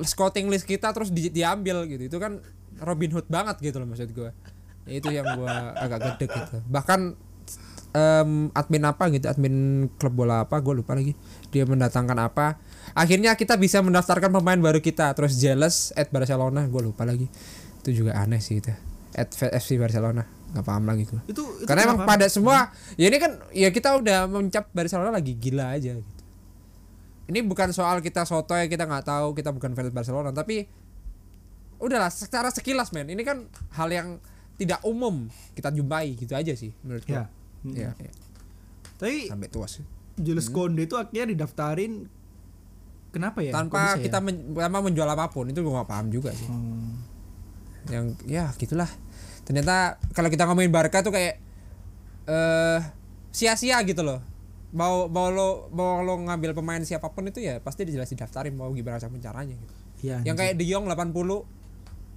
scouting 0.00 0.46
list 0.46 0.64
kita 0.64 0.92
terus 0.92 1.10
di- 1.10 1.28
diambil 1.28 1.84
gitu. 1.84 2.06
Itu 2.06 2.18
kan 2.18 2.38
Robin 2.78 3.10
Hood 3.10 3.26
banget 3.26 3.60
gitu 3.60 3.76
loh 3.76 3.86
maksud 3.86 4.10
gue 4.10 4.30
itu 4.86 5.08
yang 5.08 5.24
gue 5.24 5.48
agak 5.74 5.98
gede 6.12 6.26
gitu. 6.28 6.56
Bahkan 6.66 7.00
em, 7.90 8.30
admin 8.52 8.84
apa 8.84 9.08
gitu 9.08 9.26
admin 9.26 9.54
klub 9.96 10.14
bola 10.14 10.44
apa 10.44 10.60
gue 10.60 10.74
lupa 10.74 10.92
lagi. 10.92 11.16
Dia 11.48 11.64
mendatangkan 11.64 12.18
apa. 12.18 12.60
Akhirnya 12.92 13.34
kita 13.34 13.56
bisa 13.56 13.80
mendaftarkan 13.80 14.30
pemain 14.30 14.58
baru 14.58 14.78
kita. 14.78 15.10
Terus 15.12 15.34
jealous 15.34 15.90
at 15.92 16.08
Barcelona 16.08 16.64
gue 16.64 16.82
lupa 16.82 17.02
lagi 17.02 17.26
itu 17.84 18.00
juga 18.00 18.16
aneh 18.16 18.40
sih 18.40 18.64
itu 18.64 18.72
at 19.12 19.28
FC 19.36 19.76
Barcelona 19.76 20.24
nggak 20.56 20.64
paham 20.64 20.84
lagi 20.88 21.04
gue 21.04 21.20
Itu, 21.28 21.44
itu 21.60 21.68
karena 21.68 21.92
emang 21.92 22.08
pada 22.08 22.24
semua 22.32 22.72
ya 22.96 23.12
ini 23.12 23.18
kan 23.20 23.36
ya 23.52 23.68
kita 23.68 24.00
udah 24.00 24.24
mencap 24.26 24.72
Barcelona 24.72 25.12
lagi 25.12 25.36
gila 25.36 25.76
aja 25.76 25.92
gitu. 26.00 26.12
Ini 27.24 27.40
bukan 27.40 27.72
soal 27.72 28.04
kita 28.04 28.28
soto 28.28 28.52
ya 28.52 28.68
kita 28.68 28.84
nggak 28.84 29.04
tahu 29.08 29.32
kita 29.32 29.48
bukan 29.48 29.72
fans 29.72 29.92
Barcelona 29.92 30.28
tapi 30.32 30.68
udahlah 31.80 32.12
secara 32.12 32.52
sekilas 32.52 32.92
men 32.92 33.08
ini 33.08 33.24
kan 33.24 33.48
hal 33.76 33.88
yang 33.88 34.08
tidak 34.54 34.78
umum 34.86 35.26
kita 35.56 35.74
jumpai 35.74 36.14
gitu 36.14 36.32
aja 36.36 36.52
sih 36.54 36.70
menurut 36.84 37.02
Ya. 37.04 37.26
gua. 37.64 37.72
Ya, 37.74 37.90
ya. 37.96 38.12
Tapi 39.00 39.26
sampai 39.32 39.48
tua 39.48 39.66
sih. 39.66 39.82
Jules 40.14 40.46
Konde 40.52 40.86
itu 40.86 40.94
akhirnya 40.94 41.26
didaftarin 41.26 42.06
kenapa 43.10 43.42
ya? 43.42 43.50
Tanpa 43.56 43.98
ya? 43.98 44.04
kita 44.04 44.20
men, 44.22 44.54
tanpa 44.54 44.78
menjual 44.84 45.08
apa 45.08 45.26
pun 45.32 45.48
itu 45.50 45.58
gua 45.64 45.82
nggak 45.82 45.90
paham 45.90 46.06
juga 46.12 46.30
sih. 46.30 46.46
Hmm. 46.46 47.13
Yang 47.88 48.16
ya 48.24 48.48
gitulah. 48.54 48.88
Ternyata 49.44 50.00
kalau 50.12 50.28
kita 50.28 50.44
ngomongin 50.44 50.72
Barca 50.72 51.00
tuh 51.00 51.12
kayak 51.12 51.36
eh 52.24 52.80
sia-sia 53.28 53.80
gitu 53.84 54.00
loh. 54.00 54.20
Mau 54.74 55.06
mau 55.06 55.30
lo 55.30 55.68
mau 55.70 56.00
lo 56.00 56.18
ngambil 56.18 56.54
pemain 56.54 56.80
siapa 56.82 57.10
pun 57.10 57.28
itu 57.28 57.38
ya 57.38 57.60
pasti 57.60 57.86
jelas 57.86 58.10
didaftarin 58.10 58.54
mau 58.54 58.72
gimana 58.72 58.98
sama 58.98 59.20
caranya 59.20 59.54
gitu. 59.54 59.74
Iya. 60.04 60.20
yang 60.20 60.36
kayak 60.36 60.60
De 60.60 60.68
Jong 60.68 60.84
80 60.84 61.16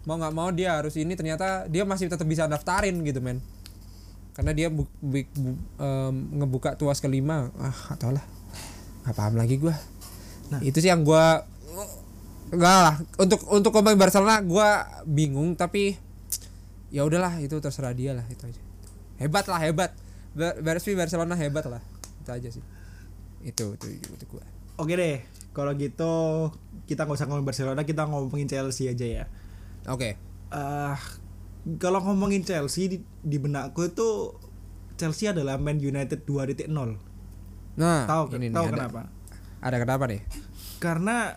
mau 0.03 0.15
nggak 0.15 0.33
mau 0.35 0.51
dia 0.51 0.75
harus 0.75 0.95
ini 0.99 1.15
ternyata 1.15 1.67
dia 1.67 1.87
masih 1.87 2.07
tetap 2.07 2.27
bisa 2.27 2.47
daftarin 2.47 2.99
gitu 3.03 3.19
men. 3.19 3.39
Karena 4.31 4.53
dia 4.53 4.69
bu, 4.69 4.85
bu- 5.01 5.31
bu- 5.33 5.59
em, 5.81 6.15
ngebuka 6.37 6.77
tuas 6.77 7.01
kelima. 7.01 7.49
Ah 7.57 7.73
atau 7.91 8.11
lah. 8.11 8.23
Nggak 9.03 9.15
paham 9.15 9.35
lagi 9.35 9.55
gua. 9.57 9.75
Nah. 10.47 10.63
itu 10.63 10.79
sih 10.79 10.87
yang 10.87 11.03
gua 11.03 11.43
enggak 12.49 12.77
lah. 12.83 12.95
Untuk 13.17 13.43
untuk 13.47 13.71
ngomongin 13.71 13.97
Barcelona 13.97 14.39
gua 14.41 14.69
bingung 15.03 15.53
tapi 15.53 15.95
ya 16.87 17.03
udahlah 17.03 17.39
itu 17.39 17.57
terserah 17.57 17.91
dia 17.91 18.15
lah 18.15 18.23
itu 18.27 18.43
aja. 18.43 18.61
Hebat 19.17 19.45
lah 19.47 19.59
hebat. 19.59 19.91
Barca 20.37 20.89
Barcelona 20.93 21.33
hebat 21.33 21.65
lah. 21.65 21.81
Itu 22.21 22.29
aja 22.29 22.49
sih. 22.49 22.63
Itu 23.41 23.75
itu 23.75 23.87
itu 23.91 24.25
gua. 24.27 24.45
Oke 24.77 24.93
deh, 24.93 25.25
kalau 25.51 25.73
gitu 25.73 26.13
kita 26.85 27.03
nggak 27.03 27.17
usah 27.17 27.25
ngomongin 27.25 27.49
Barcelona, 27.49 27.81
kita 27.81 28.05
ngomongin 28.05 28.45
Chelsea 28.45 28.85
aja 28.87 29.05
ya. 29.05 29.25
oke. 29.85 30.09
Eh 30.53 30.97
kalau 31.81 31.99
ngomongin 31.99 32.45
Chelsea 32.45 32.87
di, 32.87 32.97
di 33.19 33.37
benakku 33.37 33.83
itu 33.83 34.31
Chelsea 34.95 35.27
adalah 35.27 35.59
Man 35.59 35.77
United 35.77 36.23
2.0. 36.23 36.71
nah 37.75 38.07
Tahu 38.07 38.23
tahu 38.31 38.65
ada- 38.65 38.71
kenapa? 38.71 39.01
ada 39.59 39.77
kenapa 39.77 40.03
nih? 40.07 40.21
Karena 40.77 41.35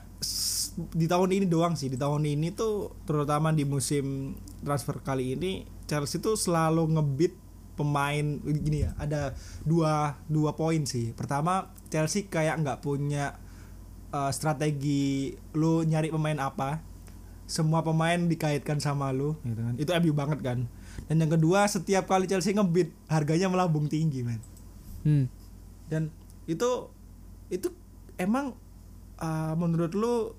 di 0.91 1.05
tahun 1.05 1.35
ini 1.35 1.47
doang 1.47 1.74
sih, 1.74 1.91
di 1.91 1.99
tahun 1.99 2.24
ini 2.24 2.53
tuh 2.53 2.95
terutama 3.05 3.51
di 3.51 3.64
musim 3.64 4.37
transfer 4.61 5.01
kali 5.01 5.35
ini 5.35 5.64
Chelsea 5.85 6.18
tuh 6.18 6.39
selalu 6.39 6.97
ngebit 6.97 7.35
pemain 7.74 8.39
gini 8.45 8.85
ya. 8.85 8.95
Ada 8.97 9.35
dua 9.62 10.16
dua 10.26 10.55
poin 10.55 10.85
sih. 10.85 11.12
Pertama, 11.12 11.68
Chelsea 11.89 12.24
kayak 12.24 12.61
nggak 12.62 12.78
punya 12.81 13.37
eh, 14.11 14.31
strategi 14.31 15.35
lu 15.53 15.83
nyari 15.83 16.09
pemain 16.09 16.39
apa. 16.39 16.81
Semua 17.51 17.83
pemain 17.83 18.14
dikaitkan 18.16 18.78
sama 18.78 19.11
lu 19.11 19.35
gitu 19.43 19.59
kan. 19.59 19.74
Itu 19.74 19.91
MU 19.99 20.12
banget 20.14 20.41
kan. 20.41 20.61
dan 21.09 21.16
yang 21.16 21.33
kedua 21.33 21.64
setiap 21.64 22.07
kali 22.07 22.28
Chelsea 22.28 22.53
ngebid 22.53 22.93
harganya 23.09 23.49
melambung 23.49 23.89
tinggi 23.89 24.20
men 24.20 24.43
Hmm. 25.01 25.33
dan 25.89 26.12
itu 26.45 26.93
itu 27.49 27.72
emang 28.14 28.53
uh, 29.16 29.55
menurut 29.57 29.97
lu 29.97 30.37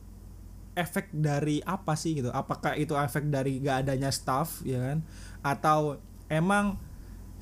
efek 0.74 1.11
dari 1.11 1.59
apa 1.61 1.93
sih 1.93 2.15
gitu? 2.15 2.30
Apakah 2.30 2.76
itu 2.76 2.95
efek 2.95 3.28
dari 3.28 3.59
gak 3.59 3.88
adanya 3.88 4.09
staff 4.09 4.63
ya 4.63 4.80
kan? 4.80 5.03
Atau 5.41 5.99
emang 6.28 6.80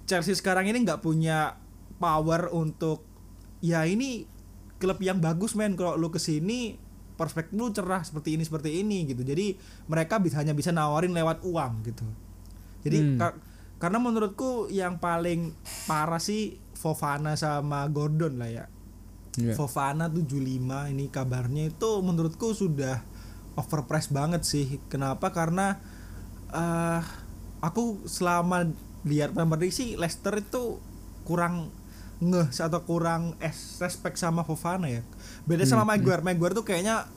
Chelsea 0.05 0.33
sekarang 0.33 0.65
ini 0.65 0.81
nggak 0.81 0.99
punya 0.99 1.53
power 2.01 2.49
untuk 2.49 3.05
ya 3.59 3.85
ini 3.85 4.25
klub 4.81 4.97
yang 4.99 5.21
bagus 5.21 5.53
men. 5.53 5.77
Kalau 5.77 5.93
lu 5.93 6.09
ke 6.09 6.17
sini 6.17 6.73
perspektif 7.13 7.53
lu 7.53 7.69
cerah 7.69 8.01
seperti 8.01 8.39
ini 8.39 8.43
seperti 8.43 8.81
ini 8.81 9.05
gitu. 9.05 9.21
Jadi 9.21 9.53
mereka 9.85 10.17
bisa 10.17 10.39
hanya 10.39 10.55
bisa 10.55 10.71
nawarin 10.71 11.13
lewat 11.13 11.43
uang 11.43 11.83
gitu. 11.85 12.07
Jadi 12.81 12.97
Hmm. 12.97 13.17
ka- 13.19 13.37
karena 13.77 13.99
menurutku 13.99 14.71
yang 14.71 14.97
paling 14.97 15.51
parah 15.85 16.19
sih 16.19 16.57
Fofana 16.73 17.35
sama 17.35 17.83
Gordon 17.91 18.39
lah 18.39 18.47
ya. 18.47 18.65
Iya. 19.35 19.53
Fofana 19.53 20.07
75 20.07 20.87
ini 20.87 21.11
kabarnya 21.11 21.69
itu 21.69 21.89
menurutku 21.99 22.51
sudah 22.51 23.03
overpriced 23.59 24.09
banget 24.09 24.47
sih. 24.47 24.79
Kenapa? 24.87 25.29
Karena 25.29 25.75
eh 26.49 27.03
aku 27.59 28.07
selama 28.07 28.71
lihat 29.03 29.35
Premier 29.35 29.59
League 29.59 29.75
sih 29.75 29.99
Leicester 29.99 30.31
itu 30.33 30.79
kurang 31.27 31.69
ngeh 32.19 32.51
atau 32.51 32.81
kurang 32.83 33.35
es 33.39 33.79
respect 33.79 34.15
sama 34.15 34.43
Fofana 34.43 34.87
ya. 34.87 35.03
Beda 35.43 35.63
sama 35.63 35.83
Maguire. 35.83 36.23
Maguire 36.23 36.51
tuh 36.51 36.63
kayaknya 36.63 37.07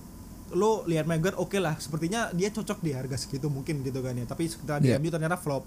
lo 0.53 0.84
lihat 0.84 1.09
Maguire 1.09 1.34
oke 1.34 1.57
lah, 1.57 1.74
sepertinya 1.80 2.28
dia 2.30 2.53
cocok 2.53 2.78
di 2.78 2.93
harga 2.93 3.16
segitu 3.16 3.49
mungkin 3.49 3.82
gitu 3.82 3.99
kan 3.99 4.14
ya. 4.14 4.26
Tapi 4.26 4.47
setelah 4.47 4.78
Iya. 4.78 4.99
di 4.99 5.03
MU 5.03 5.11
ternyata 5.11 5.34
flop. 5.34 5.64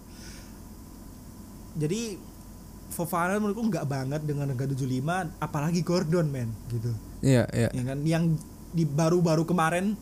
Jadi 1.76 2.15
Fofana 2.86 3.36
menurutku 3.36 3.65
nggak 3.67 3.86
banget 3.89 4.21
dengan 4.23 4.53
harga 4.53 4.71
75 4.71 5.41
apalagi 5.41 5.82
Gordon 5.82 6.30
men 6.32 6.53
gitu 6.69 6.93
Iya, 7.19 7.43
iya. 7.51 7.67
ya 7.73 7.84
kan 7.84 7.99
yang 8.05 8.38
di 8.71 8.86
baru-baru 8.86 9.43
kemarin 9.43 9.97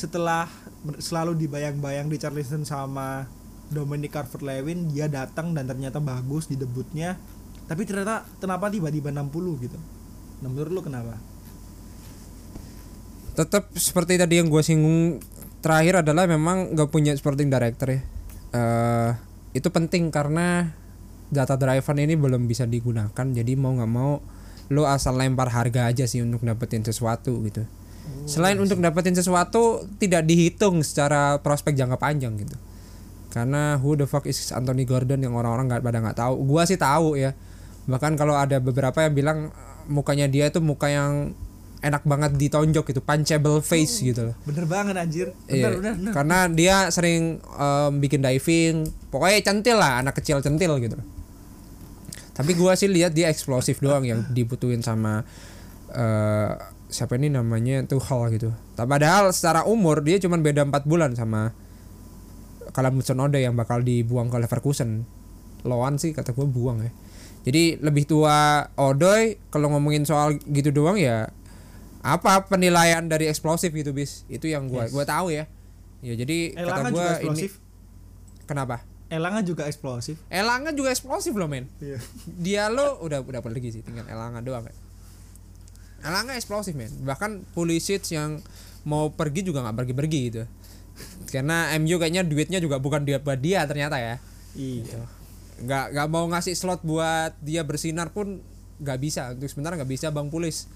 setelah 0.00 0.48
selalu 0.96 1.36
dibayang-bayang 1.36 2.08
di 2.08 2.16
Charleston 2.16 2.64
sama 2.64 3.28
Dominic 3.68 4.16
Calvert-Lewin 4.16 4.88
dia 4.88 5.12
datang 5.12 5.52
dan 5.52 5.68
ternyata 5.68 6.00
bagus 6.00 6.48
di 6.48 6.56
debutnya. 6.56 7.20
Tapi 7.68 7.84
ternyata 7.84 8.24
kenapa 8.40 8.72
tiba-tiba 8.72 9.12
60 9.12 9.64
gitu? 9.68 9.78
Nah 10.40 10.48
menurut 10.48 10.72
lu 10.72 10.80
kenapa? 10.80 11.20
Tetap 13.36 13.68
seperti 13.76 14.16
tadi 14.16 14.40
yang 14.40 14.48
gue 14.48 14.64
singgung 14.64 15.20
terakhir 15.60 16.00
adalah 16.00 16.24
memang 16.24 16.72
gak 16.72 16.88
punya 16.88 17.12
sporting 17.12 17.52
director 17.52 17.92
ya. 17.92 18.00
Eh, 18.50 19.10
itu 19.52 19.68
penting 19.68 20.08
karena 20.08 20.72
data 21.30 21.54
driven 21.54 22.00
ini 22.00 22.16
belum 22.16 22.48
bisa 22.48 22.64
digunakan. 22.66 23.12
Jadi 23.14 23.52
mau 23.54 23.76
nggak 23.76 23.92
mau 23.92 24.18
lo 24.70 24.86
asal 24.86 25.18
lempar 25.18 25.50
harga 25.52 25.86
aja 25.86 26.06
sih 26.08 26.22
untuk 26.22 26.42
dapetin 26.46 26.82
sesuatu 26.86 27.38
gitu 27.42 27.66
selain 28.24 28.56
untuk 28.60 28.78
dapetin 28.78 29.16
sesuatu 29.16 29.86
tidak 29.98 30.26
dihitung 30.26 30.80
secara 30.86 31.38
prospek 31.42 31.74
jangka 31.74 31.98
panjang 31.98 32.36
gitu. 32.38 32.56
Karena 33.30 33.78
who 33.78 33.94
the 33.94 34.06
fuck 34.10 34.26
is 34.26 34.38
Anthony 34.50 34.82
Gordon 34.86 35.22
yang 35.22 35.34
orang-orang 35.38 35.70
nggak 35.70 35.82
pada 35.82 35.98
nggak 36.02 36.18
tahu. 36.18 36.34
Gua 36.46 36.66
sih 36.66 36.78
tahu 36.78 37.14
ya. 37.18 37.34
Bahkan 37.86 38.18
kalau 38.18 38.34
ada 38.34 38.58
beberapa 38.58 39.06
yang 39.06 39.14
bilang 39.14 39.38
eh, 39.50 39.74
mukanya 39.86 40.26
dia 40.26 40.50
itu 40.50 40.58
muka 40.58 40.90
yang 40.90 41.34
enak 41.80 42.04
banget 42.04 42.36
ditonjok 42.36 42.92
gitu 42.92 43.00
punchable 43.00 43.64
face 43.64 44.04
gitu 44.04 44.30
loh. 44.30 44.36
Bener 44.44 44.68
banget 44.68 44.94
anjir. 45.00 45.26
Iya, 45.48 45.72
bener 45.72 45.72
bener, 45.80 45.94
bener. 45.96 46.12
karena 46.12 46.38
dia 46.52 46.76
sering 46.92 47.40
em, 47.40 47.92
bikin 48.02 48.20
diving. 48.20 48.84
Pokoknya 49.08 49.40
centil 49.40 49.80
lah 49.80 50.02
anak 50.04 50.18
kecil 50.18 50.42
centil 50.44 50.76
gitu 50.76 51.00
tapi 52.40 52.56
gua 52.56 52.72
sih 52.72 52.88
lihat 52.88 53.12
dia 53.12 53.28
eksplosif 53.28 53.84
doang 53.84 54.00
yang 54.08 54.24
dibutuhin 54.32 54.80
sama 54.80 55.20
eh 55.92 56.52
siapa 56.90 57.16
ini 57.16 57.30
namanya 57.30 57.86
Tuchel 57.86 58.34
gitu. 58.34 58.50
Tapi 58.74 58.88
padahal 58.90 59.30
secara 59.30 59.64
umur 59.64 60.02
dia 60.02 60.18
cuma 60.18 60.36
beda 60.36 60.66
empat 60.66 60.84
bulan 60.84 61.14
sama 61.14 61.54
kalau 62.74 62.90
Hudson 62.94 63.18
Odoi 63.18 63.46
yang 63.46 63.54
bakal 63.54 63.80
dibuang 63.80 64.28
ke 64.28 64.36
Leverkusen. 64.42 65.06
Loan 65.64 65.96
sih 66.02 66.10
kata 66.10 66.34
gua 66.34 66.46
buang 66.50 66.82
ya. 66.82 66.92
Jadi 67.46 67.80
lebih 67.80 68.04
tua 68.04 68.68
Odoi 68.76 69.38
kalau 69.48 69.72
ngomongin 69.72 70.04
soal 70.04 70.36
gitu 70.50 70.74
doang 70.74 71.00
ya 71.00 71.30
apa 72.00 72.48
penilaian 72.48 73.04
dari 73.06 73.28
eksplosif 73.28 73.70
gitu 73.72 73.92
bis? 73.94 74.24
Itu 74.26 74.48
yang 74.50 74.66
gua 74.68 74.88
Yes. 74.88 74.92
gua 74.92 75.04
tahu 75.06 75.32
ya. 75.32 75.46
Ya 76.00 76.14
jadi 76.16 76.56
kata 76.56 76.64
Elanga 76.64 76.90
gua 76.90 77.06
juga 77.16 77.32
ini 77.32 77.46
kenapa? 78.48 78.76
Elanga 79.10 79.40
juga 79.42 79.66
eksplosif. 79.66 80.16
Elanga 80.30 80.70
juga 80.72 80.94
eksplosif 80.94 81.34
loh 81.34 81.50
men. 81.50 81.66
Iya. 81.82 81.98
Dia 82.26 82.62
lo 82.72 83.02
udah 83.04 83.20
udah 83.20 83.40
pergi 83.42 83.78
sih 83.78 83.82
tinggal 83.84 84.06
Elanga 84.10 84.40
doang 84.42 84.66
ya 84.66 84.74
Elanga 86.00 86.32
eksplosif 86.36 86.72
men. 86.72 86.90
Bahkan 87.04 87.52
Pulisic 87.52 88.04
yang 88.12 88.40
mau 88.88 89.12
pergi 89.12 89.44
juga 89.44 89.60
nggak 89.60 89.76
pergi-pergi 89.76 90.20
gitu. 90.32 90.42
Karena 91.28 91.72
MU 91.76 91.96
kayaknya 92.00 92.24
duitnya 92.24 92.58
juga 92.60 92.80
bukan 92.80 93.04
dia 93.04 93.20
buat 93.20 93.40
dia 93.40 93.64
ternyata 93.68 94.00
ya. 94.00 94.16
Iya. 94.56 95.04
Nggak 95.60 95.84
nggak 95.96 96.08
mau 96.08 96.24
ngasih 96.32 96.56
slot 96.56 96.80
buat 96.84 97.36
dia 97.44 97.64
bersinar 97.64 98.12
pun 98.12 98.40
nggak 98.80 98.98
bisa. 99.00 99.32
Untuk 99.36 99.48
sementara 99.52 99.76
nggak 99.76 99.90
bisa 99.90 100.08
bang 100.08 100.28
Pulis. 100.32 100.68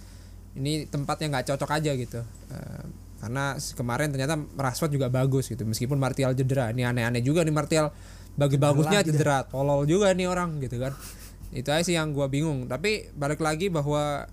Ini 0.55 0.87
tempatnya 0.87 1.35
nggak 1.35 1.47
cocok 1.55 1.71
aja 1.73 1.91
gitu. 1.99 2.21
Eh, 2.53 2.85
karena 3.25 3.57
kemarin 3.57 4.13
ternyata 4.13 4.37
Rashford 4.55 4.93
juga 4.93 5.09
bagus 5.09 5.49
gitu. 5.49 5.65
Meskipun 5.65 5.97
Martial 5.97 6.37
cedera. 6.37 6.71
Ini 6.71 6.93
aneh-aneh 6.93 7.25
juga 7.25 7.43
nih 7.43 7.55
Martial. 7.55 7.89
Bagi 8.37 8.61
bagusnya 8.61 9.01
cedera. 9.01 9.49
Tolol 9.49 9.89
juga 9.89 10.13
nih 10.13 10.29
orang 10.29 10.61
gitu 10.61 10.79
kan. 10.79 10.93
Itu 11.55 11.73
aja 11.73 11.83
sih 11.83 11.97
yang 11.97 12.13
gua 12.13 12.29
bingung. 12.29 12.69
Tapi 12.69 13.11
balik 13.17 13.41
lagi 13.43 13.73
bahwa 13.73 14.29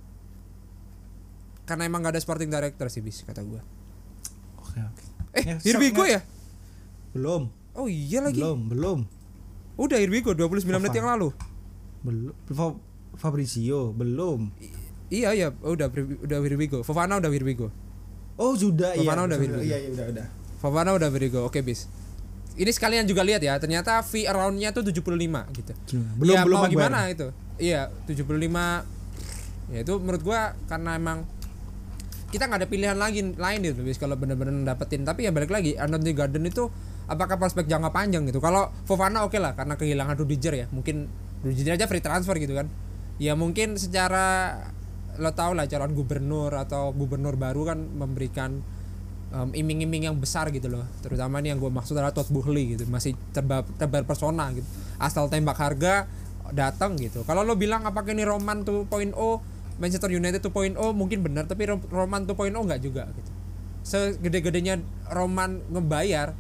karena 1.72 1.88
emang 1.88 2.04
gak 2.04 2.20
ada 2.20 2.22
sporting 2.22 2.52
director 2.52 2.92
sih 2.92 3.00
bis 3.00 3.24
kata 3.24 3.40
gua 3.42 3.64
oke 4.60 4.76
oke 4.76 5.04
eh 5.32 5.44
Ya, 5.48 5.56
here 5.64 5.80
we 5.80 5.88
shock 5.88 5.96
go 5.96 6.04
nggak? 6.04 6.12
ya 6.12 6.22
belum 7.12 7.42
oh 7.72 7.88
iya 7.88 8.20
lagi 8.20 8.44
belum 8.44 8.60
belum 8.68 9.00
udah 9.80 9.98
we 10.06 10.20
go 10.20 10.36
29 10.36 10.68
menit 10.68 10.92
yang 10.92 11.08
lalu 11.08 11.32
belum 12.04 12.36
Fa- 12.52 12.80
Fabrizio 13.16 13.96
belum 13.96 14.52
Iya 15.12 15.36
iya 15.36 15.48
udah 15.52 15.92
udah 16.24 16.38
here 16.40 16.56
we 16.56 16.72
go. 16.72 16.88
Fofana 16.88 17.20
udah 17.20 17.28
here 17.28 17.44
we 17.44 17.52
go. 17.52 17.68
oh 18.40 18.56
sudah 18.56 18.96
iya 18.96 19.04
Fofana 19.04 19.28
udah 19.28 19.36
sudah, 19.36 19.44
Virgo. 19.44 19.60
iya 19.60 19.78
iya 19.84 19.90
udah 19.92 20.06
udah 20.08 20.26
Fofana 20.64 20.90
udah 20.96 21.08
here 21.12 21.28
we 21.28 21.30
go. 21.30 21.44
Oke 21.44 21.60
bis. 21.60 21.92
Ini 22.56 22.72
sekalian 22.72 23.04
juga 23.04 23.20
lihat 23.20 23.44
ya, 23.44 23.60
ternyata 23.60 24.00
fee 24.08 24.24
around-nya 24.24 24.72
tuh 24.72 24.88
75 24.88 25.04
gitu. 25.52 25.72
belum 26.16 26.32
ya, 26.32 26.48
belum 26.48 26.58
mau 26.64 26.72
gimana 26.72 27.12
itu? 27.12 27.28
Iya, 27.60 27.92
75 28.08 28.24
ya 29.68 29.80
itu 29.84 29.94
menurut 30.00 30.24
gua 30.24 30.56
karena 30.68 30.96
emang 30.96 31.28
kita 32.32 32.48
nggak 32.48 32.64
ada 32.64 32.70
pilihan 32.72 32.98
lagi 32.98 33.22
lain 33.36 33.60
gitu 33.62 33.84
bis 33.84 34.00
kalau 34.00 34.16
bener-bener 34.16 34.64
dapetin. 34.64 35.04
Tapi 35.04 35.28
ya 35.28 35.32
balik 35.36 35.52
lagi 35.52 35.76
Anthony 35.76 36.16
Garden 36.16 36.48
itu 36.48 36.72
apakah 37.12 37.36
prospek 37.36 37.68
jangka 37.68 37.92
panjang 37.92 38.24
gitu? 38.32 38.40
Kalau 38.40 38.72
Fofana 38.88 39.28
oke 39.28 39.36
lah 39.38 39.54
karena 39.54 39.76
kehilangan 39.76 40.16
Rudiger 40.16 40.56
ya. 40.56 40.66
Mungkin 40.72 41.12
Rudiger 41.44 41.76
aja 41.76 41.86
free 41.92 42.02
transfer 42.02 42.40
gitu 42.40 42.56
kan. 42.56 42.72
Ya 43.20 43.36
mungkin 43.36 43.76
secara 43.76 44.58
lo 45.20 45.36
tau 45.36 45.52
lah 45.52 45.68
calon 45.68 45.92
gubernur 45.92 46.56
atau 46.56 46.96
gubernur 46.96 47.36
baru 47.36 47.76
kan 47.76 47.80
memberikan 47.84 48.64
em, 49.36 49.50
iming-iming 49.52 50.08
yang 50.08 50.16
besar 50.16 50.48
gitu 50.56 50.72
loh. 50.72 50.88
Terutama 51.04 51.44
nih 51.44 51.52
yang 51.52 51.60
gue 51.60 51.70
maksud 51.70 52.00
adalah 52.00 52.16
Todd 52.16 52.32
Boehly 52.32 52.80
gitu 52.80 52.88
masih 52.88 53.14
tebar 53.36 53.68
tebar 53.76 54.08
persona 54.08 54.48
gitu. 54.56 54.66
Asal 54.96 55.28
tembak 55.28 55.60
harga 55.60 56.08
datang 56.56 56.96
gitu. 56.96 57.28
Kalau 57.28 57.44
lo 57.44 57.60
bilang 57.60 57.84
apakah 57.84 58.16
ini 58.16 58.24
Roman 58.24 58.64
2.0 58.64 58.88
Manchester 59.82 60.14
United 60.14 60.40
2.0 60.40 60.78
mungkin 60.94 61.26
benar 61.26 61.50
tapi 61.50 61.66
Ro- 61.66 61.90
Roman 61.90 62.24
2.0 62.24 62.54
nggak 62.54 62.80
juga 62.80 63.10
gitu. 63.12 63.32
Segede-gedenya 63.82 64.78
Roman 65.10 65.66
ngebayar 65.68 66.38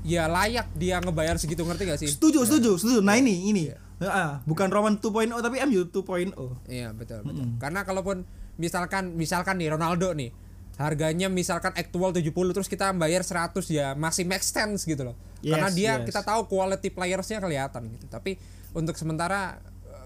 ya 0.00 0.24
layak 0.24 0.72
dia 0.72 0.96
ngebayar 0.98 1.36
segitu 1.36 1.68
ngerti 1.68 1.82
gak 1.84 2.00
sih? 2.00 2.08
Setuju 2.08 2.48
setuju 2.48 2.80
setuju. 2.80 2.98
Nah 3.04 3.20
ini 3.20 3.52
ini. 3.52 3.68
Ah, 4.00 4.40
bukan 4.46 4.70
Roman 4.70 4.96
2.0 4.96 5.10
tapi 5.42 5.58
MU 5.66 5.82
2.0 5.84 6.32
Iya 6.70 6.94
betul 6.94 7.20
betul. 7.26 7.46
Karena 7.58 7.82
kalaupun 7.82 8.22
misalkan 8.56 9.12
misalkan 9.14 9.58
nih 9.58 9.74
Ronaldo 9.74 10.14
nih 10.14 10.30
harganya 10.78 11.26
misalkan 11.26 11.74
actual 11.74 12.14
70 12.14 12.30
terus 12.54 12.70
kita 12.70 12.94
bayar 12.94 13.26
100 13.26 13.58
ya 13.66 13.98
masih 13.98 14.22
make 14.24 14.46
sense 14.46 14.86
gitu 14.86 15.02
loh. 15.02 15.18
Yes, 15.42 15.58
Karena 15.58 15.68
dia 15.74 15.92
yes. 15.98 16.06
kita 16.06 16.22
tahu 16.22 16.46
quality 16.46 16.88
playersnya 16.94 17.42
kelihatan 17.42 17.90
gitu. 17.90 18.06
Tapi 18.06 18.38
untuk 18.70 18.94
sementara 18.94 19.58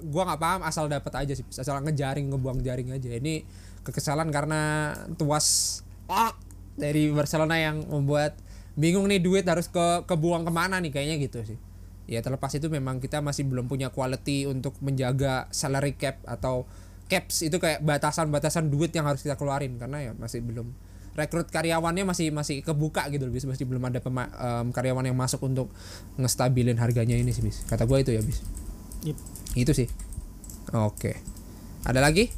gua 0.08 0.28
nggak 0.28 0.40
paham 0.40 0.60
asal 0.66 0.90
dapat 0.90 1.12
aja 1.22 1.32
sih 1.34 1.46
asal 1.46 1.78
ngejaring 1.82 2.30
ngebuang 2.30 2.60
jaring 2.62 2.90
aja. 2.90 3.10
Ini 3.14 3.42
kekesalan 3.82 4.30
karena 4.30 4.94
tuas 5.18 5.80
ah, 6.06 6.34
dari 6.78 7.10
Barcelona 7.12 7.58
yang 7.58 7.84
membuat 7.86 8.38
bingung 8.72 9.04
nih 9.08 9.20
duit 9.20 9.44
harus 9.44 9.68
ke 9.68 10.08
kebuang 10.08 10.48
ke 10.48 10.52
mana 10.52 10.80
nih 10.80 10.92
kayaknya 10.92 11.16
gitu 11.20 11.38
sih. 11.44 11.58
Ya 12.08 12.20
terlepas 12.24 12.50
itu 12.56 12.66
memang 12.66 12.98
kita 12.98 13.22
masih 13.22 13.46
belum 13.46 13.70
punya 13.70 13.92
quality 13.92 14.50
untuk 14.50 14.74
menjaga 14.82 15.46
salary 15.52 15.94
cap 15.94 16.18
atau 16.26 16.66
caps. 17.06 17.46
Itu 17.46 17.62
kayak 17.62 17.84
batasan-batasan 17.84 18.72
duit 18.72 18.90
yang 18.96 19.06
harus 19.06 19.22
kita 19.22 19.36
keluarin 19.36 19.76
karena 19.76 20.10
ya 20.10 20.12
masih 20.16 20.42
belum. 20.42 20.72
Rekrut 21.12 21.52
karyawannya 21.52 22.08
masih 22.08 22.32
masih 22.32 22.64
kebuka 22.64 23.04
gitu 23.12 23.28
bis. 23.28 23.44
Masih 23.44 23.68
belum 23.68 23.84
ada 23.84 24.00
em, 24.00 24.66
karyawan 24.72 25.04
yang 25.04 25.16
masuk 25.16 25.44
untuk 25.44 25.68
ngestabilin 26.16 26.80
harganya 26.80 27.14
ini 27.14 27.30
sih 27.36 27.44
bis. 27.44 27.62
Kata 27.68 27.84
gue 27.84 27.98
itu 28.00 28.16
ya 28.16 28.24
bis 28.24 28.40
Yep. 29.02 29.18
itu 29.58 29.72
sih. 29.74 29.88
Oke. 30.72 31.18
Ada 31.84 32.00
lagi? 32.00 32.30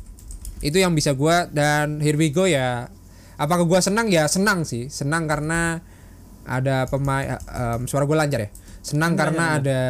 Itu 0.65 0.81
yang 0.81 0.97
bisa 0.97 1.13
gua 1.13 1.47
dan 1.47 2.01
here 2.01 2.17
we 2.17 2.33
go 2.33 2.49
ya. 2.49 2.89
Apakah 3.37 3.69
gua 3.69 3.85
senang? 3.85 4.09
Ya 4.09 4.25
senang 4.27 4.65
sih. 4.65 4.89
Senang 4.89 5.29
karena 5.29 5.85
ada 6.45 6.87
pemain 6.89 7.41
em, 7.41 7.89
suara 7.89 8.05
gue 8.05 8.17
lancar 8.17 8.41
ya. 8.45 8.51
Senang 8.85 9.17
karena 9.17 9.59
ada 9.59 9.81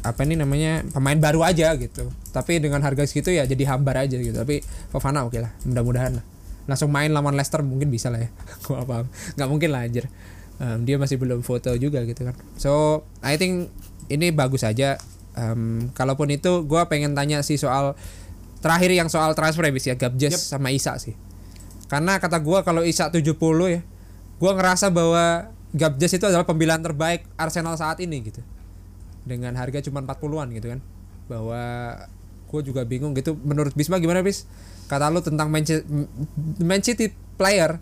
apa 0.00 0.24
ini 0.24 0.38
namanya 0.38 0.80
pemain 0.94 1.18
baru 1.18 1.44
aja 1.44 1.74
gitu. 1.76 2.08
Tapi 2.30 2.62
dengan 2.62 2.80
harga 2.80 3.04
segitu 3.04 3.34
ya 3.34 3.44
jadi 3.44 3.74
hambar 3.74 4.06
aja 4.06 4.16
gitu. 4.16 4.34
Tapi 4.34 4.62
Fofana 4.88 5.26
oke 5.26 5.38
lah 5.42 5.50
mudah-mudahan 5.66 6.22
lah. 6.22 6.24
Langsung 6.70 6.94
main 6.94 7.10
lawan 7.10 7.34
Leicester 7.34 7.60
mungkin 7.66 7.90
bisa 7.90 8.08
lah 8.08 8.22
ya. 8.22 8.30
Gua 8.64 8.86
paham. 8.86 9.06
Nggak 9.36 9.48
mungkin 9.50 9.68
lah 9.74 9.82
anjir. 9.84 10.06
Em, 10.62 10.86
dia 10.86 10.96
masih 10.96 11.18
belum 11.18 11.42
foto 11.42 11.74
juga 11.74 12.06
gitu 12.06 12.22
kan. 12.22 12.38
So 12.54 13.02
I 13.20 13.34
think 13.34 13.68
ini 14.06 14.30
bagus 14.30 14.62
aja 14.62 14.98
Em, 15.30 15.88
kalaupun 15.94 16.26
itu 16.28 16.66
gua 16.66 16.86
pengen 16.86 17.14
tanya 17.14 17.40
sih 17.40 17.54
soal 17.54 17.94
terakhir 18.58 18.90
yang 18.90 19.06
soal 19.06 19.32
transfer 19.32 19.62
habis 19.62 19.86
ya 19.86 19.94
Gabjes 19.94 20.34
Yep. 20.34 20.42
sama 20.58 20.68
Isa 20.70 20.98
sih. 20.98 21.14
Karena 21.86 22.18
kata 22.18 22.38
gua 22.38 22.62
kalau 22.62 22.82
Isa 22.82 23.08
70 23.08 23.38
ya 23.70 23.80
gua 24.38 24.52
ngerasa 24.54 24.90
bahwa 24.90 25.48
Gabjes 25.70 26.18
itu 26.18 26.26
adalah 26.26 26.42
pembelian 26.42 26.82
terbaik 26.82 27.30
Arsenal 27.38 27.78
saat 27.78 28.02
ini 28.02 28.26
gitu. 28.26 28.42
Dengan 29.22 29.54
harga 29.54 29.78
cuma 29.80 30.02
40-an 30.02 30.50
gitu 30.50 30.66
kan. 30.66 30.80
Bahwa 31.30 31.62
gue 32.50 32.60
juga 32.66 32.82
bingung 32.82 33.14
gitu. 33.14 33.38
Menurut 33.38 33.70
Bisma 33.78 34.02
gimana 34.02 34.18
Bis? 34.18 34.50
Kata 34.90 35.06
lu 35.06 35.22
tentang 35.22 35.46
Man 35.46 35.62
City, 36.82 37.14
player 37.38 37.78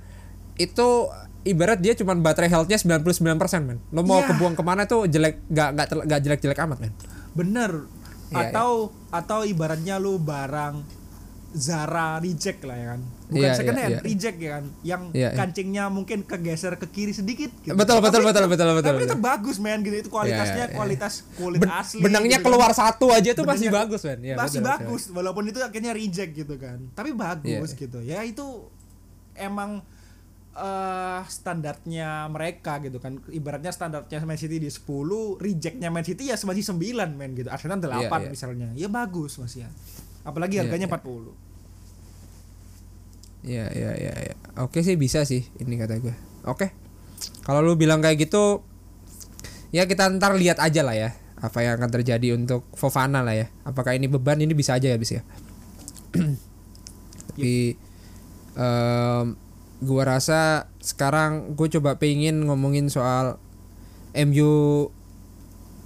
itu 0.61 1.09
ibarat 1.49 1.81
dia 1.81 1.97
cuma 1.97 2.13
baterai 2.13 2.53
healthnya 2.53 2.77
99% 2.77 3.09
men. 3.65 3.81
Lo 3.89 4.05
mau 4.05 4.21
Iya. 4.21 4.37
kebuang 4.37 4.53
ke 4.53 4.61
mana 4.61 4.85
tuh 4.85 5.09
jelek 5.09 5.41
gak, 5.49 5.73
gak, 5.73 5.87
gak 6.05 6.21
jelek-jelek 6.21 6.59
amat 6.61 6.79
men 6.85 6.93
bener 7.31 7.73
Iya, 8.29 8.53
atau 8.53 8.71
atau 9.09 9.41
ibaratnya 9.43 9.97
lu 9.97 10.17
barang 10.17 10.85
Zara 11.49 12.21
reject 12.21 12.61
lah 12.61 12.77
ya 12.77 12.87
kan 12.91 13.01
bukan 13.27 13.41
Iya, 13.41 13.57
second 13.57 13.79
hand 13.79 13.89
iya. 13.91 14.01
reject 14.03 14.37
ya 14.37 14.51
kan 14.51 14.65
yang 14.83 15.03
Iya, 15.11 15.21
iya. 15.23 15.29
kancingnya 15.33 15.85
mungkin 15.89 16.19
kegeser 16.23 16.77
ke 16.77 16.87
kiri 16.87 17.13
sedikit 17.13 17.49
gitu. 17.59 17.73
Betul, 17.73 17.99
betul, 17.99 18.21
Tapi 18.21 18.29
betul, 18.29 18.43
itu- 18.43 18.53
betul, 18.53 18.69
betul, 18.71 18.85
tapi 18.91 19.01
itu 19.03 19.09
betul. 19.11 19.21
bagus 19.23 19.57
men 19.57 19.81
gitu 19.81 19.97
itu 19.99 20.09
kualitasnya 20.09 20.45
Iya, 20.45 20.61
iya, 20.63 20.67
iya. 20.67 20.77
kualitas 20.77 21.13
kulit 21.35 21.57
Ben- 21.59 21.73
asli 21.75 21.99
benangnya 21.99 22.29
gitu 22.35 22.43
kan. 22.43 22.53
keluar 22.53 22.71
satu 22.73 23.07
aja 23.11 23.31
tuh 23.33 23.45
masih 23.45 23.69
bagus 23.71 24.01
men 24.03 24.21
ya, 24.23 24.35
masih 24.35 24.61
betul, 24.61 24.69
betul. 24.71 24.85
bagus 24.85 25.03
walaupun 25.09 25.45
itu 25.47 25.59
akhirnya 25.59 25.93
reject 25.95 26.33
gitu 26.35 26.55
kan 26.55 26.79
tapi 26.93 27.11
bagus 27.15 27.49
Iya. 27.67 27.81
gitu 27.81 27.99
ya 28.03 28.21
itu 28.23 28.47
emang 29.35 29.81
eh 30.59 31.23
standarnya 31.31 32.27
mereka 32.27 32.83
gitu 32.83 32.99
kan 32.99 33.23
ibaratnya 33.31 33.71
standarnya 33.71 34.27
Man 34.27 34.35
City 34.35 34.59
di 34.59 34.67
10 34.67 34.83
rejectnya 35.39 35.89
Man 35.89 36.03
City 36.03 36.27
ya 36.27 36.35
masih 36.35 36.67
9 36.67 37.15
men 37.15 37.39
gitu 37.39 37.47
Arsenal 37.47 37.79
8 37.79 37.95
Iya, 37.95 38.11
iya. 38.11 38.29
misalnya 38.29 38.69
ya 38.75 38.91
bagus 38.91 39.39
Mas 39.39 39.55
ya 39.55 39.71
apalagi 40.27 40.59
Iya, 40.59 40.67
harganya 40.67 40.91
iya. 40.91 40.99
40 40.99 41.49
Iya 43.39 43.67
iya 43.71 43.93
iya 43.95 44.13
iya. 44.19 44.35
Oke 44.59 44.83
sih 44.83 44.99
bisa 44.99 45.23
sih 45.23 45.47
ini 45.63 45.79
kata 45.79 46.03
gue. 46.03 46.11
Oke. 46.43 46.75
Kalau 47.47 47.63
lu 47.63 47.79
bilang 47.79 48.03
kayak 48.03 48.19
gitu 48.29 48.67
ya 49.71 49.87
kita 49.87 50.11
ntar 50.19 50.35
lihat 50.35 50.59
aja 50.59 50.83
lah 50.83 50.97
ya 50.99 51.11
apa 51.39 51.63
yang 51.63 51.79
akan 51.79 51.91
terjadi 51.95 52.35
untuk 52.35 52.67
Fofana 52.75 53.23
lah 53.23 53.39
ya. 53.39 53.47
Apakah 53.63 53.95
ini 53.95 54.11
beban 54.11 54.43
ini 54.43 54.59
bisa 54.59 54.75
aja 54.75 54.91
ya 54.91 54.99
bisa 54.99 55.23
ya. 55.23 55.25
Tapi 57.31 57.79
em, 58.59 59.27
gua 59.79 60.03
rasa 60.09 60.41
sekarang 60.79 61.55
gue 61.55 61.69
coba 61.71 61.95
pengen 61.97 62.43
ngomongin 62.45 62.89
soal 62.89 63.39
MU 64.13 64.89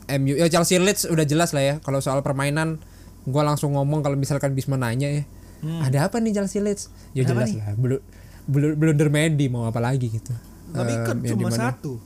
MU 0.09 0.35
ya 0.35 0.49
Chelsea 0.49 0.77
Leeds 0.77 1.07
udah 1.07 1.23
jelas 1.23 1.53
lah 1.53 1.63
ya. 1.63 1.75
Kalau 1.79 1.99
soal 1.99 2.21
permainan 2.21 2.81
gua 3.25 3.45
langsung 3.45 3.73
ngomong 3.73 4.01
kalau 4.01 4.17
misalkan 4.17 4.53
Bisma 4.53 4.75
nanya 4.75 5.09
ya 5.13 5.25
Hmm. 5.63 5.79
ada 5.79 6.11
apa 6.11 6.19
nih 6.19 6.35
Chelsea 6.35 6.59
Leeds? 6.59 6.91
Ya 7.13 7.23
jelas 7.23 7.47
nih? 7.49 7.63
lah 7.63 7.79
belum 7.79 8.03
belum 8.45 8.71
blunder 8.75 9.07
Mendy 9.07 9.47
mau 9.47 9.63
apa 9.63 9.79
lagi 9.79 10.11
gitu. 10.11 10.35
Tapi 10.69 10.93
kan 11.01 11.23
yang 11.23 11.39
cuma 11.39 11.47
dimana- 11.47 11.71
satu. 11.71 12.03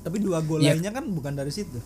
Tapi 0.00 0.16
dua 0.22 0.38
gol 0.40 0.62
Iya. 0.62 0.78
lainnya 0.78 0.94
kan 0.94 1.10
bukan 1.10 1.34
dari 1.34 1.50
situ. 1.50 1.82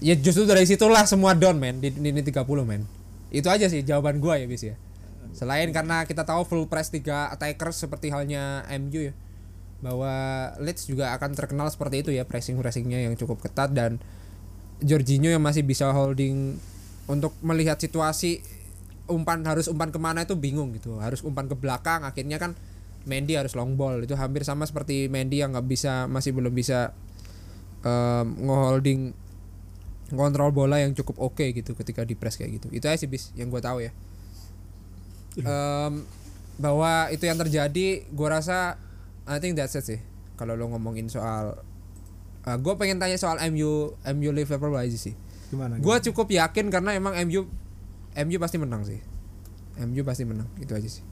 Ya 0.00 0.16
justru 0.16 0.48
dari 0.48 0.64
situlah 0.64 1.04
semua 1.04 1.36
down 1.36 1.60
men. 1.60 1.84
Di 1.84 1.92
di 1.92 2.08
30 2.16 2.64
men. 2.64 2.88
Itu 3.28 3.46
aja 3.46 3.68
sih 3.68 3.84
jawaban 3.84 4.16
gua 4.18 4.34
ya 4.34 4.48
bis 4.48 4.64
ya 4.64 4.72
selain 5.32 5.70
karena 5.70 6.02
kita 6.04 6.26
tahu 6.26 6.42
full 6.42 6.64
press 6.66 6.90
tiga 6.90 7.30
attackers 7.30 7.78
seperti 7.78 8.10
halnya 8.10 8.66
MU 8.78 9.10
ya 9.10 9.14
bahwa 9.80 10.12
Leeds 10.60 10.84
juga 10.84 11.16
akan 11.16 11.32
terkenal 11.32 11.72
seperti 11.72 12.04
itu 12.04 12.10
ya 12.12 12.28
pressing 12.28 12.60
pressingnya 12.60 13.00
yang 13.00 13.16
cukup 13.16 13.40
ketat 13.40 13.72
dan 13.72 13.96
Jorginho 14.80 15.28
yang 15.28 15.44
masih 15.44 15.64
bisa 15.64 15.92
holding 15.92 16.56
untuk 17.08 17.36
melihat 17.44 17.76
situasi 17.80 18.40
umpan 19.08 19.42
harus 19.44 19.68
umpan 19.68 19.92
ke 19.92 19.98
mana 20.00 20.24
itu 20.24 20.36
bingung 20.36 20.72
gitu. 20.76 21.00
Harus 21.00 21.20
umpan 21.20 21.48
ke 21.48 21.56
belakang 21.56 22.04
akhirnya 22.04 22.40
kan 22.40 22.56
Mendy 23.08 23.36
harus 23.36 23.56
long 23.56 23.76
ball. 23.76 24.04
Itu 24.04 24.16
hampir 24.16 24.44
sama 24.44 24.68
seperti 24.68 25.08
Mendy 25.08 25.40
yang 25.40 25.56
nggak 25.56 25.68
bisa 25.68 26.08
masih 26.08 26.36
belum 26.36 26.52
bisa 26.52 26.92
em, 27.84 28.26
ngeholding 28.44 29.16
ngontrol 30.12 30.52
bola 30.52 30.80
yang 30.80 30.92
cukup 30.92 31.16
oke 31.20 31.44
gitu 31.44 31.72
ketika 31.76 32.04
di 32.04 32.16
press 32.16 32.36
kayak 32.40 32.60
gitu. 32.60 32.68
Itu 32.72 32.88
aja 32.88 33.00
sih 33.00 33.08
bis 33.08 33.32
yang 33.36 33.48
gue 33.48 33.60
tahu 33.60 33.84
ya 33.84 33.92
Em, 35.38 36.02
bahwa 36.58 37.06
itu 37.14 37.22
yang 37.24 37.38
terjadi 37.38 38.04
gue 38.10 38.28
rasa 38.28 38.74
I 39.30 39.38
think 39.38 39.54
that's 39.54 39.78
it 39.78 39.86
sih 39.86 40.00
kalau 40.34 40.58
lo 40.58 40.66
ngomongin 40.74 41.06
soal 41.06 41.60
gue 42.42 42.74
pengen 42.80 42.98
tanya 42.98 43.14
soal 43.20 43.38
MU 43.52 43.94
MU 43.94 44.30
Liverpool 44.34 44.74
aja 44.74 44.96
sih 44.96 45.14
gimana 45.52 45.78
gue 45.78 45.96
cukup 46.10 46.26
yakin 46.30 46.72
karena 46.72 46.98
emang 46.98 47.14
MU 47.30 47.46
MU 48.16 48.36
pasti 48.42 48.56
menang 48.58 48.82
sih 48.82 48.98
MU 49.80 50.02
pasti 50.02 50.26
menang 50.26 50.50
itu 50.58 50.72
aja 50.74 50.88
sih 50.88 51.04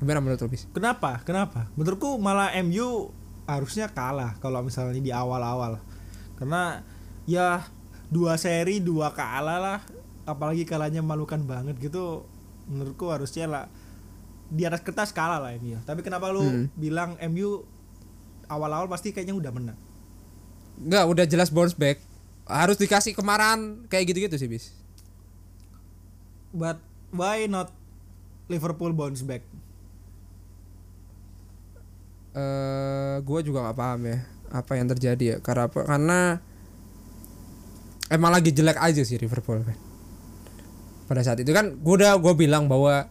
gimana 0.00 0.20
menurut 0.20 0.40
lo 0.40 0.48
bis 0.48 0.68
Kenapa? 0.76 1.24
Kenapa? 1.24 1.72
Menurutku 1.72 2.20
malah 2.20 2.52
MU 2.60 3.08
harusnya 3.48 3.88
kalah 3.88 4.36
kalau 4.42 4.60
misalnya 4.60 5.00
di 5.00 5.08
awal-awal. 5.14 5.80
Karena 6.36 6.84
ya 7.24 7.64
dua 8.12 8.36
seri 8.36 8.84
dua 8.84 9.16
kalah 9.16 9.56
lah, 9.56 9.78
apalagi 10.28 10.68
kalahnya 10.68 11.00
malukan 11.00 11.40
banget 11.48 11.80
gitu. 11.80 12.28
Menurutku 12.66 13.06
harusnya 13.08 13.46
lah 13.46 13.64
di 14.46 14.62
atas 14.62 14.82
kertas 14.82 15.10
kalah 15.10 15.38
lah 15.38 15.54
MU. 15.56 15.78
Tapi 15.82 16.02
kenapa 16.02 16.30
lu 16.30 16.42
Hmm. 16.42 16.66
bilang 16.74 17.14
MU 17.20 17.62
awal-awal 18.46 18.86
pasti 18.86 19.10
kayaknya 19.10 19.34
udah 19.34 19.50
menang? 19.50 19.78
Enggak 20.76 21.04
udah 21.08 21.24
jelas 21.24 21.48
bounce 21.48 21.72
back 21.72 21.98
harus 22.46 22.78
dikasih 22.78 23.10
kemarahan 23.10 23.82
kayak 23.88 24.06
gitu-gitu 24.06 24.38
sih 24.38 24.46
bis 24.46 24.70
But 26.54 26.78
why 27.10 27.50
not 27.50 27.74
Liverpool 28.46 28.94
bounce 28.94 29.20
back? 29.20 29.42
eh 32.36 33.16
gue 33.18 33.40
juga 33.42 33.64
nggak 33.64 33.78
paham 33.80 34.00
ya 34.06 34.18
apa 34.52 34.72
yang 34.76 34.86
terjadi 34.92 35.24
ya 35.24 35.36
karena 35.40 35.72
apa 35.72 35.80
karena 35.88 36.20
emang 38.12 38.30
lagi 38.30 38.52
jelek 38.52 38.76
aja 38.76 39.02
sih 39.02 39.16
Liverpool 39.16 39.64
kan 39.64 39.72
pada 41.06 41.22
saat 41.22 41.38
itu 41.40 41.50
kan 41.54 41.78
gue 41.78 41.94
udah 42.02 42.18
gue 42.18 42.34
bilang 42.34 42.66
bahwa 42.66 43.06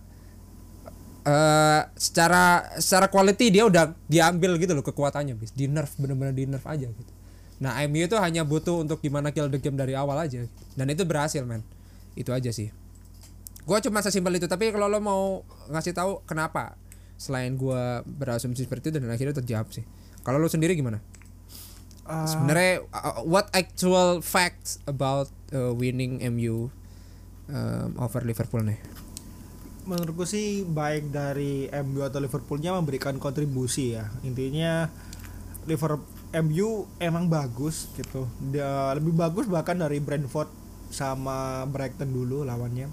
eh 1.25 1.81
secara 1.97 2.69
secara 2.77 3.09
quality 3.09 3.49
dia 3.49 3.65
udah 3.65 3.97
diambil 4.05 4.61
gitu 4.61 4.77
loh 4.77 4.85
kekuatannya 4.85 5.33
bis. 5.33 5.55
Di 5.55 5.65
nerf 5.65 5.97
bener-bener 5.97 6.35
di 6.35 6.45
nerf 6.45 6.63
aja 6.69 6.85
gitu. 6.85 7.11
Nah 7.63 7.79
MU 7.87 8.05
itu 8.05 8.13
hanya 8.19 8.45
butuh 8.45 8.83
untuk 8.83 8.99
gimana 9.01 9.31
kill 9.31 9.49
the 9.49 9.57
game 9.57 9.79
dari 9.79 9.95
awal 9.97 10.19
aja 10.19 10.45
dan 10.77 10.85
itu 10.91 11.01
berhasil 11.07 11.41
men. 11.47 11.63
Itu 12.13 12.35
aja 12.35 12.51
sih. 12.53 12.69
Gue 13.65 13.77
cuma 13.81 14.05
sesimpel 14.05 14.37
itu 14.37 14.45
tapi 14.45 14.69
kalau 14.69 14.85
lo 14.85 15.01
mau 15.01 15.41
ngasih 15.73 15.97
tahu 15.97 16.21
kenapa 16.29 16.77
selain 17.17 17.55
gue 17.57 18.03
berasumsi 18.05 18.67
seperti 18.67 18.93
itu 18.93 18.99
dan 19.01 19.09
akhirnya 19.09 19.41
terjawab 19.41 19.71
sih. 19.73 19.87
Kalau 20.21 20.37
lo 20.37 20.45
sendiri 20.45 20.77
gimana? 20.77 21.01
Ah, 22.05 22.29
sebenarnya 22.29 22.85
uh, 22.93 23.25
what 23.25 23.49
actual 23.57 24.21
facts 24.21 24.77
about 24.85 25.25
uh, 25.57 25.73
winning 25.73 26.21
MU 26.29 26.69
um, 27.49 27.89
over 28.01 28.21
Liverpool 28.25 28.65
nih? 28.65 28.79
Menurutku 29.85 30.25
sih 30.25 30.65
baik 30.65 31.13
dari 31.13 31.69
MU 31.85 32.01
atau 32.01 32.17
Liverpoolnya 32.17 32.73
memberikan 32.73 33.21
kontribusi 33.21 33.93
ya. 33.93 34.09
Intinya 34.25 34.89
Liverpool 35.69 36.15
MU 36.35 36.83
emang 36.99 37.31
bagus 37.31 37.87
gitu. 37.95 38.27
Dia 38.51 38.91
lebih 38.97 39.15
bagus 39.15 39.47
bahkan 39.47 39.79
dari 39.79 40.03
Brentford 40.03 40.51
sama 40.91 41.63
Brighton 41.69 42.11
dulu 42.11 42.43
lawannya. 42.43 42.91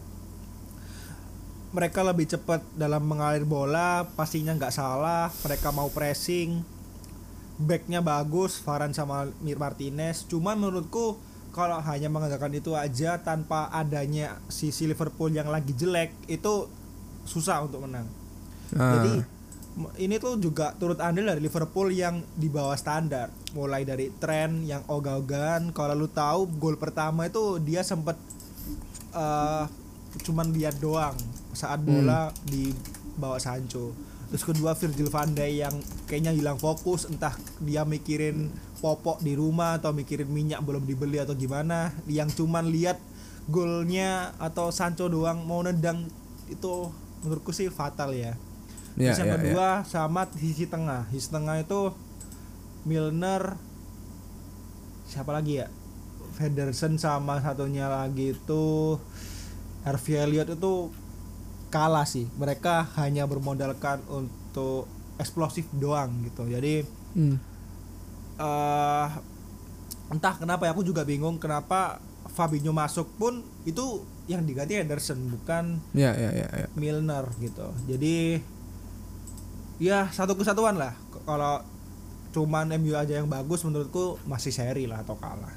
Mereka 1.72 2.04
lebih 2.04 2.28
cepat 2.28 2.60
dalam 2.76 3.02
mengalir 3.08 3.48
bola 3.48 4.04
pastinya 4.14 4.52
nggak 4.52 4.74
salah 4.76 5.32
mereka 5.42 5.74
mau 5.74 5.88
pressing. 5.90 6.62
Backnya 7.58 8.04
bagus 8.04 8.60
Varane 8.62 8.94
sama 8.94 9.26
Mir 9.42 9.58
Martinez. 9.58 10.28
Cuman 10.28 10.60
menurutku 10.60 11.18
kalau 11.52 11.78
hanya 11.84 12.08
mengandalkan 12.08 12.56
itu 12.56 12.72
aja 12.72 13.20
tanpa 13.20 13.68
adanya 13.68 14.40
sisi 14.48 14.88
Liverpool 14.88 15.28
yang 15.28 15.52
lagi 15.52 15.76
jelek 15.76 16.16
itu 16.26 16.66
susah 17.28 17.62
untuk 17.62 17.84
menang. 17.84 18.08
Ah, 18.72 18.98
jadi 18.98 19.12
ini 20.00 20.16
tuh 20.20 20.36
juga 20.40 20.76
turut 20.76 21.00
andil 21.00 21.28
dari 21.28 21.40
Liverpool 21.44 21.92
yang 21.92 22.24
di 22.36 22.48
bawah 22.48 22.76
standar. 22.76 23.28
Mulai 23.52 23.84
dari 23.84 24.08
tren 24.16 24.64
yang 24.64 24.80
ogah-ogahan 24.88 25.76
kalau 25.76 25.92
lu 25.92 26.08
tahu 26.08 26.48
gol 26.56 26.80
pertama 26.80 27.28
itu 27.28 27.60
dia 27.60 27.84
sempet 27.84 28.16
eh 29.12 29.64
cuman 30.24 30.52
lihat 30.52 30.76
doang 30.76 31.16
saat 31.56 31.80
bola 31.80 32.28
di 32.44 32.72
bawah 33.16 33.40
Sancho 33.40 34.11
terus 34.32 34.48
kedua 34.48 34.72
Virgil 34.72 35.12
van 35.12 35.36
Dijk 35.36 35.52
yang 35.60 35.74
kayaknya 36.08 36.32
hilang 36.32 36.56
fokus 36.56 37.04
entah 37.04 37.36
dia 37.60 37.84
mikirin 37.84 38.48
popok 38.80 39.20
di 39.20 39.36
rumah 39.36 39.76
atau 39.76 39.92
mikirin 39.92 40.24
minyak 40.24 40.64
belum 40.64 40.88
dibeli 40.88 41.20
atau 41.20 41.36
gimana 41.36 41.92
yang 42.08 42.32
cuman 42.32 42.64
lihat 42.72 42.96
golnya 43.52 44.32
atau 44.40 44.72
Sancho 44.72 45.12
doang 45.12 45.44
mau 45.44 45.60
nendang 45.60 46.08
itu 46.48 46.88
menurutku 47.20 47.52
sih 47.52 47.68
fatal 47.68 48.16
ya 48.16 48.32
Ya, 48.92 49.16
Terus 49.16 49.20
yang 49.24 49.28
ya, 49.28 49.36
kedua 49.40 49.68
sama 49.88 50.28
di 50.28 50.52
sisi 50.52 50.68
tengah. 50.68 51.08
Di 51.08 51.16
sisi 51.16 51.32
tengah 51.32 51.56
itu 51.64 51.96
Milner 52.84 53.56
siapa 55.08 55.32
lagi 55.32 55.64
ya? 55.64 55.68
Federson 56.36 56.96
sama 56.96 57.40
satunya 57.40 57.88
lagi 57.88 58.32
itu 58.32 58.96
Harvey 59.84 60.16
Elliott 60.16 60.56
itu 60.56 60.88
kalah 61.72 62.04
sih. 62.04 62.28
Mereka 62.36 62.92
hanya 63.00 63.24
bermodalkan 63.24 64.04
untuk 64.06 64.84
eksplosif 65.16 65.64
doang 65.72 66.12
gitu. 66.22 66.44
Jadi 66.44 66.84
Hmm. 67.12 67.36
eh 68.36 69.08
entah 70.08 70.34
kenapa 70.36 70.68
ya 70.68 70.72
aku 70.72 70.80
juga 70.80 71.04
bingung 71.04 71.36
kenapa 71.36 72.00
Fabinho 72.28 72.72
masuk 72.72 73.08
pun 73.16 73.40
itu 73.64 74.00
yang 74.24 74.44
diganti 74.44 74.76
Henderson 74.76 75.18
bukan 75.28 75.80
Ya, 75.92 76.12
ya, 76.14 76.30
ya, 76.32 76.48
ya. 76.48 76.66
Milner 76.72 77.28
gitu. 77.36 77.68
Jadi 77.84 78.40
ya 79.76 80.08
satu 80.08 80.36
kesatuan 80.36 80.76
lah. 80.76 80.94
Kalau 81.24 81.60
cuman 82.32 82.72
MU 82.76 82.96
aja 82.96 83.20
yang 83.20 83.28
bagus 83.28 83.60
menurutku 83.62 84.16
masih 84.24 84.52
seri 84.52 84.88
lah 84.88 85.04
atau 85.04 85.16
kalah. 85.16 85.52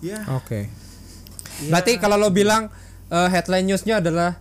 Ya. 0.00 0.24
Oke. 0.32 0.72
ya, 1.60 1.68
Berarti 1.68 2.00
kalau 2.00 2.16
lo 2.16 2.32
bilang 2.32 2.72
eh, 3.08 3.28
headline 3.28 3.68
newsnya 3.68 4.00
adalah 4.00 4.40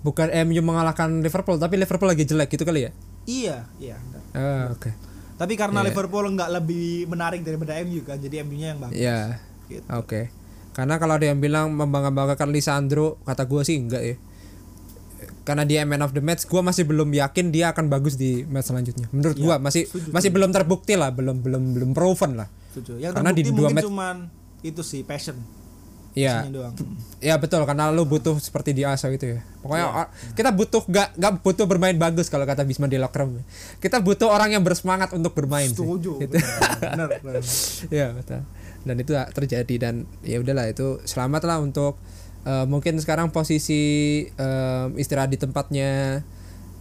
bukan 0.00 0.28
MU 0.44 0.60
mengalahkan 0.60 1.20
Liverpool, 1.20 1.56
tapi 1.56 1.76
Liverpool 1.76 2.06
lagi 2.06 2.24
jelek 2.24 2.50
gitu 2.50 2.62
kali 2.62 2.86
ya? 2.86 2.90
iya, 3.24 3.56
iya. 3.78 3.96
Ah, 4.32 4.70
Oke. 4.70 4.90
Tapi 5.36 5.54
karena 5.54 5.80
Iya. 5.80 5.88
Liverpool 5.88 6.28
nggak 6.28 6.50
lebih 6.52 7.06
menarik 7.06 7.40
daripada 7.40 7.80
MU 7.80 8.00
kan, 8.02 8.16
jadi 8.16 8.42
MU-nya 8.42 8.72
yang 8.72 8.80
bagus. 8.80 8.94
Ya. 8.94 9.40
Gitu. 9.66 9.84
Oke. 9.90 10.28
Karena 10.70 10.96
kalau 10.96 11.16
ada 11.16 11.24
yang 11.24 11.38
bilang 11.38 11.72
membangga-banggakan 11.72 12.48
Lisandro, 12.48 13.16
kata 13.22 13.44
gua 13.44 13.60
sih 13.60 13.76
enggak 13.76 14.02
ya. 14.02 14.16
Karena 15.42 15.64
dia 15.64 15.82
man 15.82 16.00
of 16.00 16.12
the 16.12 16.20
match, 16.20 16.44
gua 16.44 16.60
masih 16.60 16.84
belum 16.84 17.08
yakin 17.10 17.48
dia 17.48 17.72
akan 17.72 17.88
bagus 17.88 18.14
di 18.14 18.44
match 18.44 18.68
selanjutnya. 18.68 19.08
Menurut 19.10 19.34
Ya, 19.34 19.42
gua 19.42 19.54
masih 19.58 19.84
setuju, 19.84 20.08
masih 20.10 20.30
belum 20.30 20.50
terbukti 20.50 20.94
lah, 20.94 21.10
belum 21.10 21.40
belum 21.40 21.62
belum 21.72 21.90
proven 21.90 22.36
lah. 22.36 22.48
Setuju. 22.70 23.00
Yang 23.00 23.12
Karena 23.14 23.30
di 23.30 23.42
dua 23.46 23.68
match- 23.68 23.84
cuman 23.84 24.16
itu 24.60 24.80
sih 24.80 25.02
passion. 25.02 25.36
Iya. 26.10 26.42
Passionnya 26.42 26.52
doang. 26.52 26.74
Ya 27.18 27.34
betul 27.36 27.62
karena 27.62 27.88
lu 27.88 28.02
butuh 28.02 28.34
seperti 28.36 28.72
di 28.72 28.82
ASO 28.82 29.06
itu 29.08 29.30
ya. 29.30 29.40
Pokoknya 29.60 29.86
Iya. 29.86 29.98
or- 30.00 30.10
kita 30.34 30.50
butuh 30.50 30.82
gak 30.84 31.08
gak 31.14 31.32
butuh 31.38 31.64
bermain 31.64 31.94
bagus 31.94 32.26
kalau 32.26 32.42
kata 32.42 32.62
Bisma 32.62 32.86
di 32.86 32.96
locker 32.96 33.22
room. 33.22 33.38
Kita 33.78 33.98
butuh 33.98 34.26
orang 34.26 34.50
yang 34.50 34.62
bersemangat 34.62 35.12
untuk 35.12 35.30
bermain. 35.32 35.66
sih. 35.66 35.78
Setuju. 35.78 36.18
Gitu. 36.18 36.34
Benar, 36.80 37.08
benar. 37.16 37.42
ya 38.02 38.10
betul. 38.10 38.42
Dan 38.80 38.96
itu 38.96 39.12
terjadi 39.12 39.74
dan 39.78 39.94
ya 40.20 40.38
udahlah 40.38 40.66
itu 40.66 40.98
selamat 41.04 41.42
lah 41.44 41.58
untuk 41.58 41.94
eh, 42.42 42.64
mungkin 42.64 42.96
sekarang 42.96 43.30
posisi 43.30 43.82
eh, 44.26 44.86
istirahat 44.96 45.28
di 45.28 45.38
tempatnya 45.38 46.24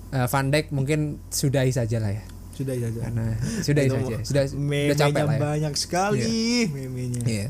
eh, 0.09 0.25
Van 0.25 0.47
Dijk 0.47 0.71
mungkin 0.71 1.21
sudahi 1.30 1.69
saja 1.69 1.99
lah 1.99 2.15
ya. 2.15 2.23
Sudah 2.55 2.75
saja. 2.75 2.99
Karena 3.03 3.25
sudahi 3.61 3.88
saja. 3.88 4.15
Sudah 4.19 4.43
sudah 4.51 4.97
capek 4.97 5.21
lah 5.21 5.36
ya. 5.36 5.39
banyak 5.39 5.73
sekali 5.75 6.65
memenya. 6.67 7.21
Iya. 7.23 7.47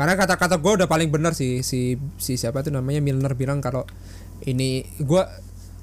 Karena 0.00 0.16
kata-kata 0.16 0.56
gue 0.56 0.72
udah 0.80 0.88
paling 0.88 1.12
benar 1.12 1.36
sih 1.36 1.60
si 1.60 1.92
si 2.16 2.40
siapa 2.40 2.64
tuh 2.64 2.72
namanya 2.72 3.04
Milner 3.04 3.36
bilang 3.36 3.60
kalau 3.60 3.84
ini 4.42 4.80
gue 4.96 5.22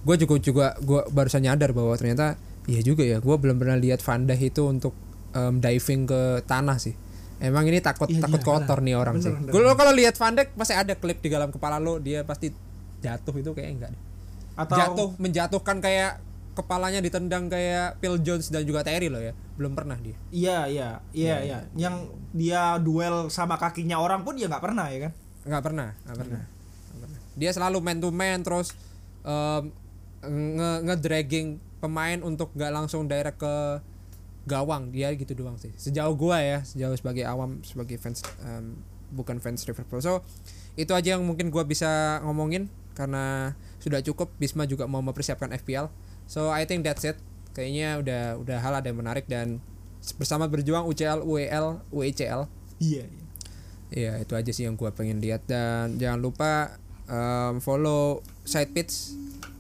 gue 0.02 0.16
juga 0.18 0.34
juga 0.42 0.68
gue 0.82 1.06
barusan 1.14 1.46
nyadar 1.46 1.70
bahwa 1.70 1.94
ternyata 1.94 2.34
iya 2.66 2.82
juga 2.82 3.06
ya 3.06 3.22
gue 3.22 3.36
belum 3.38 3.62
pernah 3.62 3.78
lihat 3.78 4.02
Van 4.02 4.26
Dijk 4.26 4.42
itu 4.50 4.66
untuk 4.66 4.98
em, 5.32 5.62
diving 5.62 6.04
ke 6.04 6.22
tanah 6.44 6.82
sih. 6.82 6.98
Emang 7.38 7.70
ini 7.70 7.78
takut 7.78 8.10
Iya, 8.10 8.26
takut 8.26 8.42
iyalah. 8.42 8.66
kotor 8.66 8.80
nih 8.82 8.98
orang 8.98 9.22
Bener, 9.22 9.26
sih. 9.30 9.34
bener. 9.38 9.52
Gue 9.54 9.78
kalau 9.78 9.94
lihat 9.94 10.16
Van 10.18 10.34
Dijk 10.34 10.50
pasti 10.58 10.74
ada 10.74 10.94
klip 10.98 11.22
di 11.22 11.30
dalam 11.30 11.54
kepala 11.54 11.78
lo 11.78 12.02
dia 12.02 12.26
pasti 12.26 12.50
jatuh 12.98 13.36
itu 13.38 13.54
kayak 13.54 13.70
enggak 13.70 13.90
deh. 13.94 14.02
Atau 14.58 14.74
Jatuh 14.74 15.10
menjatuhkan 15.22 15.78
kayak 15.78 16.18
kepalanya 16.58 16.98
ditendang 16.98 17.46
kayak 17.46 18.02
Phil 18.02 18.18
Jones 18.20 18.50
dan 18.50 18.66
juga 18.66 18.82
Terry 18.82 19.08
loh 19.08 19.22
ya. 19.22 19.38
Belum 19.54 19.78
pernah 19.78 19.94
dia. 20.02 20.18
Iya 20.34 20.66
iya 20.66 20.90
iya 21.14 21.36
iya. 21.46 21.58
Yang 21.78 22.10
dia 22.34 22.82
duel 22.82 23.30
sama 23.30 23.56
kakinya 23.56 24.02
orang 24.02 24.26
pun 24.26 24.34
dia 24.34 24.50
nggak 24.50 24.66
pernah 24.66 24.90
ya 24.90 25.08
kan? 25.10 25.14
nggak 25.48 25.64
pernah 25.64 25.96
nggak 26.04 26.18
pernah 26.20 26.44
Nggak 26.44 27.00
pernah. 27.08 27.20
dia 27.40 27.52
selalu 27.56 27.78
man 27.80 27.98
to 28.04 28.12
man 28.12 28.44
terus 28.44 28.76
em, 29.24 29.72
nge 30.28 30.72
ngedragging 30.84 31.48
pemain 31.80 32.20
untuk 32.20 32.52
nggak 32.52 32.68
langsung 32.68 33.08
direct 33.08 33.40
ke 33.40 33.56
gawang 34.44 34.92
dia 34.92 35.08
gitu 35.16 35.32
doang 35.32 35.56
sih 35.56 35.72
sejauh 35.80 36.20
gua 36.20 36.44
ya 36.44 36.60
sejauh 36.68 37.00
sebagai 37.00 37.24
awam 37.24 37.64
sebagai 37.64 37.96
fans 37.96 38.28
em, 38.44 38.76
bukan 39.08 39.40
fans 39.40 39.64
Liverpool 39.64 40.04
so 40.04 40.20
itu 40.76 40.92
aja 40.92 41.16
yang 41.16 41.24
mungkin 41.24 41.48
gua 41.48 41.64
bisa 41.64 42.20
ngomongin 42.28 42.68
karena 42.92 43.56
sudah 43.80 44.04
cukup 44.04 44.36
Bisma 44.36 44.68
juga 44.68 44.84
mau 44.84 45.00
mempersiapkan 45.00 45.56
FPL 45.56 45.88
so 46.28 46.52
I 46.52 46.64
think 46.64 46.84
that's 46.84 47.04
it. 47.04 47.18
Kayaknya 47.52 47.98
udah 47.98 48.22
udah 48.38 48.58
hal 48.62 48.74
ada 48.76 48.86
yang 48.86 49.00
menarik 49.00 49.26
dan 49.26 49.58
bersama 50.16 50.46
berjuang 50.46 50.86
UCL 50.86 51.26
UEL 51.26 51.82
UECL 51.90 52.46
Iya. 52.78 53.10
iya. 53.10 53.26
Iya 53.88 54.12
itu 54.22 54.36
aja 54.36 54.52
sih 54.54 54.68
yang 54.68 54.76
gua 54.76 54.94
pengen 54.94 55.18
lihat. 55.18 55.48
Dan 55.48 55.98
jangan 55.98 56.20
lupa 56.20 56.76
em, 57.08 57.58
follow 57.58 58.22
side 58.44 58.76
pitch 58.76 59.16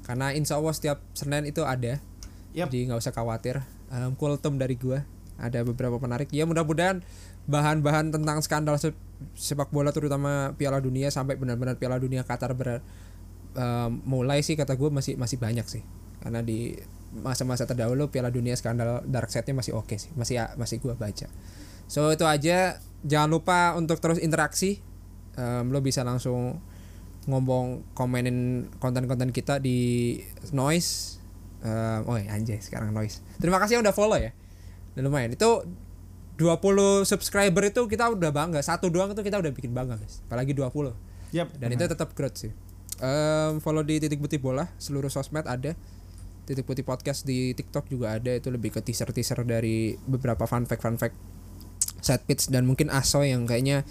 karena 0.06 0.32
insya 0.32 0.60
Allah 0.60 0.76
setiap 0.76 1.00
Senin 1.12 1.48
itu 1.48 1.64
ada. 1.64 1.98
Yap. 2.54 2.70
jadi 2.70 2.92
nggak 2.92 3.00
usah 3.02 3.16
khawatir. 3.16 3.64
Um, 3.88 4.14
kultum 4.14 4.60
dari 4.60 4.76
gua. 4.76 5.08
Ada 5.40 5.62
beberapa 5.64 5.96
menarik. 5.98 6.28
Ya 6.30 6.44
mudah-mudahan 6.44 7.02
bahan-bahan 7.48 8.12
tentang 8.12 8.44
skandal 8.44 8.76
se- 8.76 8.98
sepak 9.34 9.72
bola 9.72 9.90
terutama 9.90 10.52
Piala 10.54 10.84
Dunia 10.84 11.08
sampai 11.08 11.40
benar-benar 11.40 11.80
Piala 11.80 11.96
Dunia 11.98 12.22
Qatar 12.22 12.52
ber 12.54 12.84
em, 13.56 13.92
mulai 14.04 14.44
sih 14.44 14.54
kata 14.54 14.76
gue 14.76 14.92
masih 14.92 15.16
masih 15.16 15.40
banyak 15.40 15.64
sih 15.66 15.82
karena 16.22 16.42
di 16.42 16.76
masa-masa 17.14 17.64
terdahulu 17.64 18.12
Piala 18.12 18.30
Dunia 18.30 18.54
skandal 18.54 19.06
dark 19.08 19.32
setnya 19.32 19.56
masih 19.56 19.74
oke 19.78 19.96
sih. 19.96 20.12
Masih 20.14 20.44
masih 20.60 20.78
gua 20.84 20.94
baca. 20.94 21.28
So 21.88 22.12
itu 22.12 22.28
aja. 22.28 22.78
Jangan 23.08 23.30
lupa 23.32 23.74
untuk 23.80 24.04
terus 24.04 24.20
interaksi. 24.20 24.84
Em, 25.38 25.70
lo 25.70 25.80
bisa 25.80 26.04
langsung 26.04 26.60
ngomong 27.28 27.94
komenin 27.96 28.68
konten-konten 28.82 29.32
kita 29.32 29.62
di 29.64 30.20
noise. 30.52 31.22
Em, 31.64 32.04
oh 32.04 32.18
ya, 32.20 32.36
anjay 32.36 32.60
sekarang 32.60 32.92
noise. 32.92 33.24
Terima 33.40 33.62
kasih 33.62 33.80
yang 33.80 33.84
udah 33.88 33.96
follow 33.96 34.20
ya. 34.20 34.36
Dan 34.98 35.08
lumayan. 35.08 35.32
Itu 35.32 35.64
20 36.38 37.06
subscriber 37.08 37.64
itu 37.66 37.82
kita 37.88 38.14
udah 38.14 38.30
bangga. 38.30 38.62
Satu 38.62 38.92
doang 38.92 39.16
itu 39.16 39.24
kita 39.24 39.40
udah 39.40 39.52
bikin 39.54 39.72
bangga 39.72 39.98
guys. 39.98 40.22
Apalagi 40.28 40.54
20 40.54 40.94
Yap. 41.36 41.60
dan 41.60 41.70
itu 41.76 41.84
tetap 41.88 42.14
growth 42.14 42.38
sih. 42.40 42.52
Em, 42.98 43.62
follow 43.62 43.86
di 43.86 44.02
titik 44.02 44.20
putih 44.20 44.42
bola. 44.42 44.70
Seluruh 44.82 45.10
sosmed 45.10 45.46
ada 45.46 45.78
titik 46.48 46.64
putih 46.64 46.88
podcast 46.88 47.28
di 47.28 47.52
TikTok 47.52 47.92
juga 47.92 48.16
ada 48.16 48.32
itu 48.32 48.48
lebih 48.48 48.72
ke 48.72 48.80
teaser 48.80 49.12
teaser 49.12 49.44
dari 49.44 50.00
beberapa 50.08 50.48
fun 50.48 50.64
fact 50.64 50.80
fun 50.80 50.96
fact 50.96 51.20
set 52.00 52.24
pitch 52.24 52.48
dan 52.48 52.64
mungkin 52.64 52.88
aso 52.88 53.28
yang 53.28 53.44
kayaknya 53.44 53.84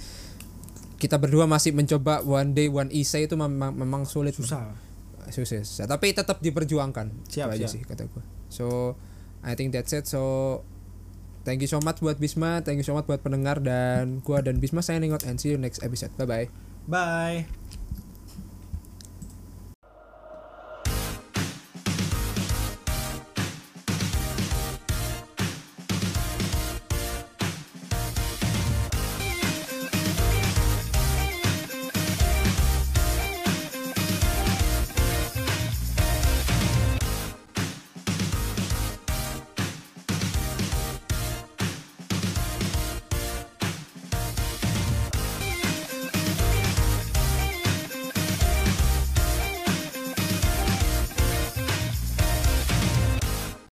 kita 0.96 1.20
berdua 1.20 1.44
masih 1.44 1.76
mencoba 1.76 2.24
one 2.24 2.56
day 2.56 2.72
one 2.72 2.88
essay 2.88 3.28
itu 3.28 3.36
memang 3.36 3.76
memang 3.76 4.08
sulit. 4.08 4.32
Susah. 4.32 4.72
susah, 5.28 5.60
susah. 5.66 5.84
tapi 5.90 6.14
tetap 6.16 6.40
diperjuangkan. 6.40 7.28
Siap, 7.28 7.52
Itu 7.52 7.54
aja 7.60 7.66
sih 7.68 7.82
kata 7.84 8.08
gue 8.08 8.24
so 8.48 8.96
I 9.46 9.54
think 9.54 9.70
that's 9.70 9.94
it. 9.94 10.10
So 10.10 10.62
thank 11.46 11.62
you 11.62 11.70
so 11.70 11.78
much 11.82 12.02
buat 12.02 12.18
Bisma 12.18 12.64
thank 12.64 12.80
you 12.80 12.86
so 12.86 12.96
much 12.96 13.06
buat 13.06 13.22
pendengar 13.22 13.62
dan 13.62 14.24
gua 14.26 14.42
dan 14.42 14.58
Bisma 14.58 14.82
signing 14.82 15.14
out 15.14 15.22
and 15.22 15.38
see 15.38 15.54
you 15.54 15.58
next 15.60 15.84
episode. 15.84 16.10
Bye 16.18 16.26
bye 16.26 16.46
Bye. 16.86 17.85